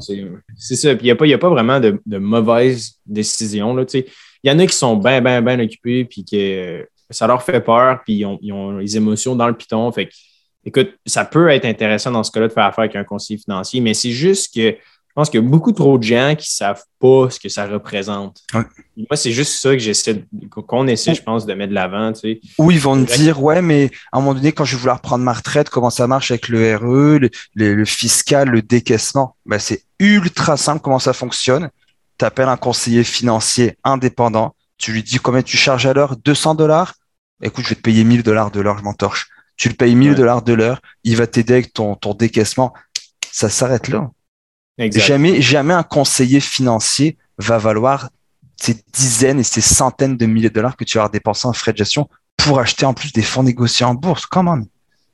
C'est 0.56 0.76
ça. 0.76 0.94
Puis 0.94 1.02
il 1.02 1.06
n'y 1.06 1.10
a, 1.10 1.16
pas, 1.16 1.26
a 1.26 1.38
pas 1.38 1.50
vraiment 1.50 1.80
de, 1.80 2.00
de 2.06 2.18
mauvaises 2.18 2.98
décisions. 3.06 3.74
Là, 3.74 3.84
tu 3.84 4.00
sais. 4.00 4.06
Il 4.42 4.50
y 4.50 4.54
en 4.54 4.58
a 4.58 4.66
qui 4.66 4.74
sont 4.74 4.96
bien, 4.96 5.20
bien, 5.20 5.42
bien 5.42 5.60
occupés, 5.60 6.06
puis 6.06 6.24
que 6.24 6.86
ça 7.10 7.26
leur 7.26 7.42
fait 7.42 7.60
peur, 7.60 8.00
puis 8.04 8.14
ils 8.14 8.24
ont, 8.24 8.38
ils 8.40 8.52
ont 8.52 8.78
les 8.78 8.96
émotions 8.96 9.36
dans 9.36 9.48
le 9.48 9.54
piton. 9.54 9.90
Fait 9.92 10.08
écoute, 10.64 10.92
ça 11.06 11.24
peut 11.24 11.48
être 11.50 11.64
intéressant 11.64 12.10
dans 12.10 12.22
ce 12.22 12.30
cas-là 12.30 12.48
de 12.48 12.52
faire 12.52 12.64
affaire 12.64 12.84
avec 12.84 12.96
un 12.96 13.04
conseiller 13.04 13.38
financier, 13.38 13.80
mais 13.80 13.94
c'est 13.94 14.10
juste 14.10 14.54
que 14.54 14.76
je 15.10 15.14
pense 15.16 15.28
qu'il 15.28 15.40
y 15.40 15.44
a 15.44 15.48
beaucoup 15.48 15.72
trop 15.72 15.98
de 15.98 16.04
gens 16.04 16.36
qui 16.38 16.46
ne 16.46 16.66
savent 16.66 16.84
pas 17.00 17.28
ce 17.30 17.40
que 17.40 17.48
ça 17.48 17.66
représente. 17.66 18.42
Moi, 18.54 19.16
c'est 19.16 19.32
juste 19.32 19.60
ça 19.60 19.72
que 19.72 19.80
j'essaie, 19.80 20.24
qu'on 20.50 20.86
essaie, 20.86 21.14
je 21.14 21.22
pense, 21.22 21.46
de 21.46 21.52
mettre 21.52 21.70
de 21.70 21.74
l'avant. 21.74 22.12
Tu 22.12 22.20
sais. 22.20 22.40
Ou 22.58 22.70
ils 22.70 22.78
vont 22.78 22.94
me 22.94 23.04
dire, 23.04 23.42
ouais, 23.42 23.60
mais 23.60 23.90
à 24.12 24.18
un 24.18 24.20
moment 24.20 24.34
donné, 24.34 24.52
quand 24.52 24.64
je 24.64 24.76
vais 24.76 24.80
vouloir 24.82 25.00
prendre 25.00 25.24
ma 25.24 25.32
retraite, 25.32 25.68
comment 25.68 25.90
ça 25.90 26.06
marche 26.06 26.30
avec 26.30 26.46
le 26.46 26.76
RE, 26.76 27.28
le, 27.56 27.84
fiscal, 27.84 28.50
le 28.50 28.62
décaissement? 28.62 29.34
Ben, 29.46 29.58
C'est 29.58 29.82
ultra 29.98 30.56
simple 30.56 30.80
comment 30.80 31.00
ça 31.00 31.12
fonctionne. 31.12 31.70
Tu 32.16 32.24
appelles 32.24 32.48
un 32.48 32.56
conseiller 32.56 33.02
financier 33.02 33.78
indépendant, 33.82 34.54
tu 34.78 34.92
lui 34.92 35.02
dis 35.02 35.18
combien 35.18 35.42
tu 35.42 35.56
charges 35.56 35.86
à 35.86 35.92
l'heure? 35.92 36.16
200 36.16 36.54
dollars? 36.54 36.94
Écoute, 37.42 37.64
je 37.64 37.70
vais 37.70 37.74
te 37.74 37.80
payer 37.80 38.04
1000 38.04 38.22
dollars 38.22 38.52
de 38.52 38.60
l'heure, 38.60 38.78
je 38.78 38.84
m'entorche. 38.84 39.28
Tu 39.56 39.68
le 39.68 39.74
payes 39.74 39.96
1000 39.96 40.14
dollars 40.14 40.42
de 40.42 40.52
l'heure, 40.52 40.80
il 41.02 41.16
va 41.16 41.26
t'aider 41.26 41.54
avec 41.54 41.72
ton, 41.72 41.96
ton 41.96 42.14
décaissement. 42.14 42.72
Ça 43.32 43.48
s'arrête 43.48 43.88
là. 43.88 44.10
Jamais, 44.88 45.42
jamais 45.42 45.74
un 45.74 45.82
conseiller 45.82 46.40
financier 46.40 47.18
va 47.38 47.58
valoir 47.58 48.10
ces 48.56 48.76
dizaines 48.92 49.40
et 49.40 49.44
ces 49.44 49.60
centaines 49.60 50.16
de 50.16 50.26
milliers 50.26 50.48
de 50.48 50.54
dollars 50.54 50.76
que 50.76 50.84
tu 50.84 50.98
vas 50.98 51.08
dépenser 51.08 51.48
en 51.48 51.52
frais 51.52 51.72
de 51.72 51.78
gestion 51.78 52.08
pour 52.36 52.60
acheter 52.60 52.86
en 52.86 52.94
plus 52.94 53.12
des 53.12 53.22
fonds 53.22 53.42
négociés 53.42 53.86
en 53.86 53.94
bourse. 53.94 54.26
Comment 54.26 54.58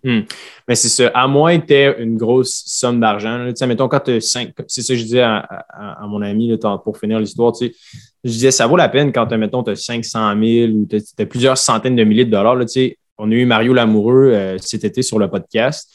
hmm. 0.05 0.21
Mais 0.69 0.75
c'est 0.75 0.89
ça. 0.89 1.09
À 1.15 1.27
moins 1.27 1.59
que 1.59 1.67
tu 1.67 1.75
aies 1.75 1.97
une 1.99 2.17
grosse 2.17 2.63
somme 2.67 3.01
d'argent, 3.01 3.53
mettons 3.67 3.89
quand 3.89 4.01
tu 4.01 4.13
as 4.13 4.21
5, 4.21 4.53
c'est 4.69 4.83
ça 4.83 4.95
que 4.95 4.99
je 4.99 5.05
disais 5.05 5.23
à, 5.23 6.05
mon 6.09 6.23
ami 6.23 6.57
pour 6.85 6.99
finir 6.99 7.19
l'histoire, 7.19 7.53
je 7.61 7.71
disais 8.31 8.51
ça 8.51 8.67
vaut 8.67 8.77
la 8.77 8.89
peine 8.89 9.13
quand 9.13 9.31
mettons, 9.33 9.63
tu 9.63 9.71
as 9.71 9.77
500 9.77 10.35
000 10.41 10.73
ou 10.73 10.87
tu 10.89 10.97
as, 10.97 11.27
plusieurs 11.27 11.59
centaines 11.59 11.97
de 11.97 12.05
milliers 12.05 12.25
de 12.25 12.31
dollars. 12.31 12.57
Là, 12.57 12.67
on 13.19 13.31
a 13.31 13.35
eu 13.35 13.47
Mario 13.47 13.73
Lamoureux 13.73 14.33
euh, 14.33 14.59
cet 14.59 14.85
été 14.85 15.03
sur 15.03 15.19
le 15.19 15.29
podcast. 15.29 15.91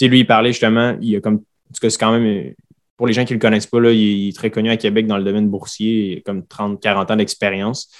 lui, 0.00 0.20
il 0.20 0.26
parlait 0.26 0.52
justement, 0.52 0.96
il 1.00 1.16
a 1.16 1.20
comme, 1.20 1.34
en 1.34 1.74
tout 1.74 1.80
cas, 1.80 1.90
c'est 1.90 1.98
quand 1.98 2.12
même 2.12 2.54
pour 2.96 3.06
les 3.06 3.12
gens 3.12 3.24
qui 3.24 3.32
ne 3.32 3.38
le 3.38 3.40
connaissent 3.40 3.66
pas, 3.66 3.80
là, 3.80 3.90
il, 3.90 4.28
est 4.28 4.36
très 4.36 4.50
connu 4.50 4.70
à 4.70 4.76
Québec 4.76 5.06
dans 5.06 5.18
le 5.18 5.24
domaine 5.24 5.48
boursier, 5.48 6.12
il 6.12 6.18
a 6.18 6.20
comme 6.20 6.42
30-40 6.42 7.12
ans 7.12 7.16
d'expérience. 7.16 7.90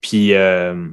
Puis, 0.00 0.34
euh, 0.34 0.86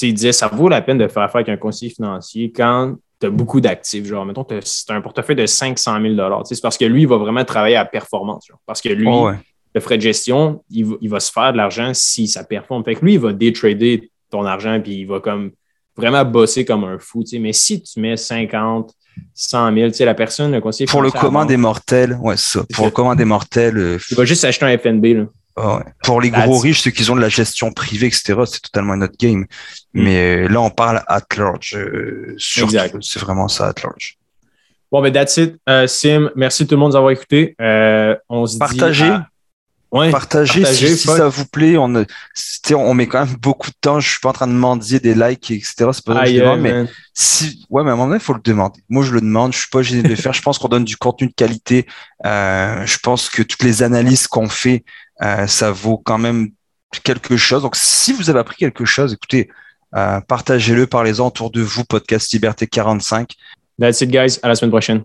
il 0.00 0.14
disait, 0.14 0.32
ça 0.32 0.48
vaut 0.48 0.68
la 0.68 0.82
peine 0.82 0.98
de 0.98 1.08
faire 1.08 1.22
affaire 1.22 1.40
avec 1.40 1.48
un 1.48 1.56
conseiller 1.56 1.92
financier 1.92 2.52
quand 2.52 2.96
tu 3.20 3.26
as 3.26 3.30
beaucoup 3.30 3.60
d'actifs. 3.60 4.04
Genre, 4.04 4.24
mettons, 4.24 4.46
c'est 4.62 4.90
un 4.90 5.00
portefeuille 5.00 5.36
de 5.36 5.46
500 5.46 6.00
000 6.00 6.44
C'est 6.44 6.60
parce 6.60 6.76
que 6.76 6.84
lui, 6.84 7.02
il 7.02 7.08
va 7.08 7.16
vraiment 7.16 7.44
travailler 7.44 7.76
à 7.76 7.84
performance. 7.84 8.48
parce 8.66 8.80
que 8.80 8.88
lui, 8.88 9.06
oh, 9.08 9.30
le 9.74 9.80
frais 9.80 9.96
de 9.96 10.02
gestion, 10.02 10.62
il 10.70 11.08
va, 11.08 11.20
se 11.20 11.30
faire 11.30 11.52
de 11.52 11.56
l'argent 11.56 11.92
si 11.94 12.28
ça 12.28 12.44
performe. 12.44 12.84
Fait 12.84 12.94
que 12.94 13.04
lui, 13.04 13.14
il 13.14 13.20
va 13.20 13.32
détrader 13.32 14.10
ton 14.30 14.44
argent, 14.44 14.80
puis 14.80 15.00
il 15.00 15.04
va 15.06 15.20
comme 15.20 15.52
vraiment 15.96 16.24
bosser 16.24 16.64
comme 16.64 16.84
un 16.84 16.98
fou. 16.98 17.24
Mais 17.38 17.52
si 17.52 17.82
tu 17.82 18.00
mets 18.00 18.16
50, 18.16 18.92
100 19.34 19.74
000. 19.74 19.88
Tu 19.88 19.94
sais, 19.94 20.04
la 20.04 20.14
personne, 20.14 20.52
le 20.52 20.60
conseiller 20.60 20.86
Pour 20.86 21.02
le 21.02 21.10
commun 21.10 21.46
des 21.46 21.56
mortels, 21.56 22.16
ouais, 22.20 22.36
ça. 22.36 22.64
Pour 22.74 22.86
le 22.86 22.90
commun 22.90 23.16
des 23.16 23.24
mortels. 23.24 23.78
Euh, 23.78 23.98
il 24.10 24.16
va 24.16 24.24
juste 24.24 24.44
acheter 24.44 24.64
un 24.64 24.76
FNB. 24.76 25.04
Là. 25.04 25.24
Ah 25.56 25.80
Pour 26.04 26.20
les 26.20 26.30
gros 26.30 26.58
riches, 26.58 26.80
ceux 26.82 26.90
qui 26.90 27.08
ont 27.10 27.16
de 27.16 27.20
la 27.20 27.28
gestion 27.28 27.72
privée, 27.72 28.06
etc., 28.06 28.34
c'est 28.46 28.62
totalement 28.62 28.96
notre 28.96 29.16
game. 29.18 29.40
Mm. 29.40 30.02
Mais 30.02 30.44
euh, 30.44 30.48
là, 30.48 30.60
on 30.60 30.70
parle 30.70 31.02
at 31.06 31.22
large. 31.36 31.76
Euh, 31.76 32.36
c'est 32.38 33.20
vraiment 33.20 33.48
ça, 33.48 33.68
at 33.68 33.82
large. 33.82 34.18
Bon, 34.90 35.00
ben, 35.00 35.12
that's 35.12 35.36
it. 35.38 35.56
Sim, 35.86 36.30
merci 36.36 36.66
tout 36.66 36.74
le 36.74 36.80
monde 36.80 36.92
d'avoir 36.92 37.12
écouté. 37.12 37.56
on 38.28 38.46
se 38.46 38.58
Partagez. 38.58 39.10
Dit 39.10 39.24
partagez, 39.92 40.64
si, 40.64 40.96
ça 40.96 41.28
vous 41.28 41.46
plaît. 41.46 41.76
On, 41.76 42.04
on 42.74 42.94
met 42.94 43.06
quand 43.06 43.26
même 43.26 43.36
beaucoup 43.36 43.70
de 43.70 43.76
temps. 43.80 44.00
Je 44.00 44.10
suis 44.10 44.20
pas 44.20 44.30
en 44.30 44.32
train 44.32 44.46
de 44.46 44.52
mendier 44.52 45.00
des 45.00 45.14
likes, 45.14 45.50
etc. 45.50 45.90
C'est 45.92 46.04
pas 46.04 46.14
ça 46.14 46.24
que 46.24 46.30
je 46.30 46.38
demande, 46.40 46.60
mais 46.60 46.84
si, 47.12 47.66
ouais, 47.68 47.82
mais 47.82 47.90
à 47.90 47.92
un 47.92 47.96
moment 47.96 48.08
donné, 48.08 48.18
il 48.18 48.24
faut 48.24 48.34
le 48.34 48.40
demander. 48.42 48.80
Moi, 48.88 49.04
je 49.04 49.12
le 49.12 49.20
demande. 49.20 49.52
Je 49.52 49.58
suis 49.58 49.68
pas 49.68 49.82
gêné 49.82 50.02
de 50.02 50.08
le 50.08 50.16
faire. 50.16 50.32
Je 50.32 50.42
pense 50.42 50.58
qu'on 50.58 50.68
donne 50.68 50.84
du 50.84 50.96
contenu 50.96 51.28
de 51.28 51.34
qualité. 51.34 51.86
Euh, 52.24 52.86
je 52.86 52.98
pense 52.98 53.28
que 53.28 53.42
toutes 53.42 53.62
les 53.62 53.82
analyses 53.82 54.26
qu'on 54.26 54.48
fait, 54.48 54.84
euh, 55.22 55.46
ça 55.46 55.70
vaut 55.70 55.98
quand 55.98 56.18
même 56.18 56.50
quelque 57.04 57.36
chose. 57.36 57.62
Donc, 57.62 57.76
si 57.76 58.12
vous 58.12 58.30
avez 58.30 58.38
appris 58.38 58.56
quelque 58.56 58.84
chose, 58.84 59.12
écoutez, 59.12 59.50
euh, 59.94 60.20
partagez-le, 60.20 60.86
parlez-en 60.86 61.26
autour 61.26 61.50
de 61.50 61.60
vous. 61.60 61.84
Podcast 61.84 62.32
Liberté 62.32 62.66
45. 62.66 63.34
That's 63.78 64.00
it, 64.00 64.10
guys. 64.10 64.38
À 64.42 64.48
la 64.48 64.54
semaine 64.54 64.70
prochaine. 64.70 65.02